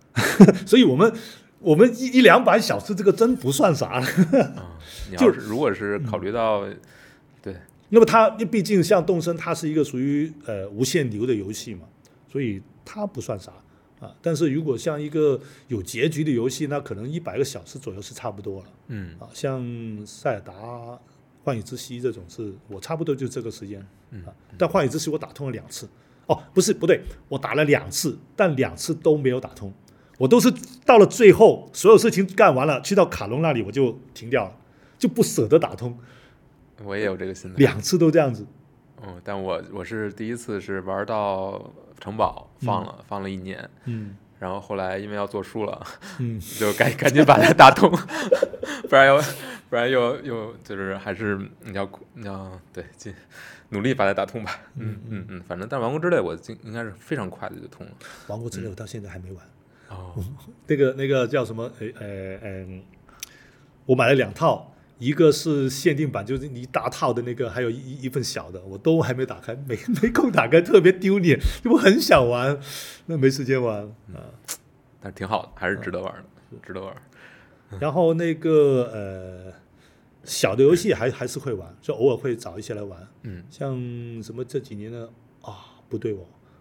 [0.66, 1.12] 所以我们
[1.60, 4.00] 我们一一两百小时这个真不算啥
[5.16, 6.64] 就要是如果是考虑到，
[7.40, 7.56] 对，
[7.90, 11.82] 那么它毕竟像动森，它是一个属于呃无限流的游戏嘛，
[12.30, 13.52] 所以它不算啥
[14.02, 14.14] 啊。
[14.20, 18.66] 但是如果像一个有结局的游戏，那可能一百个小时左右是差不多了。
[18.88, 19.64] 嗯啊，像
[20.04, 20.52] 塞尔达、
[21.42, 24.34] 幻影之息这种是我差不多就这个时间嗯啊。
[24.58, 25.88] 但幻影之息我打通了两次，
[26.26, 29.72] 哦，不是不对，我打了两次，但两次都没有打通。
[30.18, 30.52] 我都是
[30.84, 34.56] 到了最后，所有事情干完了，去到卡隆那里我就停掉了，
[34.96, 35.98] 就不舍得打通，
[36.84, 37.56] 我也有这个心态。
[37.56, 38.46] 两次都这样子。
[39.04, 41.72] 嗯，但我我是第一次是玩到
[42.02, 45.80] 城堡放了、放了一年，嗯然后后来因为要做书了，
[46.18, 47.88] 嗯， 就赶赶紧把它打通，
[48.90, 49.16] 不然又
[49.70, 53.14] 不然又又就是还是你要你要对尽
[53.68, 54.58] 努力把它打通吧。
[54.76, 57.92] 嗯嗯嗯，反正但是王国之泪我应应该是非常快的就通了。
[58.26, 59.46] 王国之泪我到现在还没玩。
[59.90, 60.12] 哦，
[60.66, 61.70] 那个那个叫什么？
[61.78, 62.82] 呃呃嗯，
[63.86, 72.58] 我买了两套，一个是限定版，就是一大套的那个，还有一一份小的，我都还没打开，没 没空打开，特别丢脸，因为我很想玩，
[73.06, 73.82] 那没时间玩。
[74.14, 74.30] 啊。
[75.00, 76.94] 但是挺好的，还是值得玩的，值得玩。
[77.80, 79.52] 然后那个呃，
[80.24, 83.42] 小的游戏还还是会玩，就偶尔会找一些来玩，嗯。
[83.50, 83.74] 像
[84.22, 85.10] 什么这几年的
[85.40, 86.18] 啊，不对哦，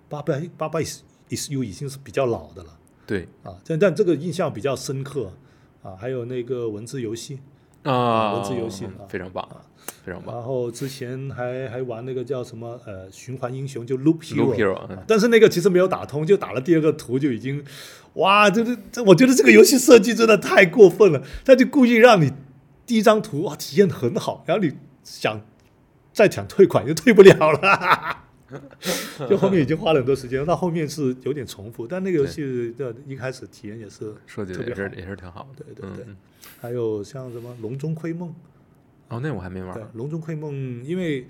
[0.09, 2.79] 八百八百 is is you 已经是比较老的了。
[3.05, 3.27] 对。
[3.43, 5.31] 啊，但但这个印象比较深刻。
[5.83, 7.39] 啊，还有那个文字游戏，
[7.83, 9.57] 啊，文字游戏啊非常棒啊，
[10.05, 10.35] 非常棒。
[10.35, 17.63] 然后之前还还玩那个叫什么呃循环英雄，就 Loop Loop Hero，, 但是那个其实没有打通，就打了第二个图就已经，
[18.13, 22.31] 哇，这这这，我觉得这个游戏设计真的太过分了，他就故意让你
[22.85, 25.41] 第一张图哇体验很好，然后你想
[26.13, 28.17] 再想退款就退不了了。
[29.29, 35.63] 就后面已经花了很多时间，到后面是有点重复，但那个游戏的一开始体验也是设计的也是也是挺好的。
[35.63, 36.05] 对对对
[36.59, 38.29] 还有像什么《龙中窥梦》，
[39.09, 39.89] 哦，那我还没玩对，《儿。
[39.93, 40.53] 笼中窥梦》，
[40.83, 41.25] 因为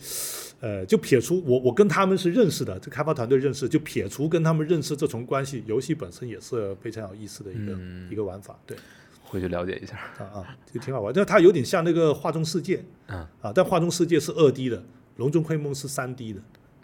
[0.60, 8.78] 呃，就撇除我我跟他们是认识的，这开发团队认识，就撇除跟他们认识这层关系，游戏本身也是非常有意思的一个、嗯一个玩法，对
[9.24, 9.96] 回去了解一下。
[10.20, 11.14] 啊啊，就挺好玩。
[11.14, 14.84] 但它有点像那个画中世界嗯啊，但画中世界是二 D 的，
[15.18, 16.42] 龙中窥梦是三 D 的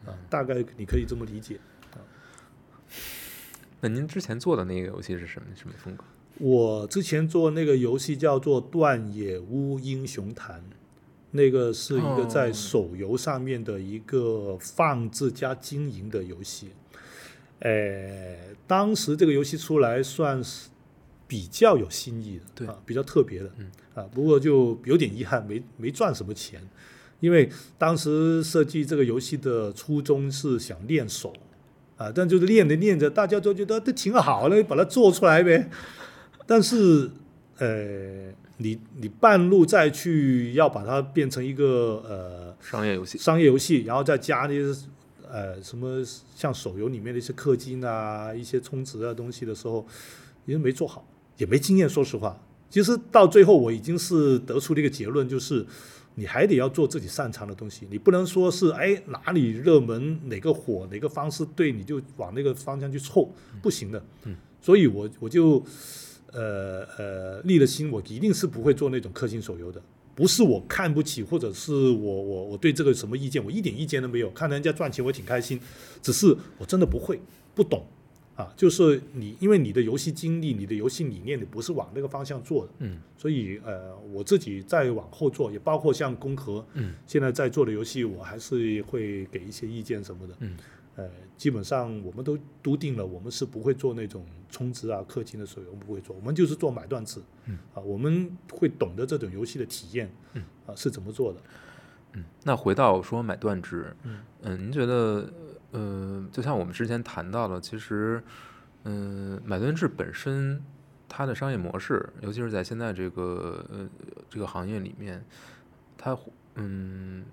[0.07, 1.59] 啊，大概你可以这么理解。
[3.79, 6.03] 那您之前做的那个游戏是什么什么风格？
[6.39, 10.59] 我之前做那个游戏叫做《断野屋英雄坛》，
[11.31, 16.69] 那个是一个在哦手游上面的一个放置加经营的游戏。
[17.59, 20.69] 呃，当时这个游戏出来算是
[21.27, 26.61] 比较有新意的，对啊，比较特别的，嗯啊，不过就有点遗憾，没没赚什么钱，
[27.19, 31.33] 因为当时设计这个游戏的初衷是想练手，
[31.97, 35.69] 啊，但就是练着练着，大家都觉得这挺好的，把它做出来呗。
[36.45, 37.09] 但是，
[37.57, 43.17] 呃，你你半路再去要把它变成一个呃商业游戏。
[43.17, 44.79] 商业游戏，然后再加那些
[45.29, 46.01] 呃什么
[46.35, 49.85] 像手游里面的一些氪金啊、一些充值啊东西的时候，
[50.45, 51.05] 因为没做好，
[51.37, 51.89] 也没经验。
[51.89, 52.39] 说实话，
[52.69, 55.65] 其实到最后我已经是得出了一个结论，就是
[56.19, 63.31] 你还得要做自己擅长的东西，你不能说是哎哪里热门哪个火哪个方式对你就往那个方向去凑，
[63.61, 64.03] 不行的。
[64.23, 65.63] 嗯，所以我我就
[66.31, 69.79] 呃呃立了心，我一定是不会做那种氪金手游的。
[70.15, 74.31] 不是我看不起，或者是我我我对这个什么意见，我一点意见都没有。
[74.31, 75.59] 看人家赚钱，我挺开心，
[76.01, 77.21] 只是我真的不会，
[77.53, 77.85] 不懂
[78.37, 90.35] 啊，就是你因为你的游戏经历、你的游戏理念，你不是往那个方向做的，嗯所以呃，我自己再往后做，也包括像工壳嗯现在在做的游戏，我还是会给一些意见什么的。
[90.39, 90.55] 嗯
[90.97, 91.07] 呃，
[91.37, 97.19] 基本上我们都笃定了，我们是不会做那种充值啊、氪金的手游，我们不会做，我们就是做买断制。
[97.45, 101.39] 嗯啊，我们会懂得这种游戏的体验，嗯啊是怎么做的。
[102.13, 102.23] 嗯。
[102.43, 105.31] 那回到说买断制，嗯嗯，您觉得
[105.77, 108.23] 呃，就像我们之前谈到的，其实
[108.83, 110.59] 嗯，买断制本身
[111.07, 113.87] 它的商业模式，尤其是在现在这个呃
[114.27, 115.23] 这个行业里面，
[115.95, 116.17] 它
[116.55, 117.23] 嗯，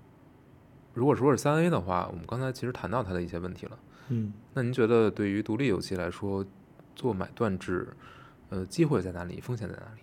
[0.93, 3.79] 如果说是三 A 的话，我们刚才其实谈到它的一些问题了。
[4.09, 6.45] 嗯那您觉得对于独立游戏来说，
[6.95, 7.87] 做买断制，
[8.49, 9.41] 呃，机会在哪里？
[9.41, 10.01] 风险在哪里？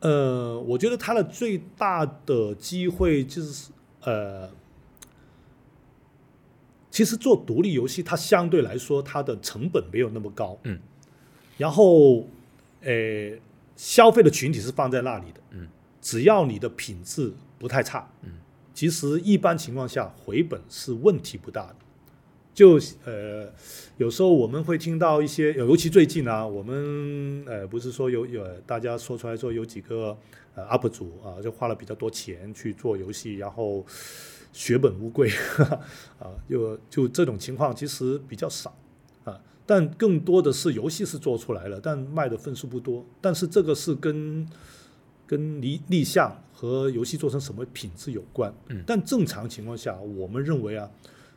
[0.00, 3.70] 呃，我觉得它的最大的机会就是
[4.00, 4.48] 呃，
[7.00, 10.78] 其实做独立游戏，它相对来说它的成本没有那么高，嗯，
[11.56, 12.28] 然后
[12.82, 13.32] 呃，
[13.74, 15.66] 消费的群体是放在那里的，嗯，
[16.02, 18.32] 只要你的品质不太差，嗯，
[18.74, 21.76] 其实一般情况下回本是问题不大的。
[22.52, 23.50] 就呃，
[23.96, 30.14] 有时候我们会听到一些，尤其最近啊，我们呃不是说有有大家说出来说有几个
[30.54, 33.86] 呃 UP 主啊，就花了比较多钱去做游戏，然后
[34.52, 35.30] 血本无归
[36.18, 38.76] 啊，就就这种情况其实比较少
[39.24, 44.48] 啊，但更多的是游戏是做出来了，但卖的份数不多，但是这个是跟
[45.26, 50.90] 跟立立项和游戏做成什么品质有关，嗯但正常情况下，我们认为啊。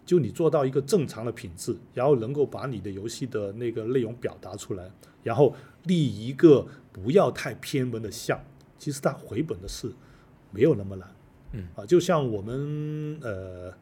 [0.06, 4.92] 就你做到一个正常的品质，然后能够把你的游戏的那个内容表达出来，
[5.24, 5.96] 然后立
[6.28, 8.38] 一个不要太偏门的项，
[8.78, 9.90] 其实它回本的事
[10.52, 11.10] 没有那么难。
[11.54, 13.74] 嗯啊，就像我们呃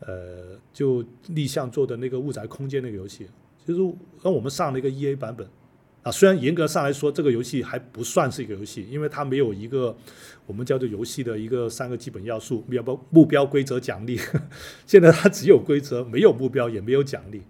[0.00, 3.26] 呃就立项做的那个《物宅空间》那个游戏，
[3.64, 3.80] 其实
[4.22, 5.48] 让我们上了一个 E A 版本
[6.02, 9.96] 啊，虽然严格上来说这个游戏还不算是一个游戏，因为它没有一个
[10.46, 14.20] 我们叫做游戏的一个三个基本要素：目标、目标、规则、奖励。
[14.86, 17.42] 现在它只有规则，没有目标，也没有奖励。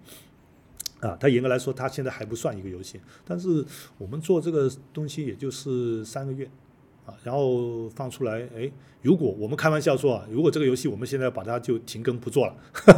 [1.01, 2.99] 啊，它严格来说，它现在还不算一个游戏。
[3.27, 3.63] 但是
[3.99, 6.49] 我们做这个东西，也就是三个月
[7.07, 8.71] 啊，然后放出来，哎，
[9.01, 12.57] 如果我们开玩笑说啊，如果这个游戏我们现在把它就停更不做了，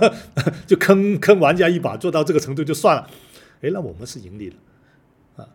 [0.67, 3.11] 就坑坑玩家一把，做到这个程度就算了，
[3.61, 4.57] 哎，那我们是盈利的
[5.37, 5.47] 啊，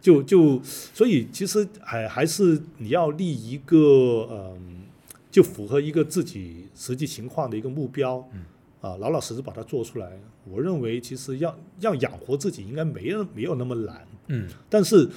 [0.00, 4.82] 就就所以其实还还是你要立一个嗯，
[5.30, 8.44] 就符合一个自己实际情况的一个目标，嗯
[8.80, 10.18] 啊，老老实实把它做出来。
[10.50, 14.06] 我认为其实要要养活自己，应该没有没有那么难。
[14.28, 15.08] 嗯但是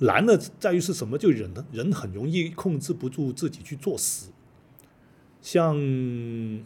[0.00, 1.18] 难的在于是什么？
[1.18, 4.30] 就人人很容易控制不住自己去作死。
[5.40, 5.76] 像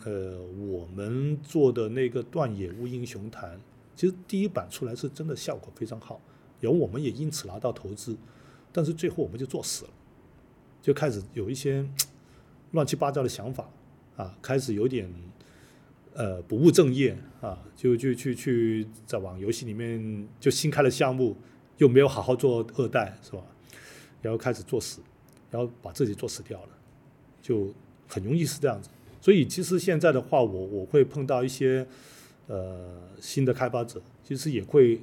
[0.04, 3.56] 呃我们做的那个《断野乌英雄坛》，
[3.94, 6.20] 其实第一版出来是真的效果非常好，
[6.60, 8.14] 然后我们也因此拿到投资，
[8.70, 9.90] 但是最后我们就作死了，
[10.82, 11.88] 就开始有一些
[12.72, 13.66] 乱七八糟的想法
[14.16, 15.10] 啊，开始有点
[16.12, 21.34] 呃不务正业啊，就就去去在往游戏里面就新开了项目，
[21.78, 23.42] 又没有好好做二代是吧？
[24.22, 25.00] 然后开始作死，
[25.50, 26.68] 然后把自己作死掉了，
[27.40, 27.72] 就
[28.08, 28.88] 很容易是这样子。
[29.20, 31.86] 所以其实现在的话，我我会碰到一些
[32.46, 35.00] 呃新的开发者，其实也会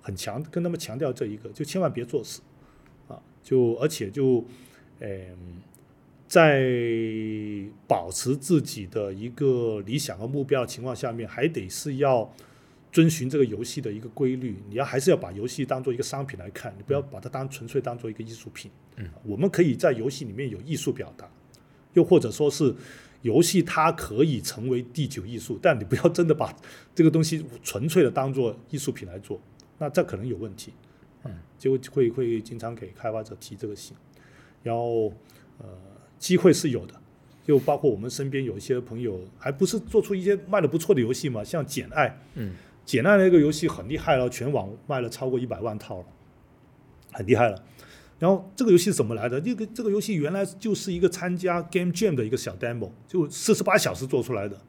[0.00, 2.40] 很强跟他们强调这一个，就千万别作死
[3.08, 3.20] 啊！
[3.42, 4.44] 就而且就
[5.00, 5.60] 嗯、
[6.26, 6.62] 在
[7.86, 12.32] 保持自己的一个理想和目标的情况下面，还得是要
[12.94, 14.56] 遵循这个游戏的一个规律。
[14.68, 18.70] 你要还是要把游戏当做一个商品来看，你不要把它当纯粹当做一个艺术品。
[18.94, 21.28] 嗯，我们可以在游戏里面有艺术表达，
[21.94, 22.72] 又或者说是
[23.22, 26.54] 游戏它可以成为第九艺术，但你不要真的把
[26.94, 29.40] 这个东西纯粹的当做艺术品来做，
[29.78, 30.72] 那这可能有问题。
[31.24, 33.96] 嗯，就会会经常给开发者提这个醒，
[34.62, 35.12] 然后
[35.58, 35.66] 呃，
[36.16, 36.94] 机会是有的，
[37.44, 42.52] 就包括我们身边有一些朋友，还不是做出一些卖的不错的游戏嘛，像《简爱》，嗯
[42.84, 46.06] 《简爱》那个游戏很厉害了，全网卖了超过一百万套了，
[47.12, 47.64] 很厉害了。
[48.18, 49.40] 然后这个游戏怎么来的？
[49.40, 54.60] 这个这个游戏原来就是一个参加 Game Jam 的一个小 demo，就四十八小时做出来的。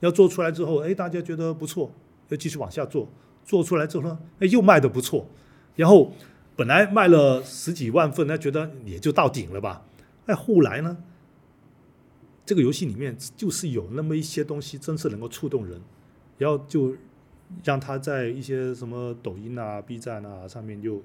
[0.00, 1.90] 要做出来之后，哎，大家觉得不错，
[2.28, 3.08] 要继续往下做。
[3.44, 5.26] 做出来之后呢，哎，又卖的不错。
[5.74, 6.12] 然后
[6.56, 9.86] 本来卖了十几万份，那觉得也就到顶了吧。
[10.26, 10.96] 哎，后来呢，
[12.44, 15.80] 这个游戏里面就是有那么一些东西，真是能够触动人，
[16.38, 16.96] 然后就
[17.62, 21.02] 让他在一些什么抖音啊、B 站啊上面又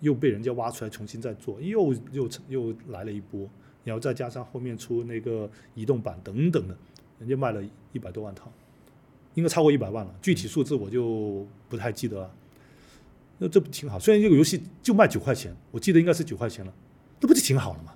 [0.00, 3.48] 又被人家挖出来重新再做，又又又来了一波，
[3.84, 6.76] 然后再加上后面出那个移动版等等的，
[7.18, 7.62] 人家卖了
[7.92, 8.50] 一百多万套，
[9.34, 12.34] 应该超过一百万了，具体数字我就不太记得了。
[13.38, 13.98] 那这不挺好？
[13.98, 16.72] 虽然这个游戏就卖九块钱，我记得应该是九块钱了，
[17.20, 17.92] 那不就挺好了吗？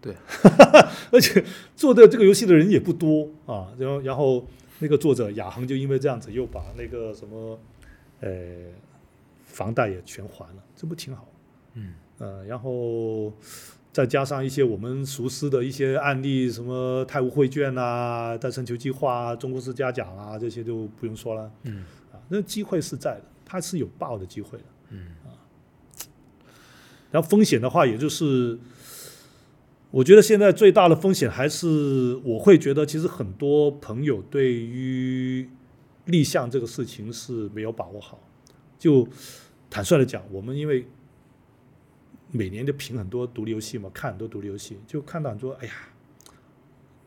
[0.00, 0.14] 对，
[1.12, 1.44] 而且
[1.76, 3.72] 做的这个游戏的人也不多啊。
[3.78, 4.44] 然后，然后
[4.82, 7.56] 那个作者亚恒就因为这样子，又把那个什么，
[8.18, 8.32] 呃，
[9.44, 11.28] 房贷也全还了，这不挺好？
[11.74, 13.32] 嗯呃，然后
[13.92, 22.18] 再加上一些我们熟知的一些案例，什么泰晤会券啊、戴森球计划啊、中国式嘉奖啊，这些就不用说了嗯啊。
[22.28, 24.64] 那机会是在的，它是有爆的机会的。
[24.90, 25.30] 嗯啊
[27.12, 28.58] 然后风险的话，也就是
[29.92, 35.46] 我觉得现在最大的风险还是我会觉得，其实很多朋友对于
[36.06, 38.18] 立项这个事情是没有把握好。
[38.78, 39.06] 就
[39.68, 40.86] 坦率的讲，我们因为
[42.30, 45.72] 每年就评很多独立游戏嘛，看很多独立游戏，就看到很多，哎呀，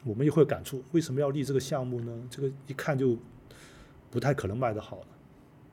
[0.04, 2.14] 我们也会有感触，为什么要立这个项目呢？
[2.30, 3.18] 这个一看就
[4.12, 5.08] 不太可能卖得好了。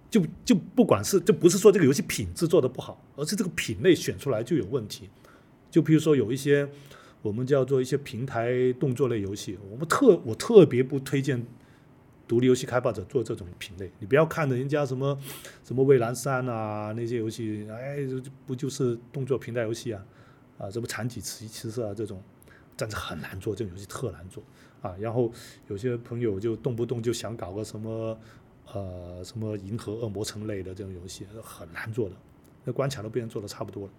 [0.09, 5.11] 就就不管是，就不是说这个游戏品质做的不好，而是这个品类选出来就有问题。
[5.71, 6.69] 就比如说有一些
[7.23, 11.47] 我们叫做一些平台动作类游戏，我们特我特别不推荐
[12.27, 13.91] 独立游戏开发者做这种品类。
[14.01, 15.17] 你不要看着人家什么
[15.65, 17.99] 什么蔚蓝山啊那些游戏，哎，
[18.47, 20.05] 不就是动作平台游戏啊？
[20.59, 22.23] 啊，什么残疾骑骑士啊这种，
[22.77, 24.43] 但是很难做，这种游戏特难做
[24.81, 24.97] 啊。
[24.99, 25.31] 然后
[25.69, 28.19] 有些朋友就动不动就想搞个什么
[28.73, 32.17] 呃什么银河恶魔城类的这种游戏，很难做的，
[32.65, 33.93] 那关卡都被人做的差不多了。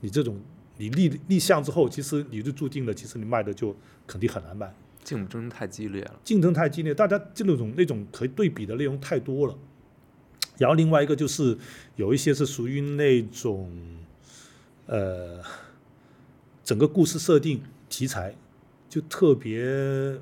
[0.00, 0.40] 你这种
[0.78, 3.76] 你立立项之后，其实你就注定了，其实你卖的就
[4.06, 4.72] 肯定很难卖。
[5.04, 6.14] 竞争太激烈了。
[6.24, 9.56] 竞争太激烈，大家就那种那种可以对比的内容太多了。
[10.56, 11.56] 然后另外一个就是
[11.96, 13.70] 有一些是属于那种，
[14.86, 15.40] 呃，
[16.64, 18.34] 整个故事设定题材
[18.88, 20.18] 就特别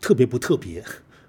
[0.00, 0.84] 特别不特别。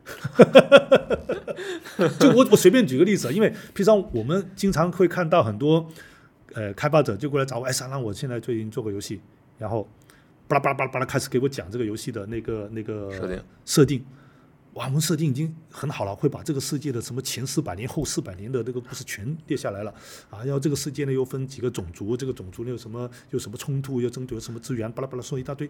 [2.19, 5.91] 就我我随便举个例子啊，因为平常我们经常会看到很多
[6.53, 9.21] 呃开发者就过来找我，哎，三郎，我现在最近做个游戏，
[9.57, 9.88] 然后
[10.47, 14.05] 巴拉巴拉巴拉巴拉开始给我讲这个游戏的那个那个设定设定。
[14.73, 19.91] 哇，我们设定已经很好了，会把这个世界的什么前四百年、后四百年的这个故事全列下来了
[20.30, 20.43] 啊。
[20.43, 25.67] 然后这个世界呢又分几个种族，这个种族呢有什么有什么冲突，又争夺什么资源，巴拉巴拉说一大堆，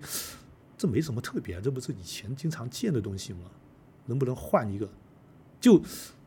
[0.77, 3.39] 这没什么特别，这不是以前经常见的东西吗？
[4.05, 4.87] 能不能换一个？
[5.61, 5.81] 就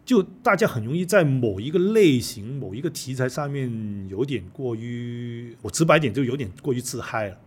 [0.04, 7.38] 就大家很容易在某一个类型、某一个题材上面有点过于，我直白点就有点过于自嗨了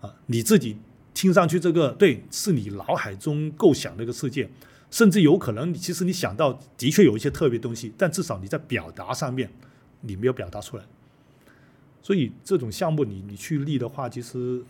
[0.00, 0.14] 啊！
[0.26, 0.76] 你自己
[1.12, 4.48] 听上去这个对，是你脑海中构想的一个世界，
[4.90, 9.50] 甚至有可能你其实你想到的确有一些特别东西，但至少你在表达上面
[10.02, 10.84] 你没有表达出来，
[12.00, 14.62] 所以这种项目你你去立的话，其实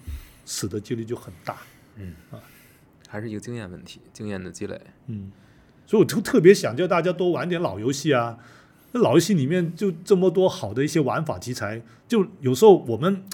[0.47, 1.59] 死的几率就很大。
[1.97, 2.41] 嗯啊
[3.07, 4.81] 还是一个经验问题，经验的积累。
[5.09, 5.33] 嗯，
[5.91, 8.39] 所以我就特别想叫大家多玩点老游戏啊。
[8.93, 13.25] 那老游戏里面就这么多好的一些玩法题材，就有时候我们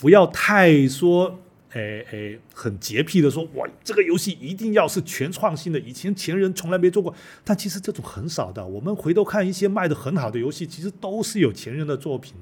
[0.00, 1.38] 不要太说，
[1.72, 7.14] 诶诶，很洁癖的说，哇，这个游戏一定要是全创新的，以前前人从来没做过。
[7.44, 8.66] 但其实这种很少的。
[8.66, 12.32] 我们回头看一些卖的很好的游戏，其实都是有前人的作品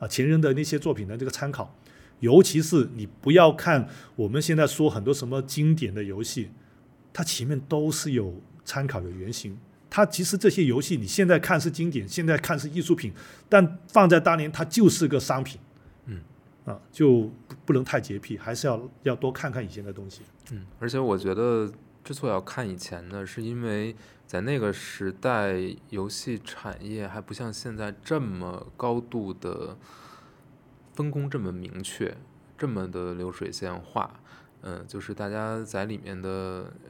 [0.00, 1.72] 啊，前人的那些作品的这个参考。
[2.18, 6.48] 尤其是你不要看我们现在说很多什么经典的游戏，
[7.12, 8.34] 它前面都是有
[8.70, 9.58] 参考有原型。
[9.92, 13.12] 它其实这些游戏你现在看是经典，现在看是艺术品，
[13.48, 15.60] 但放在当年它就是个商品。
[16.06, 16.20] 嗯，
[16.64, 20.22] 啊，就不不能太洁癖，还是要要多看看以前的东西。
[20.52, 21.68] 嗯，而且我觉得
[22.04, 23.96] 之所以要看以前的，是因为
[24.28, 29.76] 在那个时代，游戏产业还不像现在这么高度的
[30.94, 32.16] 分工这么明确，
[32.56, 34.20] 这么的流水线化。
[34.62, 36.28] 嗯，就是大家在里面的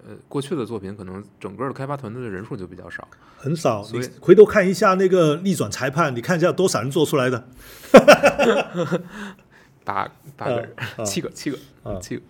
[0.06, 3.06] 呃过去的作品，可能整个的开发团队的人数就比较少。
[3.36, 7.48] 很少，所以你回头看一下那个逆转裁判，你看一下多少人做出来的？
[9.84, 12.22] 八八个人，啊 七个，七个，啊七个。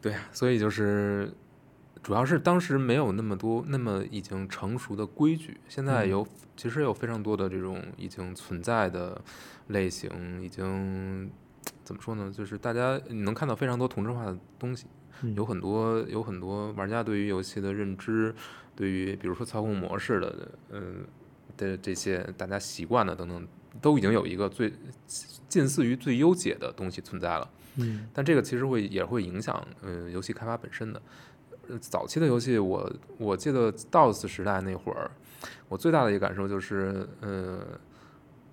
[0.00, 1.32] 对啊，所以就是
[2.02, 9.20] 主要是当时没有那么多那么已经成熟的规矩，现在嗯有、其实有非常多的这种已经存在的
[9.68, 10.10] 类型，
[10.40, 11.30] 已经
[11.86, 12.32] 怎么说呢？
[12.36, 14.86] 就是大家你能看到非常多同质化的东西，
[15.22, 18.34] 嗯有很多有很多玩家对于游戏的认知，
[18.74, 21.04] 对于比如说操控模式的，嗯
[21.56, 23.46] 的这些大家习惯的等等，
[23.80, 24.72] 都已经有一个最
[25.48, 27.48] 近似于最优解的东西存在了。
[27.76, 31.00] 嗯但这个其实会也会影响呃游戏开发本身的。
[31.68, 35.10] 呃，早期的游戏我我记得 DOS 时代那会儿，
[35.68, 37.58] 我最大的一个感受就是，呃，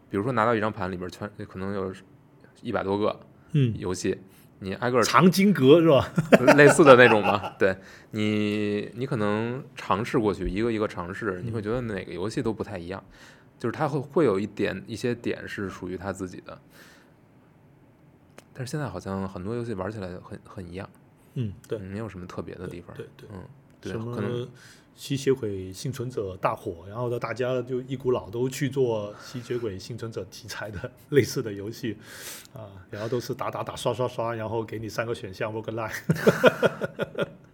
[0.10, 1.93] 比如说拿到一张盘里边全可能有
[2.64, 3.19] 一百多个
[3.52, 4.18] 嗯，游戏，
[4.60, 6.10] 你挨个儿长金阁是吧？
[6.57, 7.76] 类似的那种吧，对
[8.11, 13.03] 你，你可能尝试过去一个一个尝试，你会觉得哪个游戏都不太一样。
[13.60, 16.60] 就是它会会有一点一些点是属于它自己的。
[18.53, 20.90] 但是现在好像很多游戏玩起来很很一样，
[21.35, 22.95] 嗯，对，没有什么特别的地方。
[22.95, 23.41] 对对，嗯，
[23.80, 24.48] 对，可能么
[24.95, 31.97] 吸血鬼幸存者大火，然后呢，大家就一股脑都去做吸血鬼幸存者题材的类似的游戏
[32.53, 35.93] 啊，然后都是打打打刷刷刷，然后给你三个选项 roguelike。